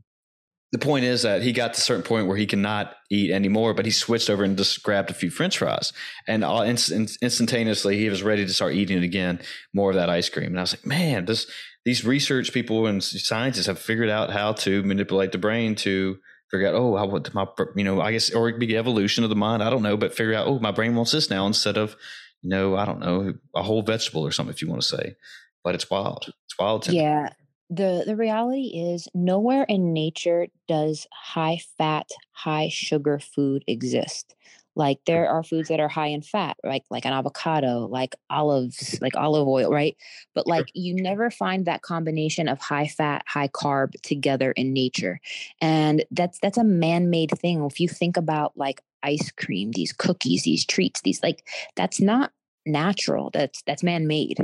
the 0.72 0.78
point 0.78 1.04
is 1.04 1.22
that 1.22 1.42
he 1.42 1.52
got 1.52 1.74
to 1.74 1.78
a 1.78 1.80
certain 1.80 2.02
point 2.02 2.26
where 2.26 2.36
he 2.36 2.46
cannot 2.46 2.94
eat 3.10 3.30
anymore, 3.30 3.72
but 3.72 3.84
he 3.84 3.92
switched 3.92 4.28
over 4.28 4.42
and 4.42 4.56
just 4.58 4.82
grabbed 4.82 5.10
a 5.10 5.14
few 5.14 5.30
French 5.30 5.58
fries, 5.58 5.92
and 6.26 6.44
all, 6.44 6.62
inst- 6.62 6.90
instantaneously 6.90 7.98
he 7.98 8.10
was 8.10 8.22
ready 8.22 8.44
to 8.44 8.52
start 8.52 8.74
eating 8.74 9.02
again 9.02 9.40
more 9.72 9.90
of 9.90 9.96
that 9.96 10.10
ice 10.10 10.28
cream. 10.28 10.48
And 10.48 10.58
I 10.58 10.62
was 10.62 10.74
like, 10.74 10.86
man, 10.86 11.24
this 11.26 11.50
these 11.84 12.04
research 12.04 12.52
people 12.52 12.86
and 12.86 13.02
scientists 13.02 13.66
have 13.66 13.78
figured 13.78 14.10
out 14.10 14.30
how 14.30 14.52
to 14.54 14.82
manipulate 14.82 15.30
the 15.30 15.38
brain 15.38 15.76
to 15.76 16.18
figure 16.50 16.66
out, 16.66 16.74
oh, 16.74 16.96
how 16.96 17.06
what 17.06 17.32
my 17.32 17.46
you 17.76 17.84
know, 17.84 18.00
I 18.00 18.10
guess, 18.10 18.30
or 18.30 18.48
it 18.48 18.58
be 18.58 18.76
evolution 18.76 19.22
of 19.22 19.30
the 19.30 19.36
mind, 19.36 19.62
I 19.62 19.70
don't 19.70 19.82
know, 19.82 19.96
but 19.96 20.14
figure 20.14 20.34
out, 20.34 20.48
oh, 20.48 20.58
my 20.58 20.72
brain 20.72 20.96
wants 20.96 21.12
this 21.12 21.30
now 21.30 21.46
instead 21.46 21.76
of, 21.76 21.94
you 22.42 22.50
know, 22.50 22.76
I 22.76 22.84
don't 22.86 22.98
know, 22.98 23.34
a 23.54 23.62
whole 23.62 23.82
vegetable 23.82 24.26
or 24.26 24.32
something, 24.32 24.52
if 24.52 24.62
you 24.62 24.68
want 24.68 24.82
to 24.82 24.88
say. 24.88 25.14
But 25.62 25.76
it's 25.76 25.88
wild. 25.88 26.26
It's 26.44 26.58
wild. 26.58 26.88
Yeah 26.88 27.30
the 27.68 28.04
the 28.06 28.16
reality 28.16 28.92
is 28.92 29.08
nowhere 29.14 29.64
in 29.64 29.92
nature 29.92 30.46
does 30.68 31.06
high 31.12 31.58
fat 31.78 32.08
high 32.32 32.68
sugar 32.68 33.18
food 33.18 33.64
exist. 33.66 34.34
Like 34.76 35.00
there 35.06 35.28
are 35.28 35.42
foods 35.42 35.68
that 35.68 35.80
are 35.80 35.88
high 35.88 36.08
in 36.08 36.22
fat 36.22 36.58
like 36.62 36.84
like 36.90 37.06
an 37.06 37.12
avocado 37.12 37.86
like 37.90 38.14
olives 38.30 38.98
like 39.00 39.16
olive 39.16 39.48
oil 39.48 39.70
right? 39.70 39.96
But 40.34 40.46
like 40.46 40.66
you 40.74 40.94
never 40.94 41.30
find 41.30 41.64
that 41.64 41.82
combination 41.82 42.46
of 42.46 42.60
high 42.60 42.86
fat 42.86 43.24
high 43.26 43.48
carb 43.48 44.00
together 44.02 44.52
in 44.52 44.72
nature. 44.72 45.18
And 45.60 46.04
that's 46.10 46.38
that's 46.38 46.58
a 46.58 46.64
man-made 46.64 47.32
thing. 47.38 47.64
If 47.64 47.80
you 47.80 47.88
think 47.88 48.16
about 48.16 48.52
like 48.56 48.82
ice 49.02 49.30
cream 49.30 49.72
these 49.72 49.92
cookies 49.92 50.42
these 50.42 50.64
treats 50.64 51.00
these 51.02 51.22
like 51.22 51.46
that's 51.76 52.00
not 52.00 52.32
natural. 52.66 53.30
That's 53.32 53.62
that's 53.62 53.82
man-made. 53.82 54.38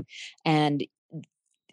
And 0.45 0.85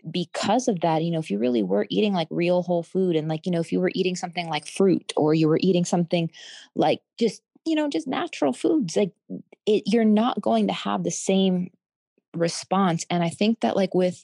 because 0.09 0.67
of 0.67 0.81
that, 0.81 1.03
you 1.03 1.11
know, 1.11 1.19
if 1.19 1.29
you 1.29 1.37
really 1.39 1.63
were 1.63 1.85
eating 1.89 2.13
like 2.13 2.27
real 2.31 2.63
whole 2.63 2.83
food 2.83 3.15
and 3.15 3.27
like, 3.27 3.45
you 3.45 3.51
know, 3.51 3.59
if 3.59 3.71
you 3.71 3.79
were 3.79 3.91
eating 3.93 4.15
something 4.15 4.47
like 4.47 4.67
fruit 4.67 5.13
or 5.15 5.33
you 5.33 5.47
were 5.47 5.59
eating 5.61 5.85
something 5.85 6.29
like 6.75 7.01
just, 7.19 7.41
you 7.65 7.75
know, 7.75 7.89
just 7.89 8.07
natural 8.07 8.53
foods, 8.53 8.95
like 8.95 9.11
it, 9.65 9.83
you're 9.85 10.05
not 10.05 10.41
going 10.41 10.67
to 10.67 10.73
have 10.73 11.03
the 11.03 11.11
same 11.11 11.69
response. 12.35 13.05
And 13.09 13.23
I 13.23 13.29
think 13.29 13.61
that 13.61 13.75
like 13.75 13.95
with, 13.95 14.23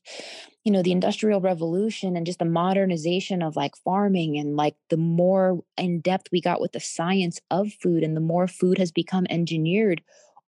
you 0.64 0.72
know, 0.72 0.82
the 0.82 0.92
industrial 0.92 1.42
revolution 1.42 2.16
and 2.16 2.26
just 2.26 2.40
the 2.40 2.46
modernization 2.46 3.42
of 3.42 3.56
like 3.56 3.76
farming 3.78 4.38
and 4.38 4.56
like 4.56 4.76
the 4.90 4.98
more 4.98 5.60
in 5.78 6.02
depth 6.02 6.28
we 6.32 6.42
got 6.42 6.62
with 6.62 6.72
the 6.72 6.80
science 6.80 7.40
of 7.52 7.72
food 7.74 8.04
and 8.04 8.16
the 8.16 8.22
more 8.22 8.48
food 8.48 8.78
has 8.78 8.92
become 8.92 9.26
engineered 9.30 10.02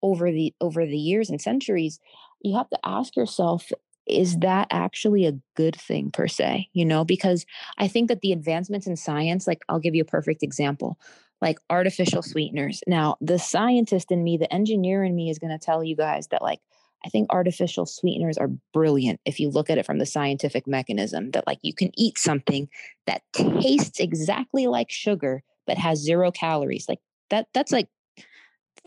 over 0.02 0.30
the 0.30 0.54
over 0.60 0.84
the 0.84 0.98
years 0.98 1.30
and 1.30 1.40
centuries 1.40 1.98
you 2.42 2.54
have 2.56 2.68
to 2.68 2.78
ask 2.84 3.16
yourself 3.16 3.72
is 4.06 4.38
that 4.38 4.66
actually 4.70 5.26
a 5.26 5.38
good 5.56 5.76
thing 5.76 6.10
per 6.10 6.26
se 6.26 6.68
you 6.72 6.84
know 6.84 7.04
because 7.04 7.44
i 7.78 7.88
think 7.88 8.08
that 8.08 8.20
the 8.20 8.32
advancements 8.32 8.86
in 8.86 8.96
science 8.96 9.46
like 9.46 9.62
i'll 9.68 9.80
give 9.80 9.94
you 9.94 10.02
a 10.02 10.06
perfect 10.06 10.42
example 10.42 10.98
like 11.42 11.58
artificial 11.68 12.22
sweeteners. 12.22 12.82
Now 12.86 13.18
the 13.20 13.38
scientist 13.38 14.10
in 14.10 14.24
me 14.24 14.38
the 14.38 14.50
engineer 14.50 15.04
in 15.04 15.14
me 15.14 15.28
is 15.28 15.38
going 15.38 15.56
to 15.56 15.62
tell 15.62 15.84
you 15.84 15.94
guys 15.94 16.28
that 16.28 16.40
like 16.40 16.60
i 17.04 17.10
think 17.10 17.26
artificial 17.30 17.84
sweeteners 17.84 18.38
are 18.38 18.48
brilliant 18.72 19.20
if 19.26 19.38
you 19.38 19.50
look 19.50 19.68
at 19.68 19.76
it 19.76 19.84
from 19.84 19.98
the 19.98 20.06
scientific 20.06 20.66
mechanism 20.66 21.32
that 21.32 21.46
like 21.46 21.58
you 21.60 21.74
can 21.74 21.90
eat 21.94 22.16
something 22.16 22.70
that 23.06 23.20
tastes 23.34 24.00
exactly 24.00 24.66
like 24.66 24.90
sugar 24.90 25.42
but 25.66 25.78
has 25.78 25.98
zero 25.98 26.30
calories. 26.30 26.88
Like 26.88 27.00
that 27.30 27.48
that's 27.52 27.72
like 27.72 27.88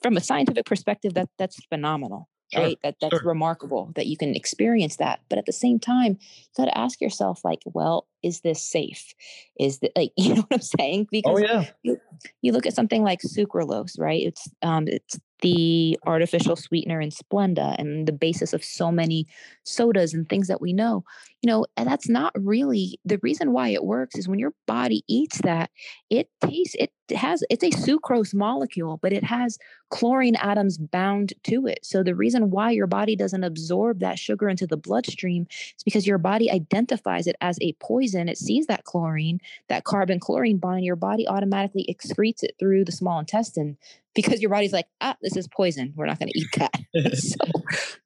from 0.02 0.18
a 0.18 0.22
scientific 0.22 0.66
perspective 0.66 1.14
that 1.14 1.30
that's 1.38 1.64
phenomenal 1.66 2.30
Sure, 2.52 2.64
right 2.64 2.80
that 2.84 2.96
that's 3.00 3.20
sure. 3.20 3.28
remarkable 3.28 3.92
that 3.96 4.08
you 4.08 4.18
can 4.18 4.36
experience 4.36 4.96
that 4.96 5.20
but 5.30 5.38
at 5.38 5.46
the 5.46 5.54
same 5.54 5.80
time 5.80 6.18
you 6.20 6.48
got 6.58 6.66
to 6.66 6.78
ask 6.78 7.00
yourself 7.00 7.46
like 7.46 7.62
well 7.66 8.08
is 8.24 8.42
this 8.42 8.62
safe 8.62 9.14
is 9.60 9.80
that 9.80 9.92
like 9.96 10.12
you 10.18 10.36
know 10.36 10.42
what 10.42 10.54
i'm 10.54 10.62
saying 10.62 11.02
oh, 11.04 11.08
because 11.12 11.40
oh, 11.40 11.40
yeah. 11.40 11.66
you, 11.84 12.00
you 12.42 12.52
look 12.52 12.66
at 12.66 12.74
something 12.74 13.04
like 13.04 13.22
sucralose 13.22 14.00
right 14.00 14.26
it's 14.26 14.50
um 14.62 14.88
it's 14.88 15.20
the 15.42 15.98
artificial 16.06 16.56
sweetener 16.56 17.00
in 17.00 17.10
Splenda 17.10 17.76
and 17.78 18.08
the 18.08 18.12
basis 18.12 18.54
of 18.54 18.64
so 18.64 18.92
many 18.92 19.28
sodas 19.64 20.14
and 20.14 20.28
things 20.28 20.48
that 20.48 20.62
we 20.62 20.74
know. 20.74 21.04
You 21.42 21.48
know, 21.48 21.66
and 21.78 21.88
that's 21.88 22.10
not 22.10 22.34
really 22.36 23.00
the 23.06 23.20
reason 23.24 23.54
why 23.54 23.70
it 23.70 23.86
works 23.86 24.16
is 24.18 24.28
when 24.28 24.40
your 24.40 24.54
body 24.68 25.04
eats 25.08 25.40
that, 25.44 25.72
it 26.10 26.30
tastes, 26.46 26.76
it 26.78 26.92
has, 27.16 27.44
it's 27.50 27.64
a 27.64 27.70
sucrose 27.70 28.34
molecule, 28.34 29.00
but 29.02 29.14
it 29.14 29.24
has 29.24 29.58
chlorine 29.90 30.36
atoms 30.36 30.78
bound 30.78 31.34
to 31.44 31.66
it. 31.66 31.80
So 31.84 32.04
the 32.04 32.16
reason 32.16 32.50
why 32.50 32.72
your 32.72 32.88
body 32.88 33.16
doesn't 33.16 33.46
absorb 33.46 34.00
that 34.00 34.20
sugar 34.20 34.50
into 34.50 34.68
the 34.68 34.76
bloodstream 34.76 35.48
is 35.50 35.84
because 35.86 36.06
your 36.06 36.18
body 36.18 36.52
identifies 36.52 37.26
it 37.26 37.38
as 37.40 37.58
a 37.62 37.74
poison. 37.80 38.09
And 38.14 38.30
it 38.30 38.38
sees 38.38 38.68
that 38.68 38.84
chlorine, 38.84 39.40
that 39.68 39.84
carbon 39.84 40.20
chlorine 40.20 40.58
bond, 40.58 40.84
your 40.84 40.96
body 40.96 41.28
automatically 41.28 41.86
excretes 41.90 42.44
it 42.44 42.56
through 42.60 42.86
the 42.86 42.92
small 42.92 43.20
intestine 43.20 43.78
because 44.16 44.42
your 44.42 44.50
body's 44.50 44.74
like, 44.74 44.88
ah, 45.02 45.16
this 45.22 45.36
is 45.36 45.48
poison. 45.48 45.94
We're 45.96 46.06
not 46.06 46.20
going 46.20 46.30
to 46.30 46.40
eat 46.40 46.48
that. 46.58 46.80
so 47.18 47.46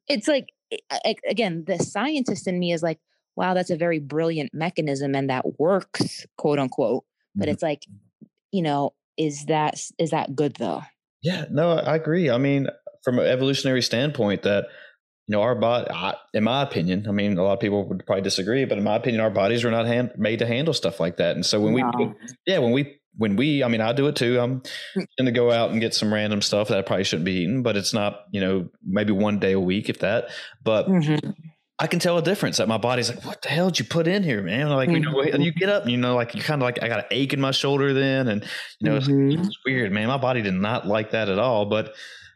it's 0.08 0.28
like, 0.28 0.54
again, 1.28 1.64
the 1.66 1.80
scientist 1.80 2.48
in 2.48 2.60
me 2.60 2.74
is 2.74 2.84
like, 2.84 3.00
wow, 3.36 3.54
that's 3.54 3.72
a 3.72 3.78
very 3.78 4.00
brilliant 4.00 4.54
mechanism 4.54 5.16
and 5.16 5.30
that 5.30 5.60
works, 5.60 6.26
quote 6.38 6.60
unquote. 6.60 7.04
But 7.36 7.44
mm-hmm. 7.44 7.54
it's 7.54 7.64
like, 7.64 7.86
you 8.52 8.62
know, 8.62 8.94
is 9.18 9.46
that 9.46 9.82
is 9.98 10.12
that 10.12 10.36
good 10.36 10.56
though? 10.56 10.82
Yeah, 11.22 11.46
no, 11.50 11.72
I 11.72 11.96
agree. 11.96 12.30
I 12.30 12.38
mean, 12.38 12.68
from 13.04 13.20
an 13.20 13.28
evolutionary 13.28 13.82
standpoint, 13.82 14.44
that 14.44 14.66
you 15.28 15.32
know, 15.34 15.42
our 15.42 15.56
body, 15.56 15.88
in 16.34 16.44
my 16.44 16.64
opinion, 16.64 17.06
I 17.08 17.12
mean, 17.12 17.38
a 17.38 17.44
lot 17.44 17.54
of 17.54 17.60
people 17.60 17.88
would 17.88 18.06
probably 18.06 18.24
disagree, 18.24 18.66
but 18.66 18.78
in 18.78 18.84
my 18.84 18.96
opinion, 18.96 19.22
our 19.22 19.30
bodies 19.30 19.64
are 19.64 19.72
not 19.72 19.86
hand, 19.86 20.12
made 20.18 20.40
to 20.40 20.46
handle 20.46 20.74
stuff 20.74 21.00
like 21.00 21.18
that. 21.18 21.36
And 21.36 21.46
so 21.46 21.62
when 21.62 21.76
no. 21.76 21.92
we, 21.98 22.12
yeah, 22.46 22.60
when 22.60 22.72
we 22.72 23.00
when 23.18 23.36
we, 23.36 23.64
I 23.64 23.68
mean, 23.68 23.82
I 23.82 23.94
do 23.94 24.08
it 24.08 24.16
too. 24.16 24.40
I'm 24.40 24.62
mm. 24.62 25.08
going 25.18 25.26
to 25.26 25.32
go 25.32 25.52
out 25.52 25.72
and 25.72 25.80
get 25.80 25.94
some 25.94 26.14
random 26.14 26.42
stuff 26.42 26.70
that 26.70 26.78
I 26.78 26.82
probably 26.82 27.04
shouldn't 27.04 27.26
be 27.26 27.44
eating, 27.44 27.64
but 27.64 27.78
it's 27.78 27.94
not, 27.94 28.26
you 28.32 28.42
know, 28.42 28.70
maybe 28.84 29.12
one 29.12 29.40
day 29.40 29.52
a 29.52 29.60
week, 29.60 29.90
if 29.90 30.00
that. 30.00 30.30
But 30.64 30.88
mm-hmm. 30.88 31.30
I 31.80 31.88
can 31.88 32.00
tell 32.00 32.18
a 32.18 32.22
difference 32.22 32.58
that 32.58 32.68
my 32.68 32.78
body's 32.78 33.10
like, 33.10 33.24
what 33.26 33.42
the 33.42 33.50
hell 33.50 33.68
did 33.68 33.80
you 33.80 33.86
put 33.86 34.08
in 34.08 34.24
here, 34.24 34.42
man? 34.42 34.70
Like, 34.70 34.90
mm-hmm. 34.90 35.04
you 35.04 35.12
know, 35.12 35.22
and 35.22 35.44
you 35.44 35.54
get 35.54 35.70
up, 35.70 35.84
and, 35.84 35.92
you 35.92 35.98
know, 35.98 36.16
like 36.16 36.34
you 36.34 36.42
kind 36.42 36.62
of 36.62 36.66
like 36.66 36.82
I 36.82 36.88
got 36.88 37.00
an 37.00 37.06
ache 37.12 37.34
in 37.34 37.42
my 37.42 37.52
shoulder 37.52 37.94
then, 37.94 38.28
and 38.28 38.44
you 38.80 38.90
know, 38.90 38.98
mm-hmm. 38.98 39.32
it's, 39.32 39.48
it's, 39.48 39.60
weird, 39.66 39.92
man. 39.92 40.08
My 40.08 40.18
body 40.18 40.42
did 40.42 40.54
not 40.54 40.88
like 40.88 41.12
that 41.12 41.30
at 41.30 41.40
all, 41.40 41.66
but. 41.66 41.94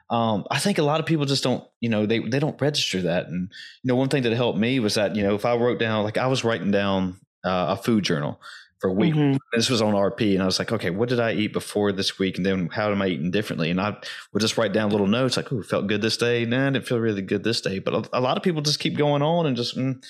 Um, 0.09 0.45
I 0.49 0.59
think 0.59 0.77
a 0.77 0.83
lot 0.83 0.99
of 0.99 1.05
people 1.05 1.25
just 1.25 1.43
don't, 1.43 1.63
you 1.81 1.89
know, 1.89 2.05
they 2.05 2.19
they 2.19 2.39
don't 2.39 2.59
register 2.61 3.01
that. 3.03 3.27
And 3.27 3.51
you 3.83 3.87
know, 3.87 3.95
one 3.95 4.09
thing 4.09 4.23
that 4.23 4.33
helped 4.33 4.57
me 4.57 4.79
was 4.79 4.95
that, 4.95 5.15
you 5.15 5.23
know, 5.23 5.35
if 5.35 5.45
I 5.45 5.55
wrote 5.55 5.79
down, 5.79 6.03
like 6.03 6.17
I 6.17 6.27
was 6.27 6.43
writing 6.43 6.71
down 6.71 7.19
uh, 7.43 7.75
a 7.77 7.81
food 7.81 8.03
journal, 8.03 8.39
for 8.79 8.89
a 8.89 8.93
week. 8.93 9.13
Mm-hmm. 9.13 9.37
This 9.53 9.69
was 9.69 9.81
on 9.81 9.93
RP, 9.93 10.33
and 10.33 10.43
I 10.43 10.45
was 10.45 10.59
like, 10.59 10.71
okay, 10.71 10.89
what 10.89 11.09
did 11.09 11.19
I 11.19 11.33
eat 11.33 11.53
before 11.53 11.91
this 11.91 12.19
week, 12.19 12.37
and 12.37 12.45
then 12.45 12.69
how 12.71 12.91
am 12.91 13.01
I 13.01 13.07
eating 13.07 13.31
differently? 13.31 13.69
And 13.69 13.81
I 13.81 13.95
would 14.33 14.39
just 14.39 14.57
write 14.57 14.73
down 14.73 14.91
little 14.91 15.07
notes 15.07 15.37
like, 15.37 15.51
oh, 15.51 15.63
felt 15.63 15.87
good 15.87 16.01
this 16.01 16.17
day. 16.17 16.45
Nah, 16.45 16.67
I 16.67 16.69
didn't 16.71 16.87
feel 16.87 16.99
really 16.99 17.21
good 17.21 17.43
this 17.43 17.61
day. 17.61 17.79
But 17.79 17.93
a, 17.93 18.19
a 18.19 18.21
lot 18.21 18.37
of 18.37 18.43
people 18.43 18.61
just 18.61 18.79
keep 18.79 18.97
going 18.97 19.21
on 19.21 19.45
and 19.45 19.55
just. 19.55 19.77
Mm, 19.77 20.03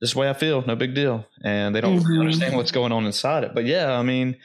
this 0.00 0.14
way 0.14 0.30
I 0.30 0.32
feel, 0.32 0.64
no 0.64 0.76
big 0.76 0.94
deal, 0.94 1.26
and 1.42 1.74
they 1.74 1.80
don't 1.80 1.98
mm-hmm. 1.98 2.20
understand 2.20 2.56
what's 2.56 2.70
going 2.70 2.92
on 2.92 3.04
inside 3.04 3.42
it. 3.42 3.52
But 3.52 3.64
yeah, 3.64 3.98
I 3.98 4.04
mean, 4.04 4.36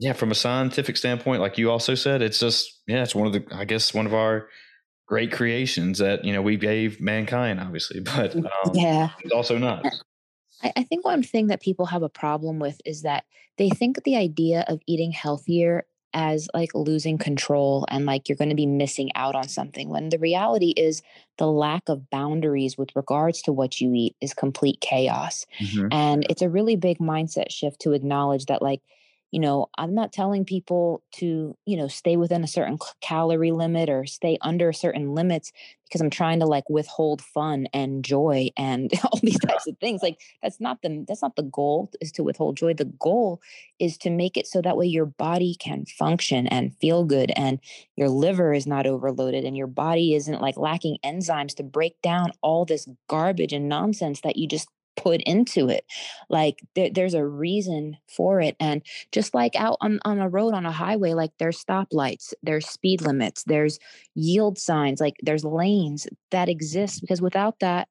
yeah, 0.00 0.14
from 0.14 0.30
a 0.30 0.34
scientific 0.34 0.96
standpoint, 0.96 1.42
like 1.42 1.58
you 1.58 1.70
also 1.70 1.94
said, 1.94 2.22
it's 2.22 2.40
just 2.40 2.80
yeah, 2.88 3.02
it's 3.02 3.14
one 3.14 3.26
of 3.26 3.34
the 3.34 3.44
I 3.52 3.66
guess 3.66 3.92
one 3.92 4.06
of 4.06 4.14
our 4.14 4.48
great 5.06 5.30
creations 5.30 5.98
that 5.98 6.24
you 6.24 6.32
know 6.32 6.40
we 6.40 6.56
gave 6.56 7.00
mankind, 7.02 7.60
obviously, 7.60 8.00
but 8.16 8.34
um, 8.34 8.44
yeah, 8.72 9.10
it's 9.20 9.32
also 9.32 9.58
not. 9.58 9.84
I, 10.62 10.72
I 10.74 10.82
think 10.84 11.04
one 11.04 11.22
thing 11.22 11.48
that 11.48 11.60
people 11.60 11.86
have 11.86 12.02
a 12.02 12.08
problem 12.08 12.58
with 12.58 12.80
is 12.86 13.02
that 13.02 13.24
they 13.58 13.68
think 13.68 14.02
the 14.04 14.16
idea 14.16 14.64
of 14.68 14.80
eating 14.86 15.12
healthier 15.12 15.84
as 16.14 16.48
like 16.54 16.70
losing 16.74 17.18
control 17.18 17.84
and 17.88 18.06
like 18.06 18.28
you're 18.28 18.36
going 18.36 18.48
to 18.48 18.56
be 18.56 18.66
missing 18.66 19.10
out 19.14 19.34
on 19.34 19.46
something 19.46 19.90
when 19.90 20.08
the 20.08 20.18
reality 20.18 20.70
is 20.76 21.02
the 21.38 21.46
lack 21.46 21.88
of 21.88 22.10
boundaries 22.10 22.76
with 22.76 22.90
regards 22.96 23.42
to 23.42 23.52
what 23.52 23.80
you 23.80 23.94
eat 23.94 24.16
is 24.20 24.34
complete 24.34 24.80
chaos 24.80 25.46
mm-hmm. 25.60 25.86
and 25.92 26.26
it's 26.28 26.42
a 26.42 26.48
really 26.48 26.74
big 26.74 26.98
mindset 26.98 27.52
shift 27.52 27.80
to 27.80 27.92
acknowledge 27.92 28.46
that 28.46 28.60
like 28.60 28.80
you 29.30 29.40
know 29.40 29.68
i'm 29.78 29.94
not 29.94 30.12
telling 30.12 30.44
people 30.44 31.02
to 31.12 31.56
you 31.66 31.76
know 31.76 31.88
stay 31.88 32.16
within 32.16 32.44
a 32.44 32.48
certain 32.48 32.78
calorie 33.00 33.52
limit 33.52 33.88
or 33.88 34.06
stay 34.06 34.38
under 34.40 34.72
certain 34.72 35.14
limits 35.14 35.52
because 35.84 36.00
i'm 36.00 36.10
trying 36.10 36.40
to 36.40 36.46
like 36.46 36.68
withhold 36.68 37.20
fun 37.20 37.66
and 37.72 38.04
joy 38.04 38.48
and 38.56 38.92
all 39.04 39.18
these 39.22 39.38
types 39.38 39.66
of 39.66 39.76
things 39.78 40.02
like 40.02 40.18
that's 40.42 40.60
not 40.60 40.82
the 40.82 41.04
that's 41.06 41.22
not 41.22 41.36
the 41.36 41.42
goal 41.42 41.90
is 42.00 42.12
to 42.12 42.22
withhold 42.22 42.56
joy. 42.56 42.74
The 42.74 42.84
goal 42.84 43.40
is 43.78 43.98
to 43.98 44.10
make 44.10 44.36
it 44.36 44.46
so 44.46 44.62
that 44.62 44.76
way 44.76 44.86
your 44.86 45.06
body 45.06 45.56
can 45.58 45.84
function 45.86 46.46
and 46.46 46.76
feel 46.76 47.04
good 47.04 47.32
and 47.36 47.58
your 47.96 48.08
liver 48.08 48.52
is 48.52 48.66
not 48.66 48.86
overloaded 48.86 49.44
and 49.44 49.56
your 49.56 49.66
body 49.66 50.14
isn't 50.14 50.40
like 50.40 50.56
lacking 50.56 50.98
enzymes 51.04 51.54
to 51.56 51.62
break 51.62 52.00
down 52.02 52.32
all 52.42 52.64
this 52.64 52.88
garbage 53.08 53.52
and 53.52 53.68
nonsense 53.68 54.20
that 54.22 54.36
you 54.36 54.46
just 54.46 54.68
put 55.02 55.20
into 55.22 55.68
it. 55.68 55.84
Like 56.28 56.62
there, 56.74 56.90
there's 56.92 57.14
a 57.14 57.24
reason 57.24 57.96
for 58.08 58.40
it. 58.40 58.56
And 58.60 58.82
just 59.12 59.34
like 59.34 59.56
out 59.56 59.78
on, 59.80 60.00
on 60.04 60.18
a 60.18 60.28
road 60.28 60.54
on 60.54 60.66
a 60.66 60.72
highway, 60.72 61.14
like 61.14 61.32
there's 61.38 61.62
stoplights, 61.62 62.32
there's 62.42 62.68
speed 62.68 63.00
limits, 63.02 63.44
there's 63.44 63.78
yield 64.14 64.58
signs, 64.58 65.00
like 65.00 65.16
there's 65.22 65.44
lanes 65.44 66.06
that 66.30 66.48
exist 66.48 67.00
because 67.00 67.22
without 67.22 67.58
that, 67.60 67.88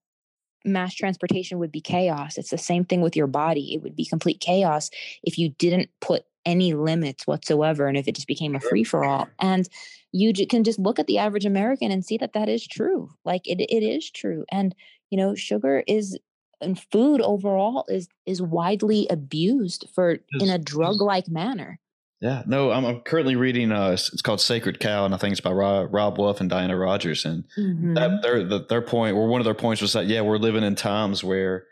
mass 0.65 0.93
transportation 0.93 1.57
would 1.57 1.71
be 1.71 1.81
chaos. 1.81 2.37
It's 2.37 2.49
the 2.49 2.57
same 2.57 2.83
thing 2.83 3.01
with 3.01 3.15
your 3.15 3.27
body. 3.27 3.73
It 3.73 3.81
would 3.81 3.95
be 3.95 4.05
complete 4.05 4.41
chaos 4.41 4.89
if 5.23 5.37
you 5.37 5.49
didn't 5.57 5.89
put 6.01 6.23
any 6.45 6.73
limits 6.73 7.25
whatsoever 7.25 7.87
and 7.87 7.97
if 7.97 8.07
it 8.07 8.15
just 8.15 8.27
became 8.27 8.55
a 8.55 8.59
free 8.59 8.83
for 8.83 9.03
all. 9.03 9.27
And 9.39 9.67
you 10.11 10.33
can 10.47 10.63
just 10.63 10.79
look 10.79 10.99
at 10.99 11.07
the 11.07 11.17
average 11.17 11.45
American 11.45 11.91
and 11.91 12.03
see 12.03 12.17
that 12.17 12.33
that 12.33 12.49
is 12.49 12.67
true. 12.67 13.09
Like 13.23 13.47
it, 13.47 13.61
it 13.61 13.83
is 13.83 14.09
true. 14.11 14.45
And, 14.51 14.75
you 15.09 15.17
know, 15.17 15.35
sugar 15.35 15.83
is 15.87 16.17
and 16.61 16.79
food 16.91 17.21
overall 17.21 17.85
is 17.87 18.07
is 18.25 18.41
widely 18.41 19.07
abused 19.09 19.85
for 19.93 20.19
in 20.39 20.49
a 20.49 20.57
drug 20.57 21.01
like 21.01 21.27
manner. 21.27 21.79
Yeah, 22.21 22.43
no, 22.45 22.71
I'm, 22.71 22.85
I'm, 22.85 22.99
currently 22.99 23.37
reading. 23.37 23.71
Uh, 23.71 23.91
it's 23.91 24.21
called 24.21 24.41
Sacred 24.41 24.81
Cow, 24.81 25.05
and 25.05 25.13
I 25.13 25.17
think 25.17 25.31
it's 25.31 25.39
by 25.39 25.53
Rob, 25.53 25.93
Robb 25.93 26.17
Wolf 26.17 26.41
and 26.41 26.49
Diana 26.49 26.75
Rodgers. 26.75 27.23
And 27.23 27.45
mm-hmm. 27.57 27.93
that, 27.93 28.21
their 28.21 28.43
the, 28.43 28.65
their 28.67 28.81
point, 28.81 29.15
or 29.15 29.29
one 29.29 29.39
of 29.39 29.45
their 29.45 29.53
points, 29.53 29.81
was 29.81 29.93
that 29.93 30.07
yeah, 30.07 30.19
we're 30.19 30.37
living 30.37 30.63
in 30.63 30.75
times 30.75 31.23
where 31.23 31.65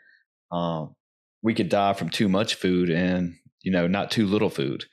um, 0.50 0.96
we 1.42 1.54
could 1.54 1.68
die 1.68 1.92
from 1.94 2.10
too 2.10 2.30
much 2.30 2.56
food 2.56 2.90
and 2.90 3.36
you 3.62 3.74
know 3.74 3.88
not 3.88 4.10
too 4.10 4.26
little 4.26 4.50
food. 4.50 4.86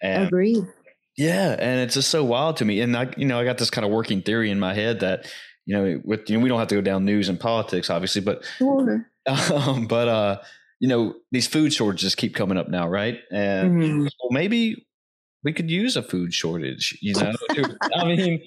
And 0.00 0.26
Agreed. 0.26 0.64
Yeah, 1.18 1.54
and 1.58 1.80
it's 1.80 1.94
just 1.94 2.10
so 2.10 2.24
wild 2.24 2.56
to 2.56 2.64
me. 2.64 2.80
And 2.80 2.96
I, 2.96 3.12
you 3.16 3.26
know, 3.26 3.38
I 3.38 3.44
got 3.44 3.58
this 3.58 3.70
kind 3.70 3.84
of 3.84 3.92
working 3.92 4.22
theory 4.22 4.50
in 4.50 4.58
my 4.58 4.72
head 4.74 5.00
that 5.00 5.26
you 5.66 5.76
know, 5.76 6.00
with 6.04 6.28
you 6.28 6.36
know, 6.36 6.42
we 6.42 6.48
don't 6.48 6.58
have 6.58 6.68
to 6.68 6.74
go 6.74 6.80
down 6.80 7.04
news 7.04 7.28
and 7.28 7.38
politics, 7.38 7.90
obviously, 7.90 8.20
but 8.20 8.44
sure. 8.58 9.06
Um, 9.26 9.86
but 9.88 10.08
uh, 10.08 10.42
you 10.80 10.88
know, 10.88 11.14
these 11.32 11.46
food 11.46 11.72
shortages 11.72 12.14
keep 12.14 12.34
coming 12.34 12.58
up 12.58 12.68
now, 12.68 12.88
right? 12.88 13.18
And 13.30 13.82
mm-hmm. 13.82 14.00
well, 14.00 14.30
maybe 14.30 14.86
we 15.44 15.52
could 15.52 15.70
use 15.70 15.96
a 15.96 16.02
food 16.02 16.34
shortage. 16.34 16.98
You 17.00 17.14
know, 17.14 17.32
I 17.94 18.04
mean, 18.04 18.42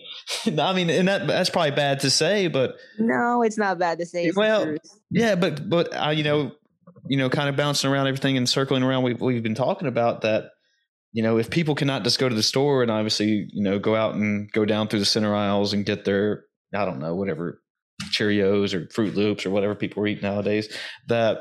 I 0.59 0.73
mean, 0.73 0.89
and 0.89 1.07
that 1.07 1.27
that's 1.27 1.49
probably 1.49 1.71
bad 1.71 2.01
to 2.01 2.09
say, 2.09 2.47
but 2.47 2.75
no, 2.97 3.43
it's 3.43 3.57
not 3.57 3.79
bad 3.79 3.99
to 3.99 4.05
say. 4.05 4.31
Well, 4.35 4.75
yeah, 5.11 5.35
but 5.35 5.69
but 5.69 5.89
uh, 5.95 6.09
you 6.09 6.23
know, 6.23 6.51
you 7.07 7.17
know, 7.17 7.29
kind 7.29 7.49
of 7.49 7.55
bouncing 7.55 7.89
around 7.89 8.07
everything 8.07 8.35
and 8.35 8.49
circling 8.49 8.83
around. 8.83 9.03
We've 9.03 9.21
we've 9.21 9.43
been 9.43 9.55
talking 9.55 9.87
about 9.87 10.21
that. 10.21 10.51
You 11.13 11.23
know, 11.23 11.37
if 11.37 11.49
people 11.49 11.73
cannot 11.73 12.03
just 12.03 12.19
go 12.19 12.27
to 12.27 12.35
the 12.35 12.43
store 12.43 12.83
and 12.83 12.91
obviously, 12.91 13.47
you 13.51 13.63
know, 13.63 13.79
go 13.79 13.95
out 13.95 14.15
and 14.15 14.51
go 14.51 14.65
down 14.65 14.87
through 14.87 14.99
the 14.99 15.05
center 15.05 15.33
aisles 15.33 15.73
and 15.73 15.85
get 15.85 16.05
their, 16.05 16.43
I 16.75 16.85
don't 16.85 16.99
know, 16.99 17.15
whatever 17.15 17.61
Cheerios 18.03 18.73
or 18.73 18.85
Froot 18.87 19.15
Loops 19.15 19.45
or 19.45 19.49
whatever 19.49 19.75
people 19.75 20.03
are 20.03 20.07
eating 20.07 20.23
nowadays 20.23 20.73
that 21.07 21.39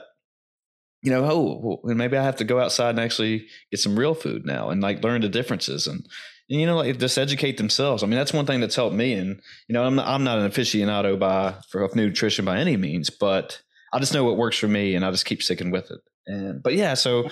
you 1.02 1.12
know, 1.12 1.24
oh, 1.24 1.80
well, 1.84 1.94
maybe 1.94 2.16
I 2.16 2.24
have 2.24 2.36
to 2.36 2.44
go 2.44 2.58
outside 2.58 2.90
and 2.90 3.00
actually 3.00 3.46
get 3.70 3.78
some 3.78 3.98
real 3.98 4.14
food 4.14 4.44
now 4.44 4.70
and 4.70 4.82
like 4.82 5.04
learn 5.04 5.20
the 5.20 5.28
differences 5.28 5.86
and, 5.86 6.04
and 6.50 6.60
you 6.60 6.66
know, 6.66 6.76
like 6.76 6.98
just 6.98 7.18
educate 7.18 7.58
themselves. 7.58 8.02
I 8.02 8.06
mean, 8.06 8.16
that's 8.16 8.32
one 8.32 8.46
thing 8.46 8.60
that's 8.60 8.74
helped 8.74 8.96
me. 8.96 9.12
And 9.12 9.40
you 9.68 9.72
know, 9.72 9.84
I'm 9.84 9.94
not, 9.94 10.08
I'm 10.08 10.24
not 10.24 10.38
an 10.38 10.50
aficionado 10.50 11.18
by 11.18 11.54
for 11.68 11.88
nutrition 11.94 12.44
by 12.44 12.58
any 12.58 12.76
means, 12.76 13.10
but 13.10 13.62
I 13.92 14.00
just 14.00 14.14
know 14.14 14.24
what 14.24 14.36
works 14.36 14.58
for 14.58 14.68
me, 14.68 14.94
and 14.94 15.04
I 15.04 15.10
just 15.10 15.26
keep 15.26 15.42
sticking 15.42 15.70
with 15.70 15.90
it. 15.90 16.00
And 16.26 16.62
but 16.62 16.74
yeah, 16.74 16.94
so 16.94 17.28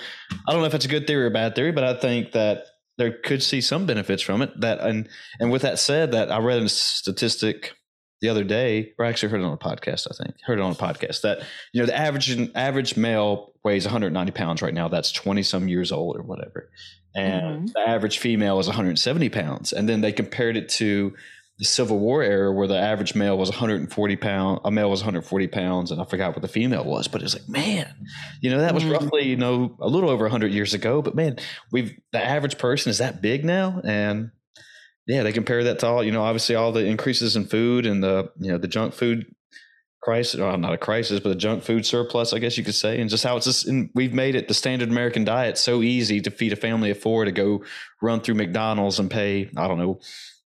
I 0.47 0.51
don't 0.51 0.61
know 0.61 0.67
if 0.67 0.73
it's 0.73 0.85
a 0.85 0.89
good 0.89 1.05
theory 1.05 1.25
or 1.25 1.29
bad 1.29 1.55
theory, 1.55 1.71
but 1.71 1.83
I 1.83 1.95
think 1.95 2.31
that 2.31 2.65
there 2.97 3.11
could 3.11 3.43
see 3.43 3.59
some 3.59 3.85
benefits 3.85 4.21
from 4.21 4.41
it. 4.41 4.59
That 4.61 4.79
and 4.79 5.09
and 5.39 5.51
with 5.51 5.63
that 5.63 5.79
said, 5.79 6.13
that 6.13 6.31
I 6.31 6.39
read 6.39 6.61
a 6.61 6.69
statistic 6.69 7.73
the 8.21 8.29
other 8.29 8.43
day, 8.43 8.93
or 8.97 9.05
I 9.05 9.09
actually 9.09 9.29
heard 9.29 9.41
it 9.41 9.45
on 9.45 9.53
a 9.53 9.57
podcast. 9.57 10.07
I 10.09 10.23
think 10.23 10.35
heard 10.43 10.59
it 10.59 10.61
on 10.61 10.71
a 10.71 10.75
podcast 10.75 11.21
that 11.21 11.39
you 11.73 11.81
know 11.81 11.85
the 11.85 11.97
average 11.97 12.35
average 12.55 12.97
male 12.97 13.53
weighs 13.63 13.85
190 13.85 14.31
pounds 14.31 14.61
right 14.61 14.73
now. 14.73 14.87
That's 14.87 15.11
20 15.11 15.43
some 15.43 15.67
years 15.67 15.91
old 15.91 16.17
or 16.17 16.21
whatever, 16.21 16.69
and 17.15 17.43
mm-hmm. 17.43 17.65
the 17.73 17.87
average 17.87 18.19
female 18.19 18.59
is 18.59 18.67
170 18.67 19.29
pounds. 19.29 19.73
And 19.73 19.87
then 19.87 20.01
they 20.01 20.11
compared 20.11 20.57
it 20.57 20.69
to 20.69 21.13
the 21.57 21.65
Civil 21.65 21.99
War 21.99 22.21
era, 22.21 22.51
where 22.51 22.67
the 22.67 22.77
average 22.77 23.15
male 23.15 23.37
was 23.37 23.49
140 23.49 24.15
pounds, 24.17 24.59
a 24.65 24.71
male 24.71 24.89
was 24.89 24.99
140 24.99 25.47
pounds, 25.47 25.91
and 25.91 26.01
I 26.01 26.05
forgot 26.05 26.33
what 26.33 26.41
the 26.41 26.49
female 26.49 26.83
was. 26.83 27.07
But 27.07 27.23
it's 27.23 27.33
like, 27.33 27.47
man, 27.47 27.93
you 28.41 28.49
know, 28.49 28.59
that 28.59 28.73
was 28.73 28.83
mm-hmm. 28.83 28.93
roughly 28.93 29.23
you 29.23 29.37
know 29.37 29.77
a 29.79 29.87
little 29.87 30.09
over 30.09 30.25
100 30.25 30.51
years 30.51 30.73
ago. 30.73 31.01
But 31.01 31.15
man, 31.15 31.37
we've 31.71 31.97
the 32.11 32.23
average 32.23 32.57
person 32.57 32.89
is 32.89 32.97
that 32.97 33.21
big 33.21 33.45
now, 33.45 33.81
and 33.83 34.31
yeah, 35.07 35.23
they 35.23 35.31
compare 35.31 35.63
that 35.65 35.79
to 35.79 35.87
all, 35.87 36.03
you 36.03 36.11
know, 36.11 36.23
obviously 36.23 36.55
all 36.55 36.71
the 36.71 36.85
increases 36.85 37.35
in 37.35 37.45
food 37.45 37.85
and 37.85 38.03
the, 38.03 38.31
you 38.39 38.51
know, 38.51 38.57
the 38.57 38.67
junk 38.67 38.93
food 38.93 39.33
crisis, 40.01 40.39
well, 40.39 40.57
not 40.57 40.73
a 40.73 40.77
crisis, 40.77 41.19
but 41.19 41.29
the 41.29 41.35
junk 41.35 41.63
food 41.63 41.85
surplus, 41.85 42.33
I 42.33 42.39
guess 42.39 42.57
you 42.57 42.63
could 42.63 42.75
say, 42.75 42.99
and 42.99 43.09
just 43.09 43.23
how 43.23 43.37
it's 43.37 43.45
just, 43.45 43.67
and 43.67 43.89
we've 43.93 44.13
made 44.13 44.35
it 44.35 44.47
the 44.47 44.53
standard 44.53 44.89
American 44.89 45.23
diet 45.23 45.57
so 45.57 45.81
easy 45.81 46.21
to 46.21 46.31
feed 46.31 46.53
a 46.53 46.55
family 46.55 46.91
of 46.91 46.99
four 46.99 47.25
to 47.25 47.31
go 47.31 47.63
run 48.01 48.21
through 48.21 48.35
McDonald's 48.35 48.99
and 48.99 49.09
pay, 49.09 49.49
I 49.57 49.67
don't 49.67 49.77
know, 49.79 49.99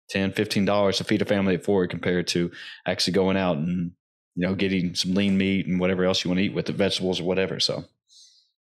10 0.09 0.33
$15 0.33 0.97
to 0.97 1.03
feed 1.03 1.21
a 1.21 1.25
family 1.25 1.55
of 1.55 1.63
four 1.63 1.87
compared 1.87 2.27
to 2.27 2.51
actually 2.85 3.13
going 3.13 3.37
out 3.37 3.57
and, 3.57 3.91
you 4.35 4.47
know, 4.47 4.53
getting 4.53 4.93
some 4.93 5.13
lean 5.15 5.37
meat 5.37 5.65
and 5.65 5.79
whatever 5.79 6.05
else 6.05 6.23
you 6.23 6.29
want 6.29 6.39
to 6.39 6.43
eat 6.43 6.53
with 6.53 6.67
the 6.67 6.73
vegetables 6.73 7.19
or 7.19 7.23
whatever. 7.23 7.59
So, 7.59 7.85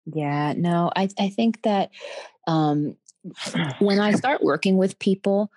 yeah, 0.07 0.55
no, 0.57 0.91
I, 0.97 1.09
I 1.18 1.28
think 1.28 1.62
that 1.62 1.91
um, 2.47 2.97
when 3.78 4.01
I 4.01 4.12
start 4.12 4.43
working 4.43 4.76
with 4.76 4.99
people, 4.99 5.51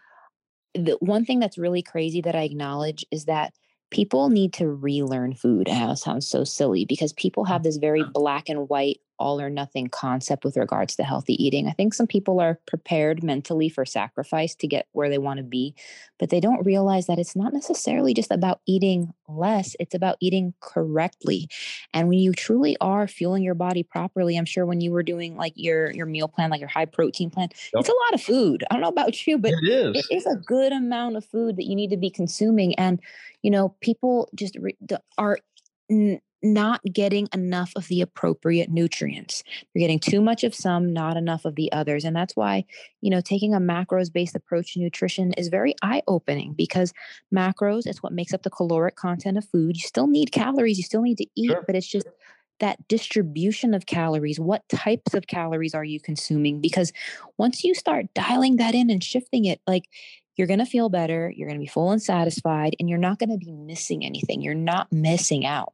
the 0.73 0.97
one 0.99 1.25
thing 1.25 1.39
that's 1.39 1.57
really 1.57 1.81
crazy 1.81 2.21
that 2.21 2.35
I 2.35 2.43
acknowledge 2.43 3.05
is 3.11 3.25
that 3.25 3.53
people 3.91 4.29
need 4.29 4.53
to 4.53 4.67
relearn 4.67 5.33
food. 5.35 5.67
And 5.67 5.89
that 5.89 5.99
sounds 5.99 6.27
so 6.27 6.43
silly 6.43 6.85
because 6.85 7.13
people 7.13 7.45
have 7.45 7.57
mm-hmm. 7.59 7.67
this 7.67 7.77
very 7.77 8.03
black 8.03 8.49
and 8.49 8.67
white 8.67 8.99
all 9.19 9.39
or 9.39 9.49
nothing 9.49 9.87
concept 9.87 10.43
with 10.43 10.57
regards 10.57 10.95
to 10.95 11.03
healthy 11.03 11.41
eating. 11.43 11.67
I 11.67 11.71
think 11.71 11.93
some 11.93 12.07
people 12.07 12.39
are 12.39 12.59
prepared 12.65 13.23
mentally 13.23 13.69
for 13.69 13.85
sacrifice 13.85 14.55
to 14.55 14.67
get 14.67 14.87
where 14.91 15.09
they 15.09 15.17
want 15.17 15.37
to 15.37 15.43
be, 15.43 15.75
but 16.19 16.29
they 16.29 16.39
don't 16.39 16.65
realize 16.65 17.07
that 17.07 17.19
it's 17.19 17.35
not 17.35 17.53
necessarily 17.53 18.13
just 18.13 18.31
about 18.31 18.61
eating 18.65 19.13
less, 19.27 19.75
it's 19.79 19.95
about 19.95 20.17
eating 20.19 20.53
correctly. 20.59 21.47
And 21.93 22.09
when 22.09 22.19
you 22.19 22.33
truly 22.33 22.75
are 22.81 23.07
fueling 23.07 23.43
your 23.43 23.55
body 23.55 23.83
properly, 23.83 24.37
I'm 24.37 24.45
sure 24.45 24.65
when 24.65 24.81
you 24.81 24.91
were 24.91 25.03
doing 25.03 25.37
like 25.37 25.53
your 25.55 25.91
your 25.91 26.05
meal 26.05 26.27
plan, 26.27 26.49
like 26.49 26.59
your 26.59 26.69
high 26.69 26.85
protein 26.85 27.29
plan, 27.29 27.49
yep. 27.73 27.81
it's 27.81 27.89
a 27.89 27.93
lot 28.05 28.13
of 28.13 28.21
food. 28.21 28.63
I 28.69 28.75
don't 28.75 28.81
know 28.81 28.89
about 28.89 29.25
you, 29.25 29.37
but 29.37 29.53
it 29.53 29.67
is. 29.67 29.97
it 29.97 30.15
is 30.15 30.25
a 30.25 30.35
good 30.35 30.71
amount 30.71 31.17
of 31.17 31.25
food 31.25 31.57
that 31.57 31.65
you 31.65 31.75
need 31.75 31.89
to 31.91 31.97
be 31.97 32.09
consuming 32.09 32.75
and 32.75 32.99
you 33.43 33.51
know, 33.51 33.75
people 33.81 34.29
just 34.33 34.55
re- 34.55 34.77
are 35.17 35.37
n- 35.91 36.21
not 36.43 36.81
getting 36.83 37.27
enough 37.33 37.71
of 37.75 37.87
the 37.87 38.01
appropriate 38.01 38.69
nutrients. 38.69 39.43
You're 39.73 39.81
getting 39.81 39.99
too 39.99 40.21
much 40.21 40.43
of 40.43 40.53
some, 40.53 40.91
not 40.91 41.17
enough 41.17 41.45
of 41.45 41.55
the 41.55 41.71
others. 41.71 42.03
And 42.03 42.15
that's 42.15 42.35
why, 42.35 42.65
you 43.01 43.09
know, 43.09 43.21
taking 43.21 43.53
a 43.53 43.59
macros 43.59 44.11
based 44.11 44.35
approach 44.35 44.73
to 44.73 44.79
nutrition 44.79 45.33
is 45.33 45.47
very 45.47 45.73
eye 45.81 46.01
opening 46.07 46.53
because 46.53 46.93
macros 47.33 47.87
is 47.87 48.03
what 48.03 48.13
makes 48.13 48.33
up 48.33 48.43
the 48.43 48.49
caloric 48.49 48.95
content 48.95 49.37
of 49.37 49.45
food. 49.45 49.77
You 49.77 49.87
still 49.87 50.07
need 50.07 50.31
calories, 50.31 50.77
you 50.77 50.83
still 50.83 51.01
need 51.01 51.17
to 51.17 51.27
eat, 51.35 51.51
sure. 51.51 51.63
but 51.65 51.75
it's 51.75 51.87
just 51.87 52.07
that 52.59 52.87
distribution 52.87 53.73
of 53.73 53.85
calories. 53.85 54.39
What 54.39 54.67
types 54.69 55.13
of 55.13 55.27
calories 55.27 55.73
are 55.73 55.83
you 55.83 55.99
consuming? 55.99 56.61
Because 56.61 56.91
once 57.37 57.63
you 57.63 57.73
start 57.73 58.13
dialing 58.13 58.57
that 58.57 58.75
in 58.75 58.89
and 58.89 59.03
shifting 59.03 59.45
it, 59.45 59.59
like 59.67 59.85
you're 60.35 60.47
going 60.47 60.59
to 60.59 60.65
feel 60.65 60.89
better, 60.89 61.31
you're 61.35 61.47
going 61.47 61.59
to 61.59 61.63
be 61.63 61.67
full 61.67 61.91
and 61.91 62.01
satisfied, 62.01 62.75
and 62.79 62.89
you're 62.89 62.97
not 62.97 63.19
going 63.19 63.29
to 63.29 63.37
be 63.37 63.51
missing 63.51 64.05
anything. 64.05 64.41
You're 64.41 64.55
not 64.55 64.91
missing 64.91 65.45
out. 65.45 65.73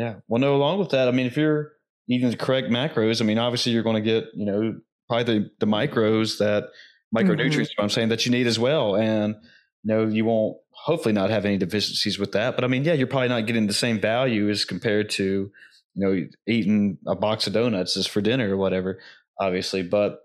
Yeah. 0.00 0.14
Well, 0.28 0.40
no, 0.40 0.56
along 0.56 0.78
with 0.78 0.88
that, 0.90 1.08
I 1.08 1.10
mean, 1.10 1.26
if 1.26 1.36
you're 1.36 1.72
eating 2.08 2.30
the 2.30 2.36
correct 2.36 2.70
macros, 2.70 3.20
I 3.20 3.26
mean, 3.26 3.36
obviously 3.36 3.72
you're 3.72 3.82
going 3.82 4.02
to 4.02 4.10
get, 4.10 4.28
you 4.32 4.46
know, 4.46 4.80
probably 5.06 5.40
the, 5.40 5.50
the 5.60 5.66
micros 5.66 6.38
that 6.38 6.68
micronutrients, 7.14 7.68
mm-hmm. 7.72 7.82
I'm 7.82 7.90
saying 7.90 8.08
that 8.08 8.24
you 8.24 8.32
need 8.32 8.46
as 8.46 8.58
well. 8.58 8.96
And, 8.96 9.34
you 9.82 9.94
know, 9.94 10.06
you 10.06 10.24
won't 10.24 10.56
hopefully 10.70 11.12
not 11.12 11.28
have 11.28 11.44
any 11.44 11.58
deficiencies 11.58 12.18
with 12.18 12.32
that. 12.32 12.54
But 12.54 12.64
I 12.64 12.68
mean, 12.68 12.82
yeah, 12.82 12.94
you're 12.94 13.08
probably 13.08 13.28
not 13.28 13.44
getting 13.46 13.66
the 13.66 13.74
same 13.74 14.00
value 14.00 14.48
as 14.48 14.64
compared 14.64 15.10
to, 15.10 15.52
you 15.94 16.06
know, 16.06 16.26
eating 16.46 16.96
a 17.06 17.14
box 17.14 17.46
of 17.46 17.52
donuts 17.52 17.98
is 17.98 18.06
for 18.06 18.22
dinner 18.22 18.54
or 18.54 18.56
whatever, 18.56 19.00
obviously. 19.38 19.82
But 19.82 20.20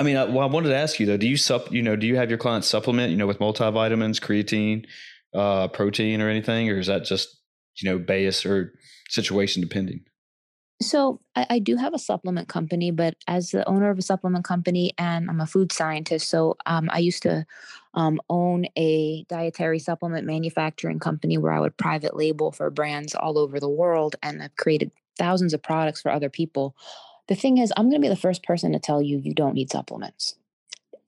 I 0.00 0.02
mean, 0.02 0.16
I, 0.16 0.24
well, 0.24 0.40
I 0.40 0.46
wanted 0.46 0.70
to 0.70 0.76
ask 0.76 0.98
you 0.98 1.04
though, 1.04 1.18
do 1.18 1.28
you 1.28 1.36
sup, 1.36 1.70
you 1.70 1.82
know, 1.82 1.94
do 1.94 2.06
you 2.06 2.16
have 2.16 2.30
your 2.30 2.38
clients 2.38 2.68
supplement, 2.68 3.10
you 3.10 3.18
know, 3.18 3.26
with 3.26 3.38
multivitamins, 3.38 4.18
creatine, 4.18 4.86
uh, 5.34 5.68
protein 5.68 6.22
or 6.22 6.30
anything, 6.30 6.70
or 6.70 6.78
is 6.78 6.86
that 6.86 7.04
just 7.04 7.37
you 7.80 7.90
know, 7.90 7.98
bias 7.98 8.44
or 8.44 8.72
situation 9.08 9.62
depending? 9.62 10.04
So 10.80 11.20
I, 11.34 11.46
I, 11.50 11.58
do 11.58 11.74
have 11.74 11.92
a 11.92 11.98
supplement 11.98 12.48
company, 12.48 12.92
but 12.92 13.16
as 13.26 13.50
the 13.50 13.68
owner 13.68 13.90
of 13.90 13.98
a 13.98 14.02
supplement 14.02 14.44
company, 14.44 14.92
and 14.96 15.28
I'm 15.28 15.40
a 15.40 15.46
food 15.46 15.72
scientist, 15.72 16.28
so 16.28 16.56
um, 16.66 16.88
I 16.92 16.98
used 16.98 17.24
to 17.24 17.44
um, 17.94 18.20
own 18.30 18.66
a 18.76 19.24
dietary 19.28 19.80
supplement 19.80 20.24
manufacturing 20.24 21.00
company 21.00 21.36
where 21.36 21.50
I 21.50 21.58
would 21.58 21.76
private 21.76 22.16
label 22.16 22.52
for 22.52 22.70
brands 22.70 23.16
all 23.16 23.38
over 23.38 23.58
the 23.58 23.68
world, 23.68 24.14
and 24.22 24.40
I've 24.40 24.54
created 24.54 24.92
thousands 25.18 25.52
of 25.52 25.64
products 25.64 26.00
for 26.00 26.12
other 26.12 26.30
people. 26.30 26.76
The 27.26 27.34
thing 27.34 27.58
is, 27.58 27.72
I'm 27.76 27.90
going 27.90 28.00
to 28.00 28.06
be 28.06 28.08
the 28.08 28.14
first 28.14 28.44
person 28.44 28.72
to 28.72 28.78
tell 28.78 29.02
you 29.02 29.18
you 29.18 29.34
don't 29.34 29.54
need 29.54 29.72
supplements 29.72 30.36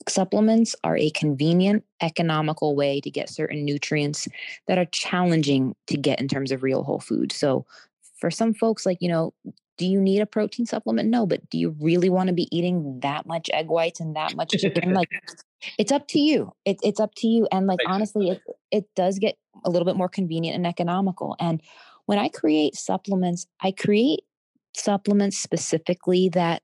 supplements 0.08 0.74
are 0.82 0.96
a 0.96 1.10
convenient, 1.10 1.84
economical 2.00 2.74
way 2.74 3.00
to 3.00 3.10
get 3.10 3.28
certain 3.28 3.64
nutrients 3.64 4.28
that 4.66 4.78
are 4.78 4.86
challenging 4.86 5.74
to 5.86 5.96
get 5.96 6.20
in 6.20 6.28
terms 6.28 6.52
of 6.52 6.62
real 6.62 6.82
whole 6.82 7.00
food. 7.00 7.32
So, 7.32 7.66
for 8.18 8.30
some 8.30 8.52
folks, 8.52 8.84
like, 8.84 8.98
you 9.00 9.08
know, 9.08 9.32
do 9.78 9.86
you 9.86 9.98
need 9.98 10.20
a 10.20 10.26
protein 10.26 10.66
supplement? 10.66 11.08
No, 11.08 11.26
but 11.26 11.48
do 11.48 11.56
you 11.56 11.74
really 11.80 12.10
want 12.10 12.26
to 12.26 12.34
be 12.34 12.54
eating 12.54 13.00
that 13.00 13.24
much 13.24 13.48
egg 13.50 13.68
whites 13.68 13.98
and 13.98 14.14
that 14.14 14.36
much 14.36 14.50
chicken? 14.50 14.92
like, 14.94 15.08
it's 15.78 15.90
up 15.90 16.06
to 16.08 16.18
you. 16.18 16.52
It, 16.66 16.78
it's 16.82 17.00
up 17.00 17.14
to 17.16 17.26
you. 17.26 17.48
And 17.50 17.66
like, 17.66 17.78
honestly, 17.86 18.28
it, 18.28 18.42
it 18.70 18.84
does 18.94 19.18
get 19.18 19.36
a 19.64 19.70
little 19.70 19.86
bit 19.86 19.96
more 19.96 20.08
convenient 20.08 20.54
and 20.54 20.66
economical. 20.66 21.34
And 21.40 21.62
when 22.04 22.18
I 22.18 22.28
create 22.28 22.74
supplements, 22.74 23.46
I 23.62 23.72
create 23.72 24.20
supplements 24.76 25.38
specifically 25.38 26.28
that 26.30 26.62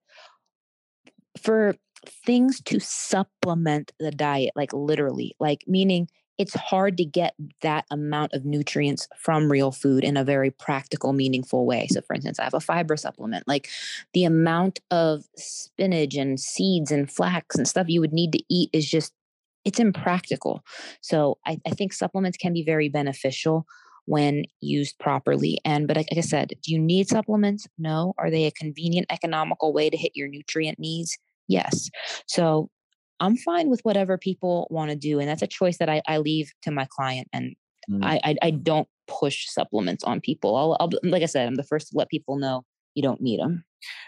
for 1.40 1.74
things 2.04 2.60
to 2.62 2.80
supplement 2.80 3.92
the 3.98 4.10
diet, 4.10 4.52
like 4.56 4.72
literally, 4.72 5.34
like 5.40 5.64
meaning 5.66 6.08
it's 6.38 6.54
hard 6.54 6.98
to 6.98 7.04
get 7.04 7.34
that 7.62 7.86
amount 7.90 8.34
of 8.34 8.44
nutrients 8.44 9.08
from 9.16 9.50
real 9.50 9.72
food 9.72 10.04
in 10.04 10.16
a 10.16 10.24
very 10.24 10.50
practical, 10.50 11.12
meaningful 11.12 11.64
way. 11.64 11.86
So, 11.88 12.02
for 12.02 12.14
instance, 12.14 12.38
I 12.38 12.44
have 12.44 12.54
a 12.54 12.60
fiber 12.60 12.96
supplement. 12.96 13.48
Like 13.48 13.68
the 14.12 14.24
amount 14.24 14.80
of 14.90 15.24
spinach 15.36 16.14
and 16.14 16.38
seeds 16.38 16.90
and 16.90 17.10
flax 17.10 17.56
and 17.56 17.66
stuff 17.66 17.88
you 17.88 18.00
would 18.00 18.12
need 18.12 18.32
to 18.32 18.42
eat 18.50 18.68
is 18.72 18.88
just, 18.88 19.14
it's 19.64 19.80
impractical. 19.80 20.62
So, 21.00 21.38
I, 21.46 21.58
I 21.66 21.70
think 21.70 21.92
supplements 21.92 22.36
can 22.36 22.52
be 22.52 22.62
very 22.62 22.88
beneficial 22.90 23.66
when 24.04 24.44
used 24.60 24.98
properly. 24.98 25.58
And, 25.64 25.88
but 25.88 25.96
like, 25.96 26.06
like 26.10 26.18
I 26.18 26.22
said, 26.22 26.52
do 26.62 26.72
you 26.72 26.78
need 26.78 27.08
supplements? 27.08 27.66
No. 27.78 28.14
Are 28.18 28.30
they 28.30 28.44
a 28.44 28.52
convenient, 28.52 29.06
economical 29.10 29.72
way 29.72 29.90
to 29.90 29.96
hit 29.96 30.12
your 30.14 30.28
nutrient 30.28 30.78
needs? 30.78 31.18
Yes. 31.48 31.90
So 32.26 32.70
I'm 33.20 33.36
fine 33.36 33.68
with 33.68 33.80
whatever 33.82 34.18
people 34.18 34.66
want 34.70 34.90
to 34.90 34.96
do. 34.96 35.20
And 35.20 35.28
that's 35.28 35.42
a 35.42 35.46
choice 35.46 35.78
that 35.78 35.88
I, 35.88 36.02
I 36.06 36.18
leave 36.18 36.52
to 36.62 36.70
my 36.70 36.86
client. 36.90 37.28
And 37.32 37.56
mm. 37.90 38.04
I, 38.04 38.20
I, 38.22 38.36
I, 38.42 38.50
don't 38.50 38.88
push 39.08 39.48
supplements 39.48 40.04
on 40.04 40.20
people. 40.20 40.56
I'll, 40.56 40.76
I'll, 40.80 40.90
like 41.02 41.22
I 41.22 41.26
said, 41.26 41.46
I'm 41.46 41.54
the 41.54 41.62
first 41.62 41.88
to 41.88 41.96
let 41.96 42.08
people 42.08 42.36
know 42.36 42.64
you 42.94 43.02
don't 43.02 43.20
need 43.20 43.40
them. 43.40 43.64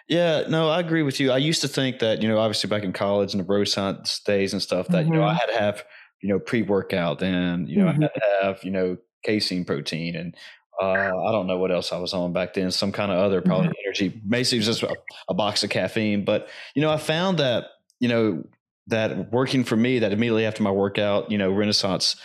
Yeah, 0.09 0.45
no, 0.49 0.69
I 0.69 0.81
agree 0.81 1.03
with 1.03 1.21
you. 1.21 1.31
I 1.31 1.39
used 1.39 1.61
to 1.61 1.69
think 1.69 2.01
that, 2.01 2.23
you 2.23 2.29
know, 2.29 2.39
obviously 2.39 2.69
back 2.69 2.83
in 2.83 2.93
college 2.93 3.33
and 3.33 3.41
the 3.41 3.45
bro 3.45 3.65
science 3.65 4.21
days 4.21 4.53
and 4.53 4.61
stuff 4.61 4.89
that, 4.89 5.05
mm-hmm. 5.05 5.13
you 5.13 5.19
know, 5.19 5.25
I 5.25 5.31
mm-hmm. 5.31 5.39
had 5.39 5.47
to 5.47 5.59
have, 5.59 5.85
you 6.23 6.29
know, 6.29 6.39
pre 6.39 6.63
workout 6.63 7.23
and, 7.23 7.69
you 7.69 7.77
know, 7.77 7.87
mm-hmm. 7.87 8.03
I 8.03 8.05
had 8.05 8.15
to 8.15 8.21
have, 8.43 8.65
you 8.65 8.71
know, 8.71 8.97
casein 9.25 9.65
protein 9.65 10.17
and 10.17 10.35
uh, 10.81 11.13
I 11.27 11.33
don't 11.33 11.47
know 11.47 11.59
what 11.59 11.73
else 11.73 11.93
I 11.93 11.99
was 11.99 12.15
on 12.15 12.33
back 12.33 12.55
then. 12.55 12.71
Some 12.71 12.93
kind 12.93 13.11
of 13.11 13.19
other 13.19 13.41
probably 13.43 13.69
mm-hmm. 13.69 13.87
energy. 13.87 14.09
Basically, 14.09 14.65
just 14.65 14.83
a, 14.83 14.97
a, 15.29 15.35
box 15.35 15.65
of 15.65 15.71
caffeine. 15.71 16.25
But 16.25 16.49
you 16.75 16.83
know, 16.83 16.91
I 16.91 16.99
found 16.99 17.39
that 17.39 17.65
you 17.99 18.09
know 18.09 18.45
that 18.87 19.33
working 19.33 19.65
for 19.65 19.77
me. 19.77 19.99
That 19.99 20.13
immediately 20.13 20.47
after 20.47 20.63
my 20.63 20.71
workout, 20.71 21.31
you 21.31 21.39
know, 21.39 21.51
Renaissance 21.51 22.17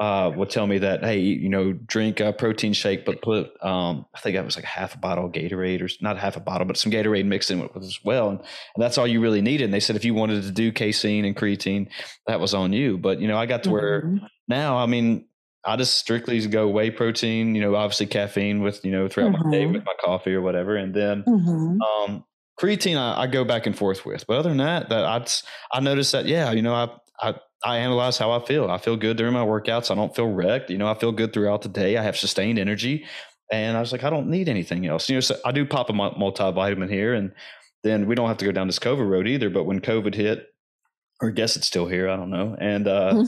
uh, 0.00 0.32
would 0.34 0.50
tell 0.50 0.66
me 0.66 0.78
that 0.78 1.04
hey, 1.04 1.20
you 1.20 1.48
know, 1.48 1.72
drink 1.72 2.18
a 2.18 2.32
protein 2.32 2.72
shake, 2.72 3.04
but 3.04 3.22
put 3.22 3.52
um, 3.64 4.06
I 4.14 4.18
think 4.20 4.34
that 4.34 4.44
was 4.44 4.56
like 4.56 4.64
half 4.64 4.94
a 4.94 4.98
bottle 4.98 5.26
of 5.26 5.32
Gatorade 5.32 5.80
or 5.80 5.88
not 6.00 6.18
half 6.18 6.36
a 6.36 6.40
bottle, 6.40 6.66
but 6.66 6.76
some 6.76 6.90
Gatorade 6.90 7.26
mixed 7.26 7.50
in 7.50 7.60
with 7.60 7.76
it 7.76 7.84
as 7.84 8.00
well, 8.02 8.30
and, 8.30 8.40
and, 8.40 8.82
that's 8.82 8.98
all 8.98 9.06
you 9.06 9.20
really 9.20 9.42
needed. 9.42 9.64
And 9.64 9.74
they 9.74 9.80
said 9.80 9.94
if 9.94 10.04
you 10.04 10.14
wanted 10.14 10.42
to 10.42 10.50
do 10.50 10.72
casein 10.72 11.24
and 11.24 11.36
creatine, 11.36 11.88
that 12.26 12.40
was 12.40 12.54
on 12.54 12.72
you. 12.72 12.98
But 12.98 13.20
you 13.20 13.28
know, 13.28 13.36
I 13.36 13.46
got 13.46 13.62
to 13.64 13.68
mm-hmm. 13.68 13.78
where 13.78 14.20
now, 14.48 14.78
I 14.78 14.86
mean, 14.86 15.26
I 15.64 15.76
just 15.76 15.98
strictly 15.98 16.46
go 16.46 16.68
whey 16.68 16.90
protein, 16.90 17.54
you 17.54 17.60
know, 17.60 17.74
obviously 17.74 18.06
caffeine 18.06 18.62
with, 18.62 18.84
you 18.84 18.90
know, 18.90 19.08
throughout 19.08 19.32
mm-hmm. 19.32 19.50
my 19.50 19.56
day 19.56 19.66
with 19.66 19.76
mm-hmm. 19.76 19.84
my 19.84 19.94
coffee 20.02 20.34
or 20.34 20.40
whatever. 20.40 20.76
And 20.76 20.94
then 20.94 21.22
mm-hmm. 21.22 21.80
um, 21.82 22.24
creatine 22.58 22.96
I, 22.96 23.22
I, 23.22 23.26
go 23.26 23.44
back 23.44 23.66
and 23.66 23.76
forth 23.76 24.06
with. 24.06 24.26
But 24.26 24.38
other 24.38 24.48
than 24.48 24.58
that, 24.58 24.88
that 24.88 25.04
I 25.04 25.26
I 25.76 25.80
noticed 25.80 26.12
that, 26.12 26.26
yeah, 26.26 26.52
you 26.52 26.62
know, 26.62 26.74
I, 26.74 26.88
I, 27.20 27.34
I 27.62 27.78
analyze 27.78 28.16
how 28.16 28.30
I 28.30 28.44
feel. 28.44 28.70
I 28.70 28.78
feel 28.78 28.96
good 28.96 29.18
during 29.18 29.34
my 29.34 29.44
workouts. 29.44 29.90
I 29.90 29.94
don't 29.94 30.14
feel 30.16 30.28
wrecked. 30.28 30.70
You 30.70 30.78
know, 30.78 30.88
I 30.88 30.98
feel 30.98 31.12
good 31.12 31.32
throughout 31.34 31.60
the 31.62 31.68
day. 31.68 31.98
I 31.98 32.02
have 32.02 32.16
sustained 32.16 32.58
energy. 32.58 33.04
And 33.52 33.76
I 33.76 33.80
was 33.80 33.92
like, 33.92 34.04
I 34.04 34.10
don't 34.10 34.28
need 34.28 34.48
anything 34.48 34.86
else. 34.86 35.08
You 35.08 35.16
know, 35.16 35.20
so 35.20 35.36
I 35.44 35.52
do 35.52 35.66
pop 35.66 35.90
a 35.90 35.92
multivitamin 35.92 36.88
here. 36.88 37.12
And 37.12 37.32
then 37.82 38.06
we 38.06 38.14
don't 38.14 38.28
have 38.28 38.38
to 38.38 38.44
go 38.44 38.52
down 38.52 38.66
this 38.66 38.78
COVID 38.78 39.08
road 39.08 39.26
either. 39.26 39.50
But 39.50 39.64
when 39.64 39.80
COVID 39.80 40.14
hit, 40.14 40.46
or 41.20 41.28
I 41.28 41.32
guess 41.32 41.56
it's 41.56 41.66
still 41.66 41.86
here, 41.86 42.08
I 42.08 42.16
don't 42.16 42.30
know. 42.30 42.56
And 42.58 42.88
uh, 42.88 43.12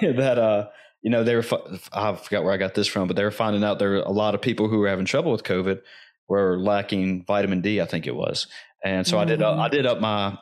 that, 0.00 0.38
uh, 0.38 0.68
you 1.02 1.10
know, 1.10 1.24
they 1.24 1.34
were, 1.34 1.44
I 1.92 2.14
forgot 2.14 2.44
where 2.44 2.52
I 2.52 2.56
got 2.56 2.74
this 2.74 2.86
from, 2.86 3.06
but 3.06 3.16
they 3.16 3.24
were 3.24 3.30
finding 3.30 3.64
out 3.64 3.78
there 3.78 3.90
were 3.90 3.96
a 3.98 4.10
lot 4.10 4.34
of 4.34 4.42
people 4.42 4.68
who 4.68 4.78
were 4.78 4.88
having 4.88 5.04
trouble 5.04 5.32
with 5.32 5.44
COVID 5.44 5.80
were 6.28 6.58
lacking 6.58 7.24
vitamin 7.24 7.60
D, 7.60 7.80
I 7.80 7.86
think 7.86 8.06
it 8.06 8.14
was. 8.14 8.46
And 8.84 9.06
so 9.06 9.16
mm-hmm. 9.16 9.22
I 9.22 9.24
did, 9.24 9.42
uh, 9.42 9.56
I 9.56 9.68
did 9.68 9.86
up 9.86 10.00
my 10.00 10.38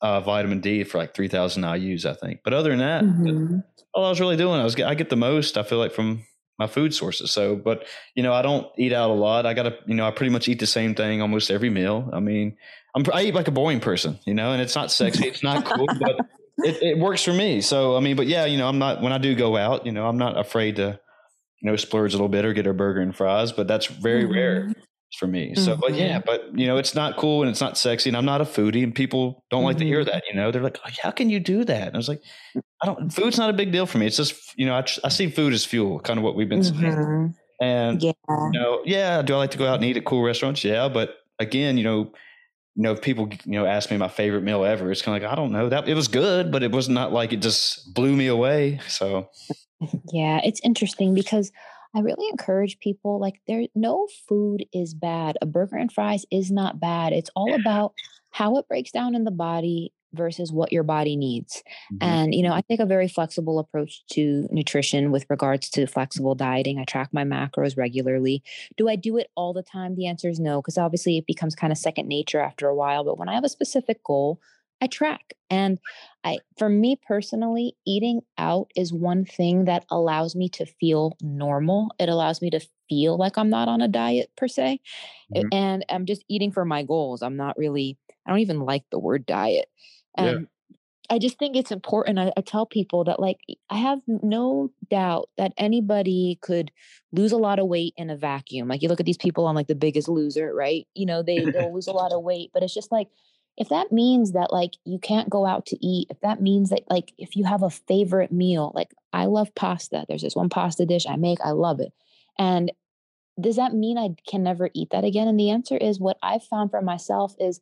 uh, 0.00 0.20
vitamin 0.20 0.60
D 0.60 0.84
for 0.84 0.98
like 0.98 1.14
3000 1.14 1.62
IUs, 1.62 2.04
I 2.04 2.14
think. 2.14 2.40
But 2.42 2.54
other 2.54 2.70
than 2.70 2.78
that, 2.78 3.04
mm-hmm. 3.04 3.58
all 3.94 4.06
I 4.06 4.08
was 4.10 4.20
really 4.20 4.36
doing, 4.36 4.60
I 4.60 4.64
was, 4.64 4.80
I 4.80 4.94
get 4.94 5.10
the 5.10 5.16
most, 5.16 5.58
I 5.58 5.62
feel 5.62 5.78
like 5.78 5.92
from 5.92 6.24
my 6.58 6.66
food 6.66 6.92
sources. 6.94 7.30
So, 7.30 7.54
but 7.54 7.86
you 8.14 8.22
know, 8.22 8.32
I 8.32 8.42
don't 8.42 8.66
eat 8.76 8.92
out 8.92 9.10
a 9.10 9.14
lot. 9.14 9.46
I 9.46 9.54
got 9.54 9.64
to, 9.64 9.76
you 9.86 9.94
know, 9.94 10.06
I 10.06 10.10
pretty 10.10 10.32
much 10.32 10.48
eat 10.48 10.58
the 10.58 10.66
same 10.66 10.94
thing 10.94 11.22
almost 11.22 11.50
every 11.50 11.70
meal. 11.70 12.10
I 12.12 12.20
mean, 12.20 12.56
I'm, 12.96 13.04
I 13.12 13.22
eat 13.24 13.34
like 13.34 13.48
a 13.48 13.52
boring 13.52 13.80
person, 13.80 14.18
you 14.24 14.34
know, 14.34 14.52
and 14.52 14.60
it's 14.60 14.74
not 14.74 14.90
sexy. 14.90 15.28
It's 15.28 15.42
not 15.42 15.64
cool, 15.64 15.86
but 16.00 16.16
it, 16.58 16.82
it 16.82 16.98
works 16.98 17.22
for 17.22 17.32
me. 17.32 17.60
So 17.60 17.96
I 17.96 18.00
mean, 18.00 18.16
but 18.16 18.26
yeah, 18.26 18.44
you 18.44 18.58
know, 18.58 18.68
I'm 18.68 18.78
not 18.78 19.00
when 19.02 19.12
I 19.12 19.18
do 19.18 19.34
go 19.34 19.56
out, 19.56 19.86
you 19.86 19.92
know, 19.92 20.06
I'm 20.06 20.18
not 20.18 20.38
afraid 20.38 20.76
to, 20.76 20.98
you 21.62 21.70
know, 21.70 21.76
splurge 21.76 22.14
a 22.14 22.16
little 22.16 22.28
bit 22.28 22.44
or 22.44 22.52
get 22.52 22.66
a 22.66 22.74
burger 22.74 23.00
and 23.00 23.14
fries, 23.14 23.52
but 23.52 23.68
that's 23.68 23.86
very 23.86 24.24
mm-hmm. 24.24 24.32
rare 24.32 24.72
for 25.18 25.26
me. 25.26 25.54
So, 25.54 25.72
mm-hmm. 25.72 25.80
but 25.80 25.94
yeah, 25.94 26.20
but 26.24 26.58
you 26.58 26.66
know, 26.66 26.76
it's 26.76 26.94
not 26.94 27.16
cool 27.16 27.42
and 27.42 27.50
it's 27.50 27.60
not 27.60 27.78
sexy, 27.78 28.10
and 28.10 28.16
I'm 28.16 28.24
not 28.24 28.40
a 28.40 28.44
foodie, 28.44 28.82
and 28.82 28.94
people 28.94 29.44
don't 29.50 29.60
mm-hmm. 29.60 29.66
like 29.66 29.78
to 29.78 29.84
hear 29.84 30.00
mm-hmm. 30.00 30.10
that. 30.10 30.24
You 30.28 30.36
know, 30.36 30.50
they're 30.50 30.62
like, 30.62 30.78
oh, 30.84 30.90
"How 31.02 31.10
can 31.10 31.30
you 31.30 31.40
do 31.40 31.64
that?" 31.64 31.88
And 31.88 31.96
I 31.96 31.98
was 31.98 32.08
like, 32.08 32.22
"I 32.82 32.86
don't. 32.86 33.10
Food's 33.10 33.38
not 33.38 33.50
a 33.50 33.54
big 33.54 33.72
deal 33.72 33.86
for 33.86 33.98
me. 33.98 34.06
It's 34.06 34.16
just 34.16 34.58
you 34.58 34.66
know, 34.66 34.74
I, 34.74 34.84
I 35.04 35.08
see 35.08 35.30
food 35.30 35.52
as 35.52 35.64
fuel, 35.64 36.00
kind 36.00 36.18
of 36.18 36.24
what 36.24 36.34
we've 36.34 36.48
been 36.48 36.64
saying." 36.64 36.82
Mm-hmm. 36.82 37.26
And 37.60 38.02
yeah. 38.02 38.12
you 38.28 38.50
know, 38.52 38.82
yeah, 38.84 39.22
do 39.22 39.34
I 39.34 39.38
like 39.38 39.50
to 39.52 39.58
go 39.58 39.66
out 39.66 39.76
and 39.76 39.84
eat 39.84 39.96
at 39.96 40.04
cool 40.04 40.22
restaurants? 40.22 40.62
Yeah, 40.62 40.88
but 40.88 41.16
again, 41.38 41.76
you 41.78 41.84
know, 41.84 42.12
you 42.78 42.84
know, 42.84 42.92
if 42.92 43.02
people, 43.02 43.28
you 43.44 43.58
know, 43.58 43.66
ask 43.66 43.90
me 43.90 43.96
my 43.96 44.06
favorite 44.06 44.44
meal 44.44 44.64
ever, 44.64 44.92
it's 44.92 45.02
kind 45.02 45.16
of 45.16 45.20
like, 45.20 45.32
I 45.32 45.34
don't 45.34 45.50
know 45.50 45.68
that 45.68 45.88
it 45.88 45.94
was 45.94 46.06
good, 46.06 46.52
but 46.52 46.62
it 46.62 46.70
was 46.70 46.88
not 46.88 47.12
like 47.12 47.32
it 47.32 47.42
just 47.42 47.92
blew 47.92 48.14
me 48.14 48.28
away. 48.28 48.78
So, 48.86 49.30
yeah, 50.12 50.40
it's 50.44 50.60
interesting 50.62 51.12
because 51.12 51.50
I 51.92 52.02
really 52.02 52.28
encourage 52.30 52.78
people 52.78 53.18
like 53.18 53.40
there, 53.48 53.66
no 53.74 54.06
food 54.28 54.64
is 54.72 54.94
bad. 54.94 55.36
A 55.42 55.46
burger 55.46 55.74
and 55.74 55.90
fries 55.90 56.24
is 56.30 56.52
not 56.52 56.78
bad. 56.78 57.12
It's 57.12 57.30
all 57.34 57.52
about 57.52 57.94
how 58.30 58.58
it 58.58 58.68
breaks 58.68 58.92
down 58.92 59.16
in 59.16 59.24
the 59.24 59.32
body, 59.32 59.92
versus 60.14 60.52
what 60.52 60.72
your 60.72 60.82
body 60.82 61.16
needs. 61.16 61.62
Mhm. 61.90 61.98
And, 62.00 62.34
you 62.34 62.42
know, 62.42 62.52
I 62.52 62.62
take 62.62 62.80
a 62.80 62.86
very 62.86 63.08
flexible 63.08 63.58
approach 63.58 64.04
to 64.12 64.48
nutrition 64.50 65.10
with 65.12 65.26
regards 65.28 65.68
to 65.70 65.86
flexible 65.86 66.34
dieting. 66.34 66.78
I 66.78 66.84
track 66.84 67.10
my 67.12 67.24
macros 67.24 67.76
regularly. 67.76 68.42
Do 68.76 68.88
I 68.88 68.96
do 68.96 69.16
it 69.16 69.30
all 69.36 69.52
the 69.52 69.62
time? 69.62 69.94
The 69.96 70.06
answer 70.06 70.28
is 70.28 70.40
no, 70.40 70.60
because 70.62 70.78
obviously 70.78 71.18
it 71.18 71.26
becomes 71.26 71.54
kind 71.54 71.72
of 71.72 71.78
second 71.78 72.08
nature 72.08 72.40
after 72.40 72.68
a 72.68 72.74
while. 72.74 73.04
But 73.04 73.18
when 73.18 73.28
I 73.28 73.34
have 73.34 73.44
a 73.44 73.48
specific 73.48 74.02
goal, 74.04 74.40
I 74.80 74.86
track. 74.86 75.34
And 75.50 75.80
I 76.24 76.40
for 76.56 76.68
me 76.68 76.96
personally, 76.96 77.76
eating 77.86 78.20
out 78.38 78.70
is 78.76 78.92
one 78.92 79.24
thing 79.24 79.64
that 79.64 79.84
allows 79.90 80.36
me 80.36 80.48
to 80.50 80.66
feel 80.66 81.16
normal. 81.20 81.90
It 81.98 82.08
allows 82.08 82.40
me 82.40 82.50
to 82.50 82.60
feel 82.88 83.16
like 83.16 83.36
I'm 83.36 83.50
not 83.50 83.68
on 83.68 83.80
a 83.80 83.88
diet 83.88 84.30
per 84.36 84.46
se. 84.48 84.80
Mhm. 85.28 85.50
And 85.52 85.84
I'm 85.88 86.06
just 86.06 86.24
eating 86.28 86.52
for 86.52 86.64
my 86.64 86.82
goals. 86.82 87.22
I'm 87.22 87.36
not 87.36 87.58
really 87.58 87.98
I 88.26 88.30
don't 88.30 88.40
even 88.40 88.60
like 88.60 88.84
the 88.90 88.98
word 88.98 89.26
diet. 89.26 89.70
Yeah. 90.16 90.24
And 90.24 90.48
I 91.10 91.18
just 91.18 91.38
think 91.38 91.56
it's 91.56 91.70
important. 91.70 92.18
I, 92.18 92.32
I 92.36 92.42
tell 92.42 92.66
people 92.66 93.04
that, 93.04 93.18
like, 93.18 93.38
I 93.70 93.78
have 93.78 94.00
no 94.06 94.70
doubt 94.90 95.30
that 95.38 95.54
anybody 95.56 96.38
could 96.42 96.70
lose 97.12 97.32
a 97.32 97.38
lot 97.38 97.58
of 97.58 97.66
weight 97.66 97.94
in 97.96 98.10
a 98.10 98.16
vacuum. 98.16 98.68
Like, 98.68 98.82
you 98.82 98.88
look 98.88 99.00
at 99.00 99.06
these 99.06 99.16
people 99.16 99.46
on, 99.46 99.54
like, 99.54 99.68
The 99.68 99.74
Biggest 99.74 100.08
Loser, 100.08 100.54
right? 100.54 100.86
You 100.94 101.06
know, 101.06 101.22
they, 101.22 101.38
they'll 101.50 101.72
lose 101.72 101.86
a 101.86 101.92
lot 101.92 102.12
of 102.12 102.22
weight, 102.22 102.50
but 102.52 102.62
it's 102.62 102.74
just 102.74 102.92
like, 102.92 103.08
if 103.56 103.70
that 103.70 103.90
means 103.90 104.32
that, 104.32 104.52
like, 104.52 104.72
you 104.84 104.98
can't 104.98 105.30
go 105.30 105.46
out 105.46 105.66
to 105.66 105.84
eat, 105.84 106.08
if 106.10 106.20
that 106.20 106.42
means 106.42 106.70
that, 106.70 106.82
like, 106.90 107.12
if 107.16 107.36
you 107.36 107.44
have 107.44 107.62
a 107.62 107.70
favorite 107.70 108.30
meal, 108.30 108.70
like, 108.74 108.92
I 109.12 109.24
love 109.24 109.54
pasta. 109.54 110.04
There's 110.08 110.22
this 110.22 110.36
one 110.36 110.50
pasta 110.50 110.84
dish 110.84 111.06
I 111.08 111.16
make, 111.16 111.38
I 111.42 111.50
love 111.50 111.80
it. 111.80 111.92
And 112.38 112.70
does 113.40 113.56
that 113.56 113.74
mean 113.74 113.98
I 113.98 114.10
can 114.28 114.42
never 114.42 114.70
eat 114.74 114.90
that 114.90 115.04
again? 115.04 115.26
And 115.26 115.40
the 115.40 115.50
answer 115.50 115.76
is 115.76 115.98
what 115.98 116.18
I've 116.22 116.44
found 116.44 116.70
for 116.70 116.82
myself 116.82 117.34
is 117.40 117.60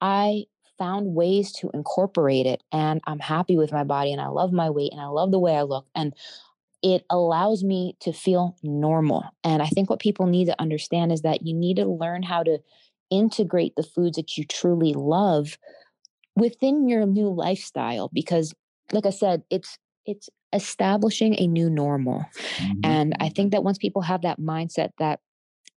I 0.00 0.44
found 0.78 1.14
ways 1.14 1.52
to 1.52 1.70
incorporate 1.74 2.46
it 2.46 2.62
and 2.72 3.00
I'm 3.06 3.18
happy 3.18 3.56
with 3.56 3.72
my 3.72 3.84
body 3.84 4.12
and 4.12 4.20
I 4.20 4.28
love 4.28 4.52
my 4.52 4.70
weight 4.70 4.92
and 4.92 5.00
I 5.00 5.06
love 5.06 5.30
the 5.30 5.38
way 5.38 5.56
I 5.56 5.62
look 5.62 5.86
and 5.94 6.14
it 6.82 7.04
allows 7.10 7.64
me 7.64 7.96
to 8.00 8.12
feel 8.12 8.56
normal. 8.62 9.24
And 9.42 9.62
I 9.62 9.66
think 9.66 9.90
what 9.90 9.98
people 9.98 10.26
need 10.26 10.44
to 10.46 10.60
understand 10.60 11.10
is 11.10 11.22
that 11.22 11.44
you 11.46 11.54
need 11.54 11.76
to 11.76 11.86
learn 11.86 12.22
how 12.22 12.42
to 12.42 12.58
integrate 13.10 13.74
the 13.76 13.82
foods 13.82 14.16
that 14.16 14.36
you 14.36 14.44
truly 14.44 14.92
love 14.92 15.58
within 16.36 16.88
your 16.88 17.06
new 17.06 17.28
lifestyle 17.28 18.10
because 18.12 18.54
like 18.92 19.06
I 19.06 19.10
said, 19.10 19.42
it's 19.50 19.78
it's 20.04 20.28
establishing 20.52 21.34
a 21.38 21.46
new 21.46 21.68
normal. 21.68 22.24
Mhm. 22.58 22.80
And 22.84 23.16
I 23.18 23.28
think 23.28 23.50
that 23.52 23.64
once 23.64 23.78
people 23.78 24.02
have 24.02 24.22
that 24.22 24.40
mindset 24.40 24.90
that 24.98 25.20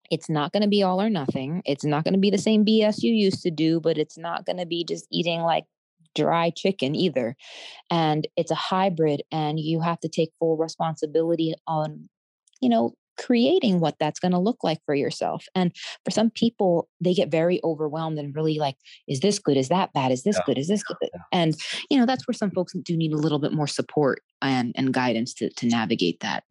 it's 0.09 0.29
not 0.29 0.51
going 0.51 0.63
to 0.63 0.69
be 0.69 0.83
all 0.83 1.01
or 1.01 1.09
nothing, 1.09 1.61
it's 1.65 1.85
not 1.85 2.03
going 2.03 2.13
to 2.13 2.19
be 2.19 2.29
the 2.29 2.37
same 2.37 2.65
BS 2.65 3.03
you 3.03 3.13
used 3.13 3.41
to 3.43 3.51
do, 3.51 3.79
but 3.79 3.97
it's 3.97 4.17
not 4.17 4.45
going 4.45 4.57
to 4.57 4.65
be 4.65 4.83
just 4.83 5.07
eating 5.11 5.41
like 5.41 5.65
dry 6.15 6.49
chicken 6.49 6.95
either. 6.95 7.35
And 7.89 8.27
it's 8.35 8.51
a 8.51 8.55
hybrid, 8.55 9.21
and 9.31 9.59
you 9.59 9.81
have 9.81 9.99
to 10.01 10.09
take 10.09 10.31
full 10.39 10.57
responsibility 10.57 11.53
on, 11.67 12.09
you 12.61 12.69
know, 12.69 12.93
creating 13.17 13.79
what 13.79 13.95
that's 13.99 14.19
going 14.19 14.31
to 14.31 14.37
look 14.37 14.63
like 14.63 14.79
for 14.85 14.93
yourself. 14.93 15.45
And 15.55 15.75
for 16.05 16.11
some 16.11 16.29
people, 16.29 16.87
they 17.01 17.13
get 17.13 17.31
very 17.31 17.59
overwhelmed 17.63 18.19
and 18.19 18.35
really 18.35 18.59
like, 18.59 18.75
is 19.07 19.21
this 19.21 19.39
good? 19.39 19.57
Is 19.57 19.69
that 19.69 19.91
bad? 19.93 20.11
Is 20.11 20.23
this 20.23 20.37
Yeah. 20.37 20.43
good? 20.45 20.57
Is 20.59 20.67
this 20.67 20.83
good? 20.83 20.97
And, 21.31 21.55
you 21.89 21.97
know, 21.97 22.05
that's 22.05 22.27
where 22.27 22.35
some 22.35 22.51
folks 22.51 22.73
do 22.73 22.95
need 22.95 23.13
a 23.13 23.17
little 23.17 23.39
bit 23.39 23.53
more 23.53 23.67
support 23.67 24.21
and, 24.41 24.71
and 24.75 24.93
guidance 24.93 25.33
to, 25.35 25.49
to 25.49 25.65
navigate 25.65 26.19
that. 26.19 26.43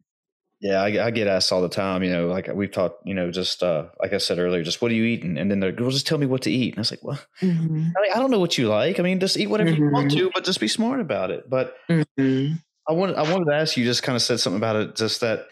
Yeah, 0.59 0.81
I, 0.81 1.05
I 1.05 1.11
get 1.11 1.27
asked 1.27 1.51
all 1.51 1.61
the 1.61 1.69
time. 1.69 2.03
You 2.03 2.11
know, 2.11 2.27
like 2.27 2.47
we've 2.53 2.71
talked. 2.71 3.05
You 3.05 3.13
know, 3.13 3.29
just 3.31 3.61
uh, 3.61 3.85
like 3.99 4.13
I 4.13 4.17
said 4.17 4.39
earlier, 4.39 4.63
just 4.63 4.81
what 4.81 4.91
are 4.91 4.95
you 4.95 5.03
eating? 5.03 5.37
And 5.37 5.51
then 5.51 5.59
they're, 5.59 5.73
well, 5.77 5.91
just 5.91 6.07
tell 6.07 6.17
me 6.17 6.25
what 6.25 6.41
to 6.43 6.51
eat. 6.51 6.73
And 6.73 6.79
I 6.79 6.81
was 6.81 6.91
like, 6.91 7.03
well, 7.03 7.19
Mhm. 7.41 7.93
I, 7.95 8.01
mean, 8.01 8.11
I 8.15 8.19
don't 8.19 8.31
know 8.31 8.39
what 8.39 8.57
you 8.57 8.67
like. 8.67 8.99
I 8.99 9.03
mean, 9.03 9.19
just 9.19 9.37
eat 9.37 9.47
whatever 9.47 9.69
you 9.69 9.89
want 9.91 10.11
Mhm. 10.11 10.17
to, 10.17 10.31
but 10.33 10.43
just 10.43 10.59
be 10.59 10.67
smart 10.67 10.99
about 10.99 11.29
it. 11.29 11.47
But 11.49 11.75
Mhm. 11.89 12.59
I 12.89 12.93
wanted, 12.93 13.17
I 13.17 13.31
wanted 13.31 13.45
to 13.51 13.55
ask 13.55 13.77
you. 13.77 13.85
Just 13.85 14.01
kind 14.01 14.15
of 14.15 14.21
said 14.21 14.39
something 14.39 14.57
about 14.57 14.77
it. 14.77 14.95
Just 14.95 15.21
that 15.21 15.47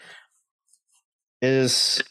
is, 1.40 2.02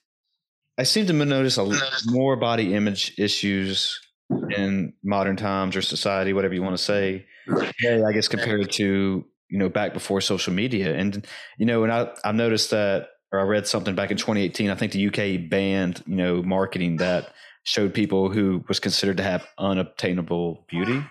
I 0.78 0.84
seem 0.84 1.06
to 1.08 1.14
notice 1.14 1.58
a 1.58 1.78
more 2.06 2.38
body 2.38 2.74
image 2.74 3.14
issues 3.18 4.00
in 4.56 4.94
modern 5.04 5.36
times 5.36 5.76
or 5.76 5.82
society, 5.82 6.32
whatever 6.32 6.54
you 6.54 6.62
want 6.64 6.78
to 6.78 6.84
say. 6.84 7.26
today, 7.82 8.04
I 8.04 8.12
guess 8.14 8.28
compared 8.28 8.72
to 8.74 9.26
you 9.50 9.58
know 9.58 9.70
back 9.70 9.94
before 9.94 10.22
social 10.22 10.54
media, 10.54 10.96
and 10.96 11.26
you 11.58 11.66
know, 11.66 11.84
and 11.84 11.92
I 11.92 12.10
I've 12.24 12.36
noticed 12.36 12.72
that, 12.72 13.10
or 13.32 13.40
I 13.40 13.44
read 13.44 13.68
something 13.68 13.96
back 13.96 14.12
in 14.12 14.18
2018. 14.18 14.70
I 14.70 14.76
think 14.76 14.92
the 14.92 15.08
UK 15.08 15.50
banned 15.50 16.04
you 16.08 16.16
know 16.16 16.42
marketing 16.44 16.98
that 16.98 17.34
showed 17.64 17.94
people 17.94 18.30
who 18.30 18.64
was 18.68 18.80
considered 18.80 19.18
to 19.18 19.24
have 19.24 19.46
unobtainable 19.58 20.66
beauty. 20.68 21.04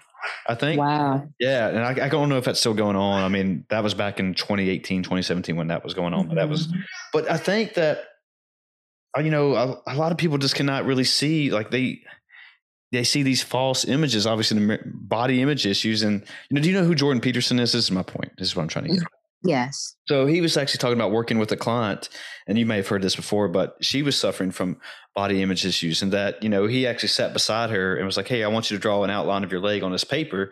I 0.49 0.55
think. 0.55 0.80
Wow. 0.80 1.28
Yeah, 1.39 1.68
and 1.68 1.78
I, 1.80 2.07
I 2.07 2.09
don't 2.09 2.30
know 2.30 2.39
if 2.39 2.45
that's 2.47 2.59
still 2.61 2.72
going 2.72 2.97
on. 2.97 3.22
I 3.22 3.28
mean, 3.28 3.66
that 3.68 3.82
was 3.82 3.93
back 3.93 4.18
in 4.18 4.32
2018, 4.35 5.03
2017 5.03 5.55
when 5.57 5.66
that 5.68 5.85
was 5.85 5.93
going 5.93 6.14
on. 6.14 6.28
But 6.28 6.37
that 6.37 6.49
was, 6.49 6.68
Mhm. 6.68 6.82
but 7.12 7.30
I 7.30 7.37
think 7.37 7.74
that, 7.74 8.05
uh, 9.16 9.20
you 9.20 9.30
know, 9.30 9.55
a, 9.55 9.82
a 9.87 9.95
lot 9.97 10.12
of 10.12 10.18
people 10.18 10.39
just 10.39 10.55
cannot 10.55 10.87
really 10.87 11.05
see 11.05 11.51
like 11.51 11.70
they 11.70 12.01
they 12.93 13.05
see 13.05 13.22
these 13.22 13.43
false 13.43 13.85
images, 13.85 14.26
obviously 14.26 14.64
the 14.64 14.78
body 14.85 15.43
image 15.43 15.66
issues. 15.66 16.03
And 16.03 16.22
you 16.49 16.55
know, 16.55 16.61
do 16.61 16.68
you 16.68 16.74
know 16.74 16.85
who 16.85 16.95
Jordan 16.95 17.20
Peterson 17.20 17.59
is? 17.59 17.72
This 17.72 17.85
is 17.85 17.91
my 17.91 18.03
point. 18.03 18.32
This 18.39 18.49
is 18.49 18.57
what 18.57 18.62
I'm 18.62 18.68
trying 18.68 18.87
to 18.87 18.95
get. 18.95 19.05
Yes. 19.45 19.95
So 20.09 20.24
he 20.24 20.41
was 20.41 20.57
actually 20.57 20.78
talking 20.78 20.97
about 20.97 21.11
working 21.11 21.39
with 21.39 21.53
a 21.53 21.57
client, 21.57 22.09
and 22.47 22.59
you 22.59 22.64
may 22.64 22.76
have 22.76 22.89
heard 22.89 23.03
this 23.03 23.14
before, 23.14 23.47
but 23.47 23.76
she 23.82 24.03
was 24.03 24.16
suffering 24.16 24.51
from 24.51 24.78
body 25.14 25.43
image 25.43 25.66
issues, 25.66 26.01
and 26.01 26.12
that 26.12 26.43
you 26.43 26.49
know 26.49 26.66
he 26.66 26.87
actually 26.87 27.11
sat 27.11 27.35
beside 27.35 27.68
her 27.70 27.95
and 27.97 28.07
was 28.07 28.16
like, 28.16 28.28
"Hey, 28.28 28.43
I 28.43 28.49
want 28.49 28.70
you 28.70 28.76
to 28.76 28.80
draw 28.80 29.05
an 29.05 29.11
outline 29.11 29.45
of 29.45 29.53
your 29.53 29.61
leg 29.61 29.82
on 29.82 29.93
this 29.93 30.05
paper, 30.05 30.51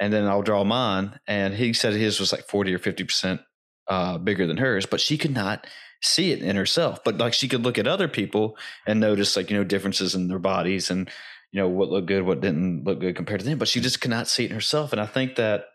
and 0.00 0.12
then 0.12 0.26
I'll 0.26 0.42
draw 0.42 0.64
mine." 0.64 1.20
And 1.28 1.54
he 1.54 1.72
said 1.72 1.94
his 1.94 2.18
was 2.18 2.32
like 2.32 2.48
forty 2.48 2.74
or 2.74 2.78
fifty 2.78 3.04
percent 3.04 3.42
uh, 3.88 4.18
bigger 4.18 4.46
than 4.48 4.56
hers, 4.56 4.86
but 4.86 5.00
she 5.00 5.16
could 5.16 5.34
not 5.34 5.66
see 6.02 6.32
it 6.32 6.42
in 6.42 6.56
herself. 6.56 7.04
But 7.04 7.18
like 7.18 7.34
she 7.34 7.46
could 7.46 7.62
look 7.62 7.78
at 7.78 7.86
other 7.86 8.08
people 8.08 8.56
and 8.88 8.98
notice 8.98 9.36
like 9.36 9.50
you 9.50 9.56
know 9.56 9.64
differences 9.64 10.16
in 10.16 10.26
their 10.26 10.40
bodies 10.40 10.90
and 10.90 11.08
you 11.52 11.60
know 11.60 11.68
what 11.68 11.90
looked 11.90 12.08
good, 12.08 12.24
what 12.24 12.40
didn't 12.40 12.84
look 12.84 13.00
good 13.00 13.14
compared 13.14 13.40
to 13.40 13.46
them. 13.46 13.58
But 13.58 13.68
she 13.68 13.80
just 13.80 14.00
cannot 14.00 14.26
see 14.26 14.44
it 14.46 14.50
herself, 14.50 14.92
and 14.92 15.00
I 15.00 15.06
think 15.06 15.36
that 15.36 15.66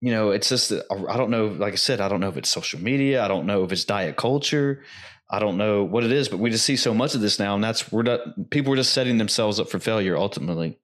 you 0.00 0.10
know, 0.10 0.30
it's 0.30 0.48
just 0.50 0.70
uh, 0.70 0.82
I 1.08 1.16
don't 1.16 1.30
know. 1.30 1.46
Like 1.46 1.72
I 1.72 1.76
said, 1.76 2.00
I 2.00 2.08
don't 2.08 2.20
know 2.20 2.28
if 2.28 2.36
it's 2.36 2.50
social 2.50 2.80
media. 2.80 3.24
I 3.24 3.28
don't 3.28 3.46
know 3.46 3.64
if 3.64 3.72
it's 3.72 3.84
diet 3.84 4.16
culture. 4.16 4.82
I 5.30 5.38
don't 5.38 5.56
know 5.56 5.82
what 5.82 6.04
it 6.04 6.12
is, 6.12 6.28
but 6.28 6.38
we 6.38 6.50
just 6.50 6.66
see 6.66 6.76
so 6.76 6.92
much 6.92 7.14
of 7.14 7.22
this 7.22 7.38
now, 7.38 7.54
and 7.54 7.64
that's 7.64 7.90
we're 7.90 8.02
not 8.02 8.50
people 8.50 8.72
are 8.74 8.76
just 8.76 8.92
setting 8.92 9.18
themselves 9.18 9.58
up 9.58 9.70
for 9.70 9.78
failure 9.78 10.16
ultimately. 10.16 10.78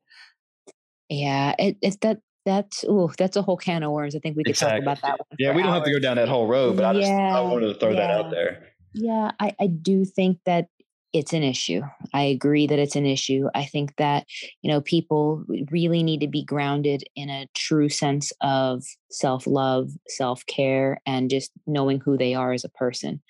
Yeah. 1.10 1.54
It, 1.58 1.76
it's 1.82 1.96
that 1.96 2.20
that's 2.46 2.84
ooh, 2.84 3.10
that's 3.18 3.36
a 3.36 3.42
whole 3.42 3.56
can 3.56 3.82
of 3.82 3.92
worms. 3.92 4.16
I 4.16 4.20
think 4.20 4.36
we 4.36 4.44
could 4.44 4.50
Exactly. 4.50 4.80
talk 4.80 4.82
about 4.82 5.02
that 5.02 5.18
one. 5.18 5.36
Yeah, 5.38 5.54
we 5.54 5.62
don't 5.62 5.72
have 5.72 5.84
to 5.84 5.92
go 5.92 5.98
down 5.98 6.16
that 6.16 6.28
whole 6.28 6.46
road, 6.46 6.76
but 6.76 6.84
I 6.86 6.94
just 6.94 7.10
I 7.10 7.40
wanted 7.42 7.66
to 7.66 7.74
throw 7.74 7.94
that 7.94 8.10
out 8.10 8.30
there. 8.30 8.68
Yeah, 8.94 9.32
I, 9.38 9.54
I 9.60 9.66
do 9.66 10.04
think 10.04 10.38
that 10.46 10.68
it's 11.12 11.32
an 11.32 11.42
issue. 11.42 11.82
I 12.14 12.22
agree 12.22 12.66
that 12.68 12.78
it's 12.78 12.94
an 12.94 13.06
issue. 13.06 13.48
I 13.54 13.64
think 13.64 13.96
that, 13.96 14.26
you 14.62 14.70
know, 14.70 14.80
people 14.80 15.44
really 15.70 16.02
need 16.02 16.20
to 16.20 16.28
be 16.28 16.44
grounded 16.44 17.02
in 17.16 17.28
a 17.28 17.48
true 17.54 17.88
sense 17.88 18.32
of 18.40 18.84
self 19.10 19.46
love, 19.46 19.90
self 20.08 20.46
care, 20.46 21.00
and 21.06 21.28
just 21.28 21.50
knowing 21.66 22.00
who 22.00 22.16
they 22.16 22.34
are 22.34 22.52
as 22.52 22.64
a 22.64 22.68
person. 22.68 23.20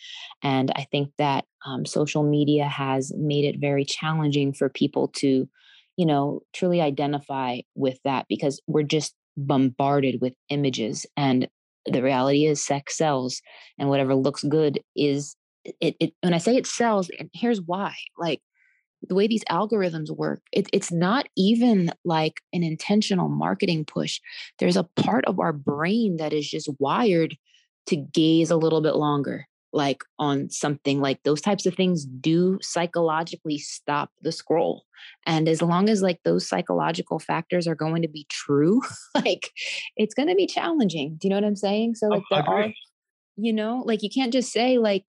And 0.42 0.70
I 0.76 0.86
think 0.90 1.10
that 1.16 1.46
um, 1.64 1.86
social 1.86 2.22
media 2.22 2.66
has 2.66 3.12
made 3.16 3.44
it 3.44 3.60
very 3.60 3.84
challenging 3.86 4.52
for 4.52 4.68
people 4.68 5.08
to, 5.16 5.48
you 5.96 6.06
know, 6.06 6.40
truly 6.52 6.82
identify 6.82 7.60
with 7.74 7.98
that 8.04 8.26
because 8.28 8.60
we're 8.66 8.82
just 8.82 9.14
bombarded 9.38 10.20
with 10.20 10.34
images. 10.50 11.06
And 11.16 11.48
the 11.86 12.02
reality 12.02 12.44
is, 12.44 12.64
sex 12.64 12.98
sells, 12.98 13.40
and 13.78 13.88
whatever 13.88 14.14
looks 14.14 14.44
good 14.44 14.80
is 14.94 15.34
it, 15.64 15.96
it 16.00 16.12
when 16.22 16.34
I 16.34 16.38
say 16.38 16.56
it 16.56 16.66
sells, 16.66 17.10
and 17.18 17.30
here's 17.32 17.60
why. 17.60 17.94
Like 18.18 18.40
the 19.08 19.14
way 19.14 19.26
these 19.26 19.44
algorithms 19.44 20.14
work, 20.14 20.42
it, 20.52 20.68
it's 20.72 20.92
not 20.92 21.26
even 21.36 21.92
like 22.04 22.40
an 22.52 22.62
intentional 22.62 23.28
marketing 23.28 23.84
push. 23.84 24.20
There's 24.58 24.76
a 24.76 24.84
part 24.84 25.24
of 25.24 25.40
our 25.40 25.52
brain 25.52 26.16
that 26.18 26.32
is 26.32 26.48
just 26.48 26.68
wired 26.78 27.36
to 27.86 27.96
gaze 27.96 28.50
a 28.50 28.56
little 28.56 28.82
bit 28.82 28.96
longer, 28.96 29.46
like 29.72 30.02
on 30.18 30.50
something 30.50 31.00
like 31.00 31.22
those 31.22 31.40
types 31.40 31.64
of 31.64 31.74
things 31.74 32.04
do 32.04 32.58
psychologically 32.60 33.58
stop 33.58 34.10
the 34.22 34.32
scroll. 34.32 34.84
And 35.26 35.48
as 35.48 35.62
long 35.62 35.88
as 35.88 36.02
like 36.02 36.20
those 36.24 36.46
psychological 36.46 37.18
factors 37.18 37.66
are 37.66 37.74
going 37.74 38.02
to 38.02 38.08
be 38.08 38.26
true, 38.28 38.82
like 39.14 39.50
it's 39.96 40.14
going 40.14 40.28
to 40.28 40.34
be 40.34 40.46
challenging. 40.46 41.16
Do 41.18 41.26
you 41.26 41.30
know 41.30 41.36
what 41.36 41.46
I'm 41.46 41.56
saying? 41.56 41.94
So 41.94 42.08
oh, 42.08 42.10
like 42.16 42.24
I 42.32 42.42
there 42.42 42.54
are 42.54 42.72
you 43.36 43.54
know 43.54 43.82
like 43.86 44.02
you 44.02 44.10
can't 44.10 44.32
just 44.32 44.52
say 44.52 44.76
like 44.76 45.04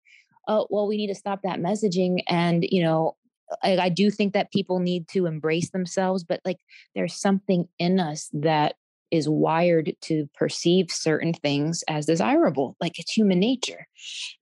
oh 0.48 0.66
well 0.70 0.86
we 0.86 0.96
need 0.96 1.08
to 1.08 1.14
stop 1.14 1.40
that 1.42 1.60
messaging 1.60 2.22
and 2.28 2.64
you 2.70 2.82
know 2.82 3.16
I, 3.64 3.76
I 3.78 3.88
do 3.88 4.10
think 4.10 4.32
that 4.34 4.52
people 4.52 4.78
need 4.78 5.08
to 5.08 5.26
embrace 5.26 5.70
themselves 5.70 6.24
but 6.24 6.40
like 6.44 6.58
there's 6.94 7.20
something 7.20 7.68
in 7.78 7.98
us 8.00 8.30
that 8.32 8.74
is 9.10 9.28
wired 9.28 9.92
to 10.02 10.28
perceive 10.34 10.86
certain 10.90 11.34
things 11.34 11.82
as 11.88 12.06
desirable 12.06 12.76
like 12.80 12.98
it's 12.98 13.12
human 13.12 13.40
nature. 13.40 13.86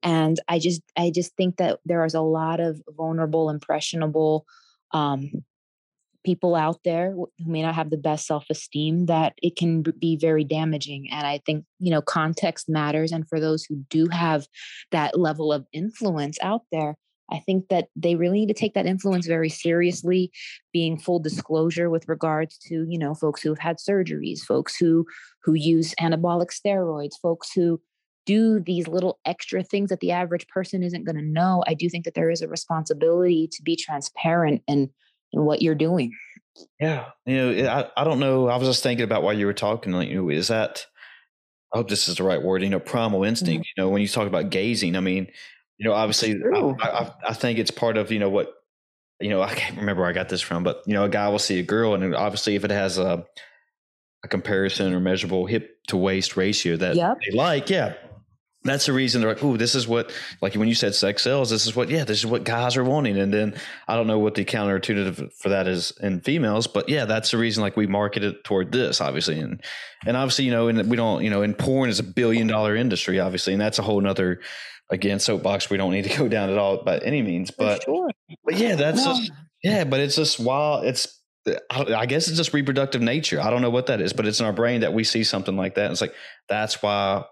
And 0.03 0.39
i 0.49 0.59
just 0.59 0.83
i 0.97 1.11
just 1.15 1.35
think 1.37 1.57
that 1.57 1.81
there 1.85 2.05
is 2.05 2.15
a 2.15 2.21
lot 2.21 2.61
of 2.61 2.81
vulnerable 2.97 3.51
impressionable 3.51 4.47
um 4.93 5.31
people 6.25 6.55
out 6.55 6.81
there 6.85 7.13
who 7.13 7.29
may 7.47 7.63
not 7.63 7.75
have 7.75 7.91
the 7.91 7.97
best 7.97 8.27
self-esteem 8.27 9.07
that 9.07 9.35
it 9.43 9.57
can 9.57 9.83
be 9.99 10.17
very 10.17 10.45
damaging 10.45 11.09
and 11.11 11.27
i 11.27 11.41
think 11.47 11.65
you 11.79 11.91
know 11.91 12.03
context 12.03 12.69
matters 12.69 13.13
and 13.13 13.29
for 13.29 13.41
those 13.41 13.65
who 13.65 13.77
do 13.89 14.09
have 14.09 14.47
that 14.91 15.19
level 15.19 15.53
of 15.53 15.67
influence 15.73 16.39
out 16.43 16.63
there 16.73 16.97
i 17.31 17.39
think 17.39 17.69
that 17.69 17.89
they 17.95 18.17
really 18.17 18.41
need 18.41 18.49
to 18.49 18.55
take 18.55 18.75
that 18.75 18.87
influence 18.87 19.27
very 19.27 19.49
seriously 19.49 20.31
being 20.73 20.99
full 20.99 21.19
disclosure 21.19 21.89
with 21.91 22.09
regards 22.09 22.59
to 22.59 22.87
you 22.89 22.99
know 22.99 23.15
folks 23.15 23.43
who 23.43 23.51
have 23.51 23.59
had 23.59 23.77
surgeries 23.77 24.41
folks 24.41 24.77
who 24.77 25.07
who 25.43 25.55
use 25.55 25.95
anabolic 26.01 26.51
steroids 26.51 27.15
folks 27.23 27.53
who 27.53 27.81
do 28.29 28.61
these 28.61 28.87
little 28.87 29.19
extra 29.25 29.63
things 29.63 29.89
that 29.89 30.01
the 30.01 30.13
average 30.13 30.47
person 30.49 30.83
isn't 30.83 31.07
going 31.07 31.17
to 31.17 31.23
know. 31.23 31.65
I 31.67 31.73
do 31.73 31.89
think 31.89 32.05
that 32.05 32.13
there 32.13 32.29
is 32.29 32.43
a 32.43 32.47
responsibility 32.47 33.49
to 33.51 33.63
be 33.63 33.75
transparent 33.75 34.61
and 34.69 34.91
in 35.33 35.45
what 35.45 35.63
you're 35.63 35.75
doing. 35.75 36.13
Yeah, 36.81 37.07
you 37.25 37.37
know, 37.37 37.69
I, 37.71 38.01
I 38.01 38.05
don't 38.05 38.19
know. 38.19 38.49
I 38.49 38.57
was 38.57 38.69
just 38.69 38.83
thinking 38.83 39.05
about 39.05 39.23
while 39.23 39.35
you 39.35 39.47
were 39.47 39.53
talking. 39.53 39.93
Like, 39.93 40.09
you 40.09 40.17
know, 40.17 40.29
is 40.29 40.49
that? 40.49 40.87
I 41.73 41.79
hope 41.79 41.89
this 41.89 42.09
is 42.09 42.17
the 42.17 42.25
right 42.25 42.43
word. 42.43 42.63
You 42.63 42.71
know, 42.71 42.81
primal 42.81 43.25
instinct. 43.25 43.65
Mm-hmm. 43.65 43.81
You 43.81 43.85
know, 43.85 43.91
when 43.91 44.03
you 44.03 44.09
talk 44.09 44.27
about 44.27 44.51
gazing, 44.51 44.97
I 44.97 45.01
mean, 45.01 45.29
you 45.79 45.89
know, 45.89 45.95
obviously, 45.95 46.37
I, 46.55 46.59
I, 46.83 47.13
I 47.29 47.35
think 47.35 47.59
it's 47.59 47.71
part 47.71 47.97
of 47.97 48.11
you 48.11 48.19
know 48.19 48.31
what, 48.31 48.53
you 49.21 49.29
know, 49.29 49.43
I 49.43 49.55
can't 49.55 49.77
remember 49.77 50.03
where 50.03 50.11
I 50.11 50.15
got 50.15 50.29
this 50.29 50.41
from, 50.41 50.65
but 50.65 50.83
you 50.87 50.95
know, 50.95 51.05
a 51.05 51.09
guy 51.09 51.29
will 51.29 51.39
see 51.39 51.61
a 51.61 51.63
girl, 51.63 51.95
and 51.95 52.15
obviously, 52.15 52.57
if 52.57 52.65
it 52.65 52.71
has 52.71 52.99
a 52.99 53.25
a 54.25 54.29
comparison 54.29 54.93
or 54.93 55.01
measurable 55.01 55.47
hip 55.47 55.79
to 55.87 55.97
waist 55.97 56.37
ratio 56.37 56.77
that 56.77 56.97
yep. 56.97 57.17
they 57.25 57.37
like, 57.37 57.71
yeah, 57.71 57.95
that's 58.69 58.87
the 58.87 58.93
reason 58.93 59.21
they're 59.21 59.33
like, 59.35 59.43
oh, 59.43 59.57
this 59.57 59.75
is 59.75 59.89
what, 59.89 60.13
like 60.41 60.55
when 60.55 60.69
you 60.69 60.75
said 60.75 60.95
sex 60.95 61.23
sells, 61.23 61.51
this 61.51 61.67
is 61.67 61.75
what, 61.75 61.89
yeah, 61.89 62.05
this 62.05 62.19
is 62.19 62.27
what 62.27 62.45
guys 62.45 62.77
are 62.77 62.85
wanting. 62.85 63.19
And 63.19 63.33
then 63.33 63.55
I 63.87 63.97
don't 63.97 64.07
know 64.07 64.19
what 64.19 64.35
the 64.35 64.45
counterintuitive 64.45 65.33
for 65.35 65.49
that 65.51 65.67
is 65.67 65.93
in 66.01 66.21
females, 66.21 66.67
but 66.67 66.89
yeah, 66.89 67.05
that's 67.05 67.31
the 67.31 67.39
reason 67.39 67.63
like 67.63 67.77
we 67.77 67.87
market 67.87 68.25
it 68.25 68.45
toward 68.45 68.73
this, 68.73 69.01
obviously. 69.01 69.41
And, 69.41 69.63
and 70.07 70.17
obviously, 70.17 70.45
you 70.45 70.51
know, 70.51 70.69
and 70.69 70.91
we 70.91 70.97
don't, 70.97 71.23
you 71.23 71.31
know, 71.31 71.43
in 71.43 71.55
porn 71.55 71.91
is 71.91 71.99
a 71.99 72.05
billion 72.05 72.47
dollar 72.47 72.77
industry, 72.77 73.21
obviously. 73.21 73.53
And 73.53 73.61
that's 73.61 73.79
a 73.79 73.83
whole 73.83 74.01
nother, 74.01 74.41
again, 74.91 75.21
soapbox 75.21 75.71
we 75.71 75.77
don't 75.77 75.93
need 75.93 76.05
to 76.05 76.17
go 76.17 76.29
down 76.29 76.51
at 76.51 76.59
all 76.59 76.83
by 76.83 76.99
any 76.99 77.23
means. 77.23 77.51
But, 77.51 77.85
sure. 77.85 78.11
but 78.45 78.57
yeah, 78.57 78.75
that's 78.75 79.05
no. 79.05 79.15
just, 79.15 79.33
yeah, 79.63 79.85
but 79.85 80.01
it's 80.01 80.17
just 80.17 80.39
while 80.39 80.83
it's, 80.83 81.19
I 81.71 82.05
guess 82.07 82.29
it's 82.29 82.37
just 82.37 82.53
reproductive 82.53 83.01
nature. 83.01 83.41
I 83.41 83.49
don't 83.51 83.63
know 83.63 83.71
what 83.71 83.87
that 83.87 84.01
is, 84.01 84.13
but 84.13 84.27
it's 84.27 84.41
in 84.41 84.47
our 84.47 84.53
brain 84.53 84.83
that 84.83 84.93
we 84.93 85.05
see 85.05 85.25
something 85.25 85.57
like 85.57 85.77
that. 85.77 85.91
It's 85.91 86.01
like, 86.01 86.15
that's 86.49 86.83
why 86.83 87.25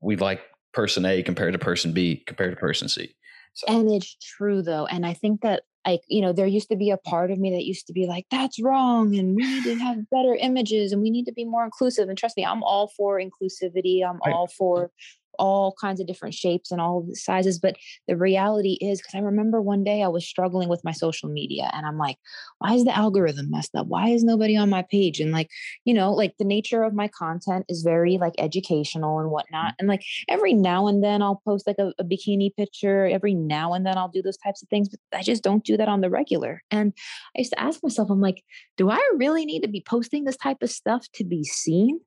we 0.00 0.14
like 0.16 0.40
person 0.76 1.06
A 1.06 1.22
compared 1.22 1.54
to 1.54 1.58
person 1.58 1.92
B 1.92 2.22
compared 2.26 2.52
to 2.52 2.60
person 2.60 2.88
C. 2.88 3.16
So. 3.54 3.66
And 3.68 3.90
it's 3.90 4.14
true 4.20 4.62
though. 4.62 4.86
And 4.86 5.06
I 5.06 5.14
think 5.14 5.40
that 5.40 5.62
like, 5.86 6.02
you 6.08 6.20
know, 6.20 6.32
there 6.32 6.46
used 6.46 6.68
to 6.68 6.76
be 6.76 6.90
a 6.90 6.98
part 6.98 7.30
of 7.30 7.38
me 7.38 7.50
that 7.52 7.64
used 7.64 7.86
to 7.86 7.92
be 7.92 8.06
like, 8.06 8.26
that's 8.30 8.60
wrong. 8.60 9.16
And 9.16 9.34
we 9.34 9.42
need 9.42 9.64
to 9.64 9.74
have 9.84 10.10
better 10.10 10.34
images 10.34 10.92
and 10.92 11.00
we 11.00 11.10
need 11.10 11.24
to 11.24 11.32
be 11.32 11.44
more 11.44 11.64
inclusive. 11.64 12.08
And 12.08 12.18
trust 12.18 12.36
me, 12.36 12.44
I'm 12.44 12.62
all 12.62 12.88
for 12.96 13.18
inclusivity. 13.18 14.04
I'm 14.06 14.20
right. 14.24 14.34
all 14.34 14.48
for 14.48 14.90
all 15.38 15.74
kinds 15.80 16.00
of 16.00 16.06
different 16.06 16.34
shapes 16.34 16.70
and 16.70 16.80
all 16.80 17.06
sizes. 17.12 17.58
But 17.58 17.76
the 18.08 18.16
reality 18.16 18.78
is, 18.80 19.00
because 19.00 19.14
I 19.14 19.20
remember 19.20 19.60
one 19.60 19.84
day 19.84 20.02
I 20.02 20.08
was 20.08 20.26
struggling 20.26 20.68
with 20.68 20.84
my 20.84 20.92
social 20.92 21.28
media 21.28 21.70
and 21.72 21.86
I'm 21.86 21.98
like, 21.98 22.18
why 22.58 22.74
is 22.74 22.84
the 22.84 22.96
algorithm 22.96 23.50
messed 23.50 23.74
up? 23.74 23.86
Why 23.86 24.08
is 24.08 24.24
nobody 24.24 24.56
on 24.56 24.70
my 24.70 24.82
page? 24.82 25.20
And 25.20 25.32
like, 25.32 25.48
you 25.84 25.94
know, 25.94 26.12
like 26.12 26.36
the 26.38 26.44
nature 26.44 26.82
of 26.82 26.94
my 26.94 27.08
content 27.08 27.66
is 27.68 27.82
very 27.82 28.18
like 28.18 28.34
educational 28.38 29.18
and 29.18 29.30
whatnot. 29.30 29.74
And 29.78 29.88
like 29.88 30.02
every 30.28 30.54
now 30.54 30.86
and 30.86 31.02
then 31.02 31.22
I'll 31.22 31.42
post 31.44 31.66
like 31.66 31.78
a, 31.78 31.92
a 31.98 32.04
bikini 32.04 32.54
picture. 32.54 33.06
Every 33.06 33.34
now 33.34 33.74
and 33.74 33.86
then 33.86 33.96
I'll 33.98 34.08
do 34.08 34.22
those 34.22 34.38
types 34.38 34.62
of 34.62 34.68
things, 34.68 34.88
but 34.88 35.00
I 35.16 35.22
just 35.22 35.42
don't 35.42 35.64
do 35.64 35.76
that 35.76 35.88
on 35.88 36.00
the 36.00 36.10
regular. 36.10 36.62
And 36.70 36.92
I 37.36 37.40
used 37.40 37.52
to 37.52 37.60
ask 37.60 37.82
myself, 37.82 38.10
I'm 38.10 38.20
like, 38.20 38.42
do 38.76 38.90
I 38.90 39.10
really 39.16 39.44
need 39.44 39.62
to 39.62 39.68
be 39.68 39.82
posting 39.86 40.24
this 40.24 40.36
type 40.36 40.62
of 40.62 40.70
stuff 40.70 41.06
to 41.14 41.24
be 41.24 41.44
seen? 41.44 42.00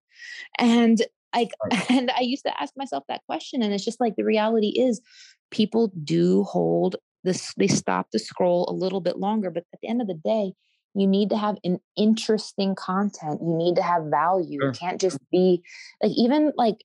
And 0.57 1.01
like 1.33 1.51
and 1.89 2.11
i 2.11 2.21
used 2.21 2.45
to 2.45 2.61
ask 2.61 2.73
myself 2.77 3.03
that 3.07 3.21
question 3.25 3.61
and 3.61 3.73
it's 3.73 3.85
just 3.85 3.99
like 3.99 4.15
the 4.15 4.23
reality 4.23 4.69
is 4.79 5.01
people 5.51 5.91
do 6.03 6.43
hold 6.43 6.95
this 7.23 7.53
they 7.57 7.67
stop 7.67 8.07
the 8.11 8.19
scroll 8.19 8.67
a 8.69 8.73
little 8.73 9.01
bit 9.01 9.17
longer 9.17 9.49
but 9.49 9.63
at 9.73 9.79
the 9.81 9.87
end 9.87 10.01
of 10.01 10.07
the 10.07 10.13
day 10.13 10.53
you 10.95 11.05
need 11.05 11.29
to 11.29 11.37
have 11.37 11.57
an 11.63 11.77
interesting 11.95 12.75
content 12.75 13.39
you 13.41 13.55
need 13.55 13.75
to 13.75 13.81
have 13.81 14.03
value 14.05 14.59
sure. 14.61 14.69
it 14.69 14.79
can't 14.79 15.01
just 15.01 15.19
be 15.31 15.61
like 16.01 16.13
even 16.15 16.51
like 16.55 16.77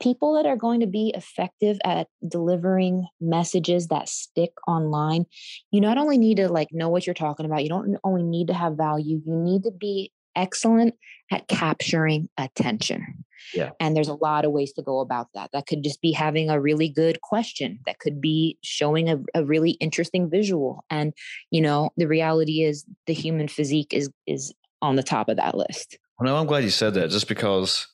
people 0.00 0.34
that 0.34 0.46
are 0.46 0.56
going 0.56 0.80
to 0.80 0.86
be 0.86 1.12
effective 1.14 1.78
at 1.84 2.08
delivering 2.26 3.06
messages 3.20 3.88
that 3.88 4.08
stick 4.08 4.52
online 4.66 5.26
you 5.70 5.80
not 5.80 5.98
only 5.98 6.16
need 6.16 6.36
to 6.36 6.48
like 6.48 6.68
know 6.72 6.88
what 6.88 7.06
you're 7.06 7.14
talking 7.14 7.44
about 7.44 7.62
you 7.62 7.68
don't 7.68 7.98
only 8.04 8.22
need 8.22 8.46
to 8.46 8.54
have 8.54 8.76
value 8.76 9.20
you 9.26 9.34
need 9.34 9.64
to 9.64 9.70
be 9.70 10.10
excellent 10.36 10.94
at 11.30 11.48
capturing 11.48 12.28
attention. 12.36 13.24
Yeah. 13.54 13.70
And 13.80 13.96
there's 13.96 14.08
a 14.08 14.14
lot 14.14 14.44
of 14.44 14.52
ways 14.52 14.72
to 14.74 14.82
go 14.82 15.00
about 15.00 15.28
that. 15.34 15.50
That 15.52 15.66
could 15.66 15.82
just 15.82 16.00
be 16.00 16.12
having 16.12 16.48
a 16.48 16.60
really 16.60 16.88
good 16.88 17.20
question. 17.20 17.80
That 17.86 17.98
could 17.98 18.20
be 18.20 18.58
showing 18.62 19.08
a, 19.08 19.18
a 19.34 19.44
really 19.44 19.72
interesting 19.72 20.30
visual. 20.30 20.84
And, 20.90 21.12
you 21.50 21.60
know, 21.60 21.90
the 21.96 22.06
reality 22.06 22.62
is 22.62 22.84
the 23.06 23.14
human 23.14 23.48
physique 23.48 23.92
is 23.92 24.10
is 24.26 24.54
on 24.80 24.96
the 24.96 25.02
top 25.02 25.28
of 25.28 25.36
that 25.36 25.56
list. 25.56 25.98
Well, 26.18 26.32
no, 26.32 26.38
I'm 26.38 26.46
glad 26.46 26.64
you 26.64 26.70
said 26.70 26.94
that 26.94 27.10
just 27.10 27.28
because, 27.28 27.88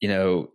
you 0.00 0.08
know, 0.08 0.50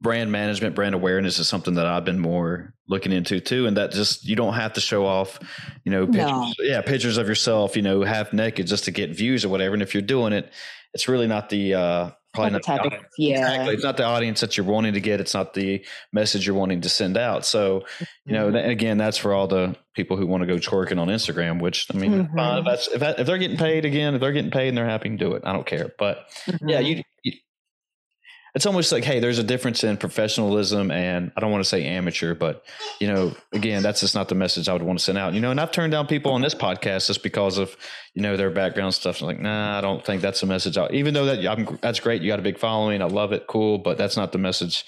brand 0.00 0.32
management, 0.32 0.74
brand 0.74 0.94
awareness 0.94 1.38
is 1.38 1.48
something 1.48 1.74
that 1.74 1.86
I've 1.86 2.04
been 2.04 2.18
more 2.18 2.72
looking 2.88 3.12
into 3.12 3.38
too. 3.38 3.66
And 3.66 3.76
that 3.76 3.92
just, 3.92 4.24
you 4.24 4.34
don't 4.34 4.54
have 4.54 4.72
to 4.72 4.80
show 4.80 5.06
off, 5.06 5.38
you 5.84 5.92
know, 5.92 6.06
pictures, 6.06 6.30
no. 6.30 6.52
yeah, 6.60 6.80
pictures 6.80 7.18
of 7.18 7.28
yourself, 7.28 7.76
you 7.76 7.82
know, 7.82 8.02
half 8.02 8.32
naked 8.32 8.66
just 8.66 8.84
to 8.84 8.90
get 8.90 9.10
views 9.10 9.44
or 9.44 9.50
whatever. 9.50 9.74
And 9.74 9.82
if 9.82 9.94
you're 9.94 10.02
doing 10.02 10.32
it, 10.32 10.50
it's 10.94 11.06
really 11.06 11.26
not 11.26 11.50
the, 11.50 11.74
uh, 11.74 12.10
probably 12.32 12.52
not, 12.52 12.64
the, 12.64 12.96
of, 12.96 13.04
yeah. 13.18 13.40
Exactly. 13.40 13.74
It's 13.74 13.84
not 13.84 13.96
the 13.98 14.04
audience 14.04 14.40
that 14.40 14.56
you're 14.56 14.66
wanting 14.66 14.94
to 14.94 15.00
get. 15.00 15.20
It's 15.20 15.34
not 15.34 15.52
the 15.52 15.84
message 16.12 16.46
you're 16.46 16.56
wanting 16.56 16.80
to 16.80 16.88
send 16.88 17.18
out. 17.18 17.44
So, 17.44 17.84
you 18.24 18.32
know, 18.32 18.50
mm-hmm. 18.50 18.70
again, 18.70 18.96
that's 18.96 19.18
for 19.18 19.34
all 19.34 19.48
the 19.48 19.76
people 19.94 20.16
who 20.16 20.26
want 20.26 20.40
to 20.42 20.46
go 20.46 20.56
twerking 20.56 20.98
on 20.98 21.08
Instagram, 21.08 21.60
which 21.60 21.88
I 21.92 21.98
mean, 21.98 22.26
mm-hmm. 22.26 22.58
if 22.58 22.64
that's, 22.64 22.88
if, 22.88 23.00
that, 23.00 23.20
if 23.20 23.26
they're 23.26 23.38
getting 23.38 23.58
paid 23.58 23.84
again, 23.84 24.14
if 24.14 24.20
they're 24.20 24.32
getting 24.32 24.50
paid 24.50 24.68
and 24.68 24.78
they're 24.78 24.88
happy 24.88 25.10
to 25.10 25.16
do 25.16 25.34
it, 25.34 25.42
I 25.44 25.52
don't 25.52 25.66
care. 25.66 25.92
But 25.98 26.30
mm-hmm. 26.46 26.68
yeah, 26.68 26.80
you, 26.80 27.02
you 27.22 27.32
it's 28.54 28.66
almost 28.66 28.92
like, 28.92 29.04
hey, 29.04 29.20
there's 29.20 29.38
a 29.38 29.44
difference 29.44 29.84
in 29.84 29.96
professionalism 29.96 30.90
and 30.90 31.30
I 31.36 31.40
don't 31.40 31.50
want 31.50 31.62
to 31.62 31.68
say 31.68 31.84
amateur, 31.84 32.34
but 32.34 32.64
you 33.00 33.06
know, 33.06 33.34
again, 33.52 33.82
that's 33.82 34.00
just 34.00 34.14
not 34.14 34.28
the 34.28 34.34
message 34.34 34.68
I 34.68 34.72
would 34.72 34.82
want 34.82 34.98
to 34.98 35.04
send 35.04 35.18
out. 35.18 35.34
You 35.34 35.40
know, 35.40 35.50
and 35.50 35.60
I've 35.60 35.70
turned 35.70 35.92
down 35.92 36.06
people 36.06 36.32
on 36.32 36.40
this 36.40 36.54
podcast 36.54 37.06
just 37.06 37.22
because 37.22 37.58
of 37.58 37.76
you 38.14 38.22
know 38.22 38.36
their 38.36 38.50
background 38.50 38.94
stuff. 38.94 39.20
I'm 39.20 39.26
like, 39.26 39.40
nah, 39.40 39.78
I 39.78 39.80
don't 39.80 40.04
think 40.04 40.22
that's 40.22 40.40
the 40.40 40.46
message. 40.46 40.76
Out. 40.76 40.92
Even 40.92 41.14
though 41.14 41.26
that 41.26 41.46
I'm, 41.46 41.78
that's 41.80 42.00
great, 42.00 42.22
you 42.22 42.28
got 42.28 42.38
a 42.38 42.42
big 42.42 42.58
following, 42.58 43.02
I 43.02 43.06
love 43.06 43.32
it, 43.32 43.46
cool, 43.46 43.78
but 43.78 43.98
that's 43.98 44.16
not 44.16 44.32
the 44.32 44.38
message 44.38 44.84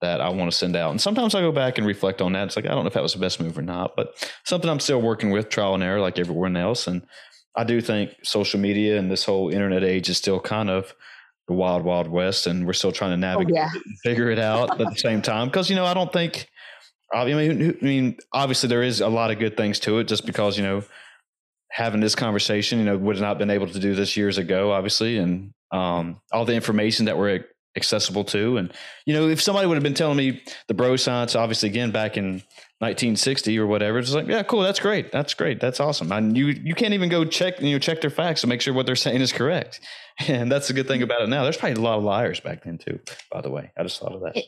that 0.00 0.20
I 0.20 0.28
want 0.28 0.50
to 0.50 0.56
send 0.56 0.76
out. 0.76 0.90
And 0.90 1.00
sometimes 1.00 1.34
I 1.34 1.40
go 1.40 1.52
back 1.52 1.78
and 1.78 1.86
reflect 1.86 2.20
on 2.20 2.32
that. 2.32 2.48
It's 2.48 2.56
like 2.56 2.66
I 2.66 2.68
don't 2.68 2.82
know 2.82 2.88
if 2.88 2.94
that 2.94 3.02
was 3.02 3.14
the 3.14 3.20
best 3.20 3.40
move 3.40 3.56
or 3.56 3.62
not, 3.62 3.96
but 3.96 4.30
something 4.44 4.68
I'm 4.68 4.80
still 4.80 5.00
working 5.00 5.30
with, 5.30 5.48
trial 5.48 5.74
and 5.74 5.82
error, 5.82 6.00
like 6.00 6.18
everyone 6.18 6.56
else. 6.56 6.86
And 6.86 7.06
I 7.56 7.64
do 7.64 7.80
think 7.80 8.10
social 8.22 8.58
media 8.58 8.98
and 8.98 9.10
this 9.10 9.24
whole 9.24 9.50
internet 9.50 9.84
age 9.84 10.08
is 10.08 10.18
still 10.18 10.40
kind 10.40 10.68
of 10.68 10.94
the 11.46 11.52
wild 11.52 11.84
wild 11.84 12.08
west 12.08 12.46
and 12.46 12.66
we're 12.66 12.72
still 12.72 12.92
trying 12.92 13.10
to 13.10 13.26
oh, 13.26 13.32
navigate 13.32 13.56
oh, 13.56 13.58
yeah. 13.58 13.70
figure 14.02 14.30
it 14.30 14.38
out 14.38 14.80
at 14.80 14.90
the 14.90 14.96
same 14.96 15.20
time 15.20 15.48
because 15.48 15.68
you 15.68 15.76
know 15.76 15.84
i 15.84 15.94
don't 15.94 16.12
think 16.12 16.48
I 17.12 17.24
mean, 17.26 17.76
I 17.80 17.84
mean 17.84 18.16
obviously 18.32 18.68
there 18.68 18.82
is 18.82 19.00
a 19.00 19.08
lot 19.08 19.30
of 19.30 19.38
good 19.38 19.56
things 19.56 19.78
to 19.80 19.98
it 19.98 20.08
just 20.08 20.26
because 20.26 20.56
you 20.56 20.64
know 20.64 20.82
having 21.70 22.00
this 22.00 22.14
conversation 22.14 22.78
you 22.78 22.84
know 22.84 22.96
would 22.96 23.16
have 23.16 23.22
not 23.22 23.38
been 23.38 23.50
able 23.50 23.66
to 23.66 23.78
do 23.78 23.94
this 23.94 24.16
years 24.16 24.38
ago 24.38 24.72
obviously 24.72 25.18
and 25.18 25.52
um, 25.70 26.20
all 26.32 26.44
the 26.44 26.54
information 26.54 27.06
that 27.06 27.18
we're 27.18 27.44
accessible 27.76 28.24
to 28.24 28.56
and 28.56 28.72
you 29.06 29.12
know 29.12 29.28
if 29.28 29.40
somebody 29.40 29.66
would 29.66 29.74
have 29.74 29.82
been 29.82 29.94
telling 29.94 30.16
me 30.16 30.40
the 30.68 30.74
bro 30.74 30.96
science 30.96 31.34
obviously 31.34 31.68
again 31.68 31.90
back 31.90 32.16
in 32.16 32.42
1960 32.84 33.58
or 33.58 33.66
whatever. 33.66 33.98
It's 33.98 34.12
like, 34.12 34.26
yeah, 34.26 34.42
cool. 34.42 34.60
That's 34.60 34.78
great. 34.78 35.10
That's 35.10 35.32
great. 35.32 35.58
That's 35.58 35.80
awesome. 35.80 36.12
And 36.12 36.36
you, 36.36 36.48
you 36.48 36.74
can't 36.74 36.92
even 36.92 37.08
go 37.08 37.24
check, 37.24 37.60
you 37.60 37.72
know, 37.72 37.78
check 37.78 38.02
their 38.02 38.10
facts 38.10 38.42
to 38.42 38.46
make 38.46 38.60
sure 38.60 38.74
what 38.74 38.84
they're 38.84 38.96
saying 39.06 39.20
is 39.20 39.32
correct. 39.32 39.80
And 40.28 40.52
that's 40.52 40.68
the 40.68 40.74
good 40.74 40.86
thing 40.86 41.02
about 41.02 41.22
it 41.22 41.28
now. 41.28 41.42
There's 41.42 41.56
probably 41.56 41.80
a 41.80 41.84
lot 41.84 41.98
of 41.98 42.04
liars 42.04 42.40
back 42.40 42.64
then 42.64 42.78
too, 42.78 43.00
by 43.32 43.40
the 43.40 43.50
way. 43.50 43.72
I 43.78 43.82
just 43.82 43.98
thought 43.98 44.12
of 44.12 44.20
that. 44.20 44.36
It, 44.36 44.44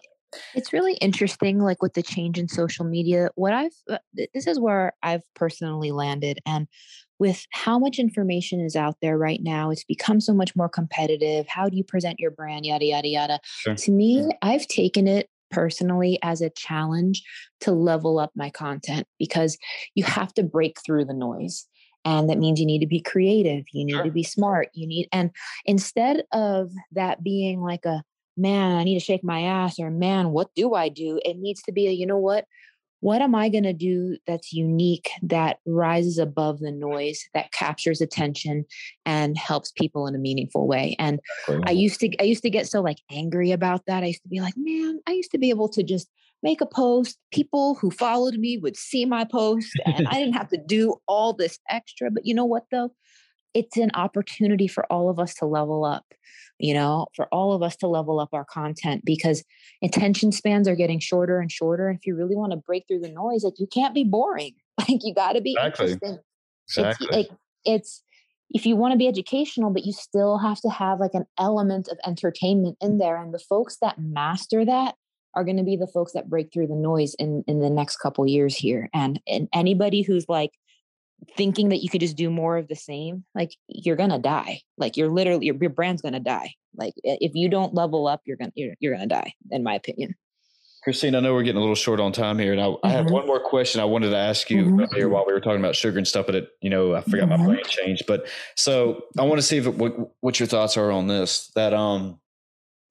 it's 0.54 0.72
really 0.72 0.94
interesting, 0.94 1.60
like 1.60 1.82
with 1.82 1.94
the 1.94 2.02
change 2.02 2.38
in 2.38 2.48
social 2.48 2.84
media. 2.84 3.30
What 3.36 3.54
I've, 3.54 3.72
uh, 3.90 3.98
this 4.34 4.46
is 4.46 4.60
where 4.60 4.92
I've 5.02 5.22
personally 5.34 5.92
landed. 5.92 6.40
And 6.44 6.68
with 7.18 7.46
how 7.52 7.78
much 7.78 7.98
information 7.98 8.60
is 8.60 8.76
out 8.76 8.96
there 9.00 9.16
right 9.16 9.40
now, 9.42 9.70
it's 9.70 9.84
become 9.84 10.20
so 10.20 10.34
much 10.34 10.54
more 10.54 10.68
competitive. 10.68 11.46
How 11.48 11.68
do 11.68 11.76
you 11.76 11.84
present 11.84 12.20
your 12.20 12.30
brand? 12.30 12.66
Yada, 12.66 12.84
yada, 12.84 13.08
yada. 13.08 13.40
Sure. 13.44 13.74
To 13.74 13.90
me, 13.90 14.28
I've 14.42 14.66
taken 14.66 15.08
it 15.08 15.28
personally 15.50 16.18
as 16.22 16.40
a 16.40 16.50
challenge 16.50 17.22
to 17.60 17.72
level 17.72 18.18
up 18.18 18.30
my 18.34 18.50
content 18.50 19.06
because 19.18 19.56
you 19.94 20.04
have 20.04 20.32
to 20.34 20.42
break 20.42 20.76
through 20.84 21.04
the 21.04 21.14
noise 21.14 21.66
and 22.04 22.30
that 22.30 22.38
means 22.38 22.60
you 22.60 22.66
need 22.66 22.80
to 22.80 22.86
be 22.86 23.00
creative 23.00 23.64
you 23.72 23.84
need 23.84 23.92
sure. 23.92 24.04
to 24.04 24.10
be 24.10 24.22
smart 24.22 24.68
you 24.74 24.86
need 24.86 25.08
and 25.12 25.30
instead 25.64 26.24
of 26.32 26.70
that 26.92 27.22
being 27.22 27.60
like 27.60 27.84
a 27.84 28.02
man 28.36 28.76
i 28.76 28.84
need 28.84 28.98
to 28.98 29.04
shake 29.04 29.24
my 29.24 29.42
ass 29.42 29.78
or 29.78 29.90
man 29.90 30.30
what 30.30 30.54
do 30.54 30.74
i 30.74 30.88
do 30.88 31.20
it 31.24 31.38
needs 31.38 31.62
to 31.62 31.72
be 31.72 31.86
a 31.86 31.90
you 31.90 32.06
know 32.06 32.18
what 32.18 32.44
what 33.00 33.20
am 33.22 33.34
I 33.34 33.48
going 33.48 33.64
to 33.64 33.72
do 33.72 34.16
that's 34.26 34.52
unique, 34.52 35.10
that 35.22 35.58
rises 35.66 36.18
above 36.18 36.60
the 36.60 36.72
noise, 36.72 37.28
that 37.34 37.52
captures 37.52 38.00
attention 38.00 38.64
and 39.04 39.36
helps 39.36 39.70
people 39.72 40.06
in 40.06 40.14
a 40.14 40.18
meaningful 40.18 40.66
way? 40.66 40.96
And 40.98 41.20
I 41.64 41.72
used 41.72 42.00
to, 42.00 42.10
I 42.20 42.24
used 42.24 42.42
to 42.42 42.50
get 42.50 42.66
so 42.66 42.80
like 42.80 42.98
angry 43.10 43.52
about 43.52 43.82
that. 43.86 44.02
I 44.02 44.06
used 44.06 44.22
to 44.22 44.28
be 44.28 44.40
like, 44.40 44.54
man, 44.56 45.00
I 45.06 45.12
used 45.12 45.30
to 45.32 45.38
be 45.38 45.50
able 45.50 45.68
to 45.70 45.82
just 45.82 46.08
make 46.42 46.60
a 46.60 46.66
post. 46.66 47.18
People 47.32 47.74
who 47.74 47.90
followed 47.90 48.34
me 48.34 48.58
would 48.58 48.76
see 48.76 49.04
my 49.04 49.24
post 49.24 49.70
and 49.84 50.06
I 50.08 50.14
didn't 50.14 50.34
have 50.34 50.48
to 50.48 50.58
do 50.58 50.96
all 51.06 51.32
this 51.32 51.58
extra. 51.68 52.10
But 52.10 52.24
you 52.26 52.34
know 52.34 52.44
what 52.44 52.64
though? 52.70 52.92
It's 53.54 53.76
an 53.76 53.90
opportunity 53.94 54.68
for 54.68 54.84
all 54.92 55.08
of 55.08 55.18
us 55.18 55.34
to 55.36 55.46
level 55.46 55.84
up 55.84 56.04
you 56.58 56.74
know, 56.74 57.06
for 57.14 57.26
all 57.26 57.52
of 57.52 57.62
us 57.62 57.76
to 57.76 57.86
level 57.86 58.20
up 58.20 58.30
our 58.32 58.44
content 58.44 59.04
because 59.04 59.44
attention 59.82 60.32
spans 60.32 60.66
are 60.68 60.76
getting 60.76 61.00
shorter 61.00 61.38
and 61.38 61.50
shorter. 61.52 61.88
And 61.88 61.98
if 61.98 62.06
you 62.06 62.16
really 62.16 62.36
want 62.36 62.52
to 62.52 62.56
break 62.56 62.84
through 62.88 63.00
the 63.00 63.12
noise, 63.12 63.44
like 63.44 63.58
you 63.58 63.66
can't 63.66 63.94
be 63.94 64.04
boring. 64.04 64.54
Like 64.78 65.00
you 65.02 65.14
got 65.14 65.32
to 65.32 65.40
be 65.40 65.52
exactly. 65.52 65.92
interesting. 65.92 66.18
Exactly. 66.68 67.06
It's, 67.06 67.16
like, 67.16 67.38
it's 67.64 68.02
if 68.50 68.66
you 68.66 68.76
want 68.76 68.92
to 68.92 68.98
be 68.98 69.08
educational, 69.08 69.70
but 69.70 69.86
you 69.86 69.92
still 69.94 70.36
have 70.36 70.60
to 70.60 70.68
have 70.68 71.00
like 71.00 71.14
an 71.14 71.24
element 71.38 71.88
of 71.88 71.98
entertainment 72.06 72.76
in 72.82 72.98
there. 72.98 73.16
And 73.16 73.32
the 73.32 73.38
folks 73.38 73.78
that 73.80 73.98
master 73.98 74.66
that 74.66 74.96
are 75.34 75.44
going 75.44 75.56
to 75.56 75.62
be 75.62 75.76
the 75.76 75.86
folks 75.86 76.12
that 76.12 76.28
break 76.28 76.52
through 76.52 76.66
the 76.66 76.74
noise 76.74 77.14
in 77.14 77.42
in 77.46 77.60
the 77.60 77.70
next 77.70 77.96
couple 77.96 78.26
years 78.26 78.54
here. 78.54 78.90
And 78.92 79.18
and 79.26 79.48
anybody 79.54 80.02
who's 80.02 80.28
like 80.28 80.52
thinking 81.36 81.70
that 81.70 81.82
you 81.82 81.88
could 81.88 82.00
just 82.00 82.16
do 82.16 82.30
more 82.30 82.56
of 82.56 82.68
the 82.68 82.76
same, 82.76 83.24
like 83.34 83.56
you're 83.68 83.96
gonna 83.96 84.18
die. 84.18 84.60
Like 84.76 84.96
you're 84.96 85.10
literally 85.10 85.46
your, 85.46 85.56
your 85.56 85.70
brand's 85.70 86.02
gonna 86.02 86.20
die. 86.20 86.54
Like 86.76 86.94
if 87.02 87.32
you 87.34 87.48
don't 87.48 87.74
level 87.74 88.06
up, 88.06 88.22
you're 88.24 88.36
gonna 88.36 88.52
you're, 88.54 88.74
you're 88.80 88.94
gonna 88.94 89.06
die, 89.06 89.32
in 89.50 89.62
my 89.62 89.74
opinion. 89.74 90.14
Christine, 90.86 91.16
I 91.16 91.20
know 91.20 91.34
we're 91.34 91.42
getting 91.42 91.56
a 91.56 91.60
little 91.60 91.74
short 91.74 91.98
on 91.98 92.12
time 92.12 92.38
here, 92.38 92.52
and 92.52 92.60
I, 92.60 92.66
mm-hmm. 92.66 92.86
I 92.86 92.90
have 92.90 93.10
one 93.10 93.26
more 93.26 93.40
question 93.40 93.80
I 93.80 93.84
wanted 93.84 94.10
to 94.10 94.16
ask 94.16 94.48
you 94.48 94.64
mm-hmm. 94.64 94.82
earlier 94.82 95.08
while 95.08 95.24
we 95.26 95.32
were 95.32 95.40
talking 95.40 95.58
about 95.58 95.74
sugar 95.74 95.98
and 95.98 96.06
stuff, 96.06 96.26
but 96.26 96.36
it, 96.36 96.50
you 96.62 96.70
know, 96.70 96.94
I 96.94 97.00
forgot 97.00 97.28
mm-hmm. 97.28 97.42
my 97.42 97.54
brain 97.54 97.64
changed. 97.64 98.04
But 98.06 98.28
so 98.54 99.02
I 99.18 99.22
want 99.22 99.38
to 99.38 99.42
see 99.42 99.56
if 99.56 99.66
it, 99.66 99.74
what, 99.74 99.96
what 100.20 100.38
your 100.38 100.46
thoughts 100.46 100.76
are 100.76 100.92
on 100.92 101.08
this. 101.08 101.50
That 101.56 101.74
um, 101.74 102.20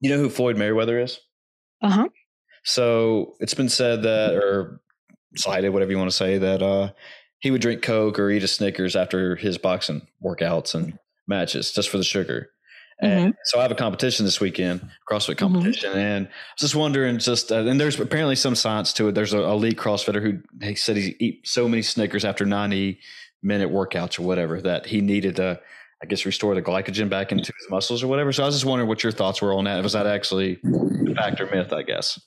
you 0.01 0.09
know 0.09 0.17
who 0.17 0.29
Floyd 0.29 0.57
Mayweather 0.57 1.01
is? 1.01 1.21
Uh 1.81 1.89
huh. 1.89 2.09
So 2.65 3.35
it's 3.39 3.53
been 3.53 3.69
said 3.69 4.03
that, 4.03 4.33
or 4.33 4.81
cited, 5.37 5.71
whatever 5.71 5.91
you 5.91 5.97
want 5.97 6.11
to 6.11 6.17
say, 6.17 6.37
that 6.37 6.61
uh, 6.61 6.91
he 7.39 7.51
would 7.51 7.61
drink 7.61 7.81
Coke 7.81 8.19
or 8.19 8.29
eat 8.29 8.43
a 8.43 8.47
Snickers 8.47 8.95
after 8.95 9.35
his 9.35 9.57
boxing 9.57 10.07
workouts 10.23 10.73
and 10.73 10.97
matches 11.27 11.71
just 11.71 11.89
for 11.89 11.97
the 11.97 12.03
sugar. 12.03 12.49
And 12.99 13.33
mm-hmm. 13.33 13.39
so 13.43 13.59
I 13.59 13.63
have 13.63 13.71
a 13.71 13.75
competition 13.75 14.25
this 14.25 14.39
weekend, 14.39 14.81
CrossFit 15.09 15.35
mm-hmm. 15.35 15.53
competition, 15.53 15.89
mm-hmm. 15.91 15.99
and 15.99 16.27
I 16.27 16.29
was 16.29 16.61
just 16.61 16.75
wondering, 16.75 17.17
just 17.19 17.51
uh, 17.51 17.65
and 17.65 17.79
there's 17.79 17.99
apparently 17.99 18.37
some 18.37 18.55
science 18.55 18.93
to 18.93 19.09
it. 19.09 19.15
There's 19.15 19.33
a 19.33 19.43
elite 19.43 19.77
CrossFitter 19.77 20.21
who 20.21 20.39
he 20.65 20.75
said 20.75 20.95
he 20.95 21.15
eat 21.19 21.47
so 21.47 21.67
many 21.67 21.81
Snickers 21.81 22.23
after 22.23 22.45
90 22.45 22.99
minute 23.43 23.69
workouts 23.69 24.17
or 24.17 24.23
whatever 24.23 24.61
that 24.61 24.85
he 24.85 25.01
needed 25.01 25.35
to, 25.35 25.59
I 26.01 26.05
guess, 26.05 26.25
restore 26.25 26.55
the 26.55 26.61
glycogen 26.61 27.09
back 27.09 27.33
into 27.33 27.51
his 27.59 27.69
muscles 27.69 28.01
or 28.01 28.07
whatever. 28.07 28.31
So 28.31 28.43
I 28.43 28.45
was 28.45 28.55
just 28.55 28.65
wondering 28.65 28.87
what 28.87 29.03
your 29.03 29.11
thoughts 29.11 29.41
were 29.41 29.53
on 29.53 29.65
that. 29.65 29.83
Was 29.83 29.93
that 29.93 30.07
actually 30.07 30.59
a 30.63 31.15
fact 31.15 31.41
or 31.41 31.47
myth? 31.47 31.73
I 31.73 31.83
guess. 31.83 32.17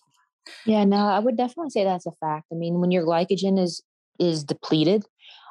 Yeah, 0.67 0.85
no, 0.85 0.97
I 0.97 1.19
would 1.19 1.37
definitely 1.37 1.71
say 1.71 1.85
that's 1.85 2.07
a 2.07 2.13
fact. 2.21 2.47
I 2.53 2.57
mean, 2.57 2.81
when 2.81 2.91
your 2.91 3.05
glycogen 3.05 3.59
is 3.59 3.83
is 4.19 4.45
depleted, 4.45 5.05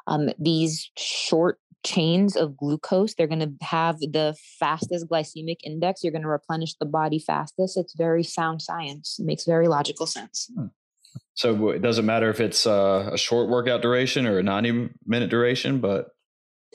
um, 0.06 0.30
these 0.38 0.90
short 0.96 1.58
chains 1.84 2.36
of 2.36 2.56
glucose, 2.56 3.14
they're 3.14 3.26
going 3.26 3.40
to 3.40 3.52
have 3.64 3.98
the 4.00 4.34
fastest 4.58 5.06
glycemic 5.08 5.58
index. 5.64 6.02
You're 6.02 6.12
going 6.12 6.22
to 6.22 6.28
replenish 6.28 6.74
the 6.74 6.86
body 6.86 7.18
fastest. 7.18 7.76
It's 7.76 7.94
very 7.94 8.24
sound 8.24 8.62
science. 8.62 9.16
It 9.18 9.26
makes 9.26 9.44
very 9.44 9.68
logical 9.68 10.06
sense. 10.06 10.50
Hmm. 10.54 10.66
So 11.34 11.68
it 11.70 11.82
doesn't 11.82 12.04
matter 12.04 12.30
if 12.30 12.40
it's 12.40 12.66
uh, 12.66 13.10
a 13.12 13.18
short 13.18 13.48
workout 13.48 13.80
duration 13.80 14.26
or 14.26 14.38
a 14.38 14.42
90 14.42 14.90
minute 15.06 15.30
duration, 15.30 15.80
but 15.80 16.08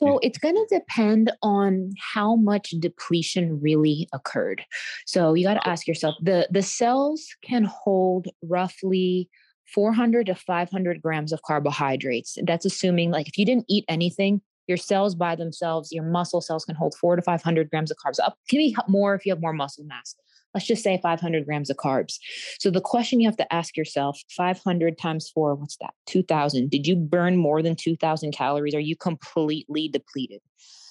so 0.00 0.18
it's 0.22 0.38
going 0.38 0.56
to 0.56 0.66
depend 0.68 1.30
on 1.42 1.92
how 2.14 2.34
much 2.34 2.70
depletion 2.80 3.60
really 3.60 4.08
occurred. 4.12 4.64
So 5.06 5.34
you 5.34 5.46
got 5.46 5.54
to 5.54 5.68
ask 5.68 5.86
yourself 5.86 6.16
the 6.20 6.48
the 6.50 6.62
cells 6.62 7.24
can 7.44 7.64
hold 7.64 8.26
roughly 8.42 9.30
400 9.74 10.26
to 10.26 10.34
500 10.34 11.02
grams 11.02 11.32
of 11.32 11.42
carbohydrates. 11.42 12.38
That's 12.44 12.64
assuming 12.64 13.10
like 13.10 13.28
if 13.28 13.36
you 13.36 13.44
didn't 13.44 13.66
eat 13.68 13.84
anything, 13.88 14.40
your 14.66 14.76
cells 14.76 15.14
by 15.14 15.36
themselves, 15.36 15.92
your 15.92 16.04
muscle 16.04 16.40
cells 16.40 16.64
can 16.64 16.74
hold 16.74 16.94
four 16.94 17.16
to 17.16 17.22
500 17.22 17.70
grams 17.70 17.90
of 17.90 17.96
carbs. 17.96 18.18
Up 18.24 18.38
can 18.48 18.58
be 18.58 18.76
more 18.88 19.14
if 19.14 19.26
you 19.26 19.32
have 19.32 19.40
more 19.40 19.52
muscle 19.52 19.84
mass. 19.84 20.14
Let's 20.54 20.66
just 20.66 20.84
say 20.84 21.00
500 21.02 21.44
grams 21.44 21.68
of 21.68 21.76
carbs. 21.76 22.18
So 22.60 22.70
the 22.70 22.80
question 22.80 23.20
you 23.20 23.26
have 23.26 23.36
to 23.38 23.52
ask 23.52 23.76
yourself: 23.76 24.20
500 24.36 24.96
times 24.96 25.28
four, 25.28 25.54
what's 25.56 25.76
that? 25.78 25.94
2,000. 26.06 26.70
Did 26.70 26.86
you 26.86 26.94
burn 26.94 27.36
more 27.36 27.60
than 27.60 27.74
2,000 27.74 28.32
calories? 28.32 28.74
Are 28.74 28.80
you 28.80 28.96
completely 28.96 29.88
depleted? 29.88 30.40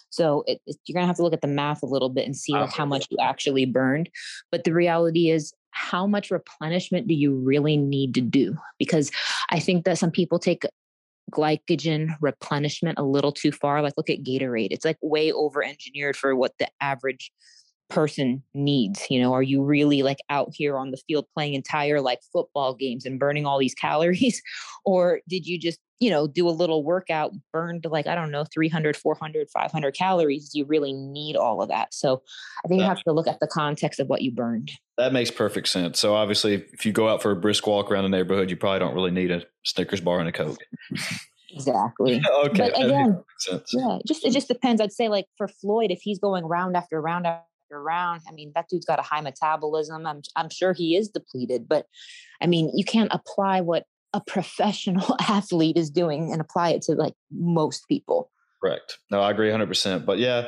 So 0.09 0.43
it, 0.45 0.61
it, 0.67 0.75
you're 0.85 0.93
gonna 0.93 1.07
have 1.07 1.15
to 1.15 1.23
look 1.23 1.33
at 1.33 1.41
the 1.41 1.47
math 1.47 1.81
a 1.81 1.87
little 1.87 2.09
bit 2.09 2.25
and 2.25 2.37
see 2.37 2.51
like 2.51 2.71
how 2.71 2.85
much 2.85 3.07
you 3.09 3.17
actually 3.19 3.65
burned. 3.65 4.09
But 4.51 4.63
the 4.63 4.73
reality 4.73 5.31
is, 5.31 5.53
how 5.73 6.07
much 6.07 6.31
replenishment 6.31 7.07
do 7.07 7.13
you 7.13 7.35
really 7.35 7.77
need 7.77 8.13
to 8.15 8.21
do? 8.21 8.55
Because 8.79 9.11
I 9.49 9.59
think 9.59 9.85
that 9.85 9.97
some 9.97 10.11
people 10.11 10.39
take 10.39 10.63
glycogen 11.31 12.15
replenishment 12.21 12.99
a 12.99 13.03
little 13.03 13.31
too 13.31 13.51
far. 13.51 13.81
Like, 13.81 13.93
look 13.97 14.09
at 14.09 14.23
Gatorade, 14.23 14.69
it's 14.71 14.85
like 14.85 14.97
way 15.01 15.31
over 15.31 15.63
engineered 15.63 16.15
for 16.15 16.35
what 16.35 16.53
the 16.59 16.67
average 16.79 17.31
person 17.93 18.43
needs 18.53 19.05
you 19.09 19.21
know? 19.21 19.33
Are 19.33 19.43
you 19.43 19.63
really 19.63 20.03
like 20.03 20.19
out 20.29 20.49
here 20.53 20.77
on 20.77 20.91
the 20.91 20.97
field 20.97 21.25
playing 21.33 21.53
entire 21.53 22.01
like 22.01 22.19
football 22.31 22.73
games 22.73 23.05
and 23.05 23.19
burning 23.19 23.45
all 23.45 23.59
these 23.59 23.75
calories? 23.85 24.41
Or 24.85 25.21
did 25.27 25.45
you 25.45 25.59
just 25.59 25.79
you 25.99 26.09
know 26.09 26.27
do 26.27 26.49
a 26.49 26.51
little 26.51 26.83
workout 26.83 27.31
burned 27.53 27.85
like 27.89 28.07
i 28.07 28.15
don't 28.15 28.31
know 28.31 28.43
300 28.43 28.97
400 28.97 29.49
500 29.49 29.95
calories? 29.95 30.49
Do 30.49 30.59
you 30.59 30.65
really 30.65 30.93
need 30.93 31.35
all 31.35 31.61
of 31.61 31.69
that? 31.69 31.93
So 31.93 32.21
i 32.65 32.67
think 32.67 32.81
you 32.81 32.87
have 32.87 33.03
to 33.03 33.13
look 33.13 33.27
at 33.27 33.39
the 33.39 33.47
context 33.47 33.99
of 33.99 34.07
what 34.07 34.21
you 34.21 34.31
burned. 34.31 34.71
That 34.97 35.13
makes 35.13 35.31
perfect 35.31 35.69
sense. 35.69 35.99
So 35.99 36.15
obviously 36.15 36.65
if 36.73 36.85
you 36.85 36.91
go 36.91 37.07
out 37.07 37.21
for 37.21 37.31
a 37.31 37.35
brisk 37.35 37.67
walk 37.67 37.91
around 37.91 38.03
the 38.03 38.17
neighborhood 38.17 38.49
you 38.49 38.57
probably 38.57 38.79
don't 38.79 38.95
really 38.95 39.11
need 39.11 39.31
a 39.31 39.43
snickers 39.63 40.01
bar 40.01 40.19
and 40.19 40.27
a 40.27 40.31
coke. 40.31 40.59
Exactly. 41.53 42.21
okay. 42.45 42.57
But 42.57 42.83
again, 42.83 43.23
yeah, 43.73 43.99
just 44.07 44.25
it 44.25 44.31
just 44.31 44.47
depends. 44.47 44.81
I'd 44.81 44.91
say 44.91 45.07
like 45.07 45.27
for 45.37 45.47
Floyd, 45.47 45.91
if 45.91 46.01
he's 46.01 46.19
going 46.19 46.45
round 46.45 46.75
after 46.75 46.99
round 46.99 47.27
around. 47.73 48.21
I 48.27 48.31
mean, 48.31 48.51
that 48.55 48.67
dude's 48.69 48.85
got 48.85 48.99
a 48.99 49.03
high 49.03 49.21
metabolism. 49.21 50.05
I'm 50.05 50.21
I'm 50.35 50.49
sure 50.49 50.73
he 50.73 50.95
is 50.95 51.09
depleted, 51.09 51.67
but 51.67 51.87
I 52.41 52.47
mean, 52.47 52.71
you 52.75 52.85
can't 52.85 53.11
apply 53.11 53.61
what 53.61 53.85
a 54.13 54.21
professional 54.21 55.15
athlete 55.27 55.77
is 55.77 55.89
doing 55.89 56.31
and 56.31 56.39
apply 56.39 56.69
it 56.69 56.83
to 56.83 56.93
like 56.93 57.13
most 57.31 57.87
people. 57.87 58.31
Correct. 58.61 58.99
No, 59.11 59.21
I 59.21 59.31
agree 59.31 59.49
100%. 59.49 60.05
But 60.05 60.19
yeah, 60.19 60.47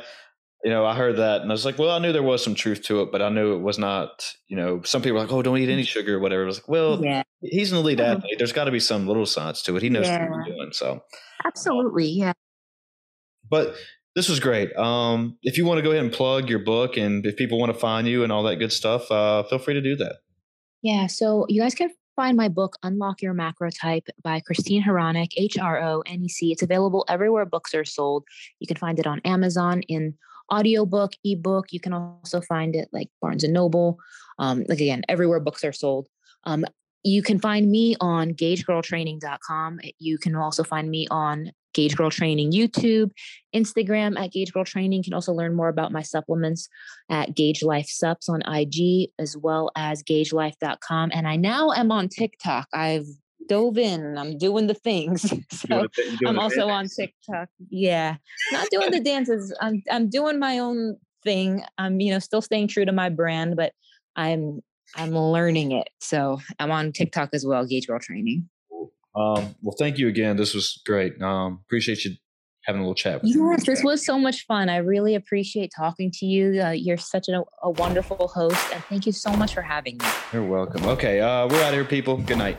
you 0.64 0.70
know, 0.70 0.86
I 0.86 0.94
heard 0.94 1.18
that 1.18 1.42
and 1.42 1.50
I 1.50 1.54
was 1.54 1.64
like, 1.64 1.78
well, 1.78 1.90
I 1.90 1.98
knew 1.98 2.12
there 2.12 2.22
was 2.22 2.42
some 2.42 2.54
truth 2.54 2.82
to 2.84 3.02
it, 3.02 3.12
but 3.12 3.20
I 3.20 3.28
knew 3.28 3.54
it 3.54 3.60
was 3.60 3.78
not, 3.78 4.32
you 4.48 4.56
know, 4.56 4.80
some 4.82 5.02
people 5.02 5.18
are 5.18 5.22
like, 5.22 5.32
oh, 5.32 5.42
don't 5.42 5.58
eat 5.58 5.68
any 5.68 5.82
mm. 5.82 5.86
sugar 5.86 6.16
or 6.16 6.18
whatever. 6.18 6.44
I 6.44 6.46
was 6.46 6.58
like, 6.58 6.68
well, 6.68 7.04
yeah. 7.04 7.22
he's 7.42 7.72
an 7.72 7.78
elite 7.78 7.98
mm-hmm. 7.98 8.18
athlete. 8.18 8.38
There's 8.38 8.52
got 8.52 8.64
to 8.64 8.70
be 8.70 8.80
some 8.80 9.06
little 9.06 9.26
science 9.26 9.62
to 9.64 9.76
it. 9.76 9.82
He 9.82 9.90
knows 9.90 10.06
yeah. 10.06 10.30
what 10.30 10.46
he's 10.46 10.54
doing. 10.54 10.72
So, 10.72 11.02
absolutely. 11.44 12.06
Yeah. 12.06 12.32
But 13.48 13.74
this 14.16 14.30
was 14.30 14.40
great. 14.40 14.74
Um, 14.76 15.36
if 15.42 15.58
you 15.58 15.66
want 15.66 15.76
to 15.76 15.82
go 15.82 15.90
ahead 15.90 16.02
and 16.02 16.12
plug 16.12 16.48
your 16.48 16.58
book 16.58 16.96
and 16.96 17.24
if 17.26 17.36
people 17.36 17.58
want 17.58 17.70
to 17.70 17.78
find 17.78 18.08
you 18.08 18.24
and 18.24 18.32
all 18.32 18.42
that 18.44 18.56
good 18.56 18.72
stuff, 18.72 19.08
uh, 19.12 19.42
feel 19.42 19.58
free 19.58 19.74
to 19.74 19.82
do 19.82 19.94
that. 19.96 20.16
Yeah. 20.80 21.06
So 21.06 21.44
you 21.50 21.60
guys 21.60 21.74
can 21.74 21.90
find 22.16 22.34
my 22.34 22.48
book, 22.48 22.78
Unlock 22.82 23.20
Your 23.20 23.34
Macro 23.34 23.68
Type 23.68 24.08
by 24.22 24.40
Christine 24.40 24.82
Hronec, 24.82 25.32
H 25.36 25.58
R 25.58 25.82
O 25.82 26.02
N 26.06 26.22
E 26.24 26.28
C. 26.28 26.50
It's 26.50 26.62
available 26.62 27.04
everywhere 27.08 27.44
books 27.44 27.74
are 27.74 27.84
sold. 27.84 28.24
You 28.58 28.66
can 28.66 28.78
find 28.78 28.98
it 28.98 29.06
on 29.06 29.20
Amazon 29.26 29.82
in 29.82 30.14
audiobook, 30.50 31.12
ebook. 31.22 31.66
You 31.70 31.80
can 31.80 31.92
also 31.92 32.40
find 32.40 32.74
it 32.74 32.88
like 32.92 33.10
Barnes 33.20 33.44
and 33.44 33.52
Noble. 33.52 33.98
Um, 34.38 34.64
like 34.66 34.80
again, 34.80 35.02
everywhere 35.10 35.40
books 35.40 35.62
are 35.62 35.72
sold. 35.72 36.08
Um, 36.44 36.64
you 37.04 37.22
can 37.22 37.38
find 37.38 37.70
me 37.70 37.96
on 38.00 38.32
gaugegirltraining.com. 38.32 39.80
You 39.98 40.18
can 40.18 40.34
also 40.34 40.64
find 40.64 40.90
me 40.90 41.06
on 41.10 41.52
Gauge 41.76 41.94
Girl 41.94 42.10
Training 42.10 42.52
YouTube, 42.52 43.10
Instagram 43.54 44.18
at 44.18 44.32
Gauge 44.32 44.52
Girl 44.52 44.64
Training. 44.64 44.98
You 44.98 45.04
can 45.04 45.14
also 45.14 45.32
learn 45.32 45.54
more 45.54 45.68
about 45.68 45.92
my 45.92 46.02
supplements 46.02 46.68
at 47.10 47.36
Gauge 47.36 47.62
Life 47.62 47.88
Sups 47.88 48.28
on 48.28 48.40
IG 48.42 49.10
as 49.18 49.36
well 49.36 49.70
as 49.76 50.02
gaugelife.com. 50.02 51.10
And 51.12 51.28
I 51.28 51.36
now 51.36 51.70
am 51.72 51.92
on 51.92 52.08
TikTok. 52.08 52.66
I've 52.72 53.06
dove 53.48 53.78
in 53.78 54.18
I'm 54.18 54.38
doing 54.38 54.66
the 54.66 54.74
things. 54.74 55.32
So 55.52 55.86
I'm 56.26 56.38
also 56.38 56.68
on 56.68 56.88
TikTok. 56.88 57.48
Yeah. 57.70 58.16
Not 58.52 58.68
doing 58.70 58.90
the 58.90 59.00
dances. 59.00 59.54
I'm 59.60 59.82
I'm 59.90 60.08
doing 60.08 60.38
my 60.38 60.58
own 60.58 60.96
thing. 61.24 61.64
I'm, 61.78 62.00
you 62.00 62.12
know, 62.12 62.18
still 62.18 62.42
staying 62.42 62.68
true 62.68 62.84
to 62.84 62.92
my 62.92 63.08
brand, 63.08 63.56
but 63.56 63.72
I'm 64.16 64.60
I'm 64.94 65.16
learning 65.16 65.72
it. 65.72 65.88
So 66.00 66.40
I'm 66.58 66.70
on 66.70 66.92
TikTok 66.92 67.30
as 67.32 67.44
well, 67.44 67.66
Gauge 67.66 67.86
Girl 67.86 67.98
Training. 67.98 68.48
Um, 69.16 69.54
well, 69.62 69.74
thank 69.78 69.98
you 69.98 70.08
again. 70.08 70.36
This 70.36 70.54
was 70.54 70.80
great. 70.84 71.20
Um, 71.22 71.60
appreciate 71.66 72.04
you 72.04 72.16
having 72.66 72.80
a 72.80 72.84
little 72.84 72.94
chat. 72.94 73.20
yes, 73.22 73.36
you. 73.36 73.58
this 73.64 73.82
was 73.82 74.04
so 74.04 74.18
much 74.18 74.44
fun. 74.46 74.68
I 74.68 74.78
really 74.78 75.14
appreciate 75.14 75.70
talking 75.74 76.10
to 76.14 76.26
you. 76.26 76.60
Uh, 76.60 76.70
you're 76.70 76.96
such 76.96 77.28
a, 77.28 77.42
a, 77.62 77.70
wonderful 77.70 78.28
host, 78.28 78.74
and 78.74 78.82
thank 78.84 79.06
you 79.06 79.12
so 79.12 79.30
much 79.32 79.54
for 79.54 79.62
having 79.62 79.98
me. 79.98 80.06
You're 80.32 80.42
welcome. 80.42 80.84
Okay, 80.84 81.20
uh, 81.20 81.46
we're 81.46 81.62
out 81.62 81.68
of 81.68 81.74
here, 81.74 81.84
people. 81.84 82.18
Good 82.18 82.38
night. 82.38 82.58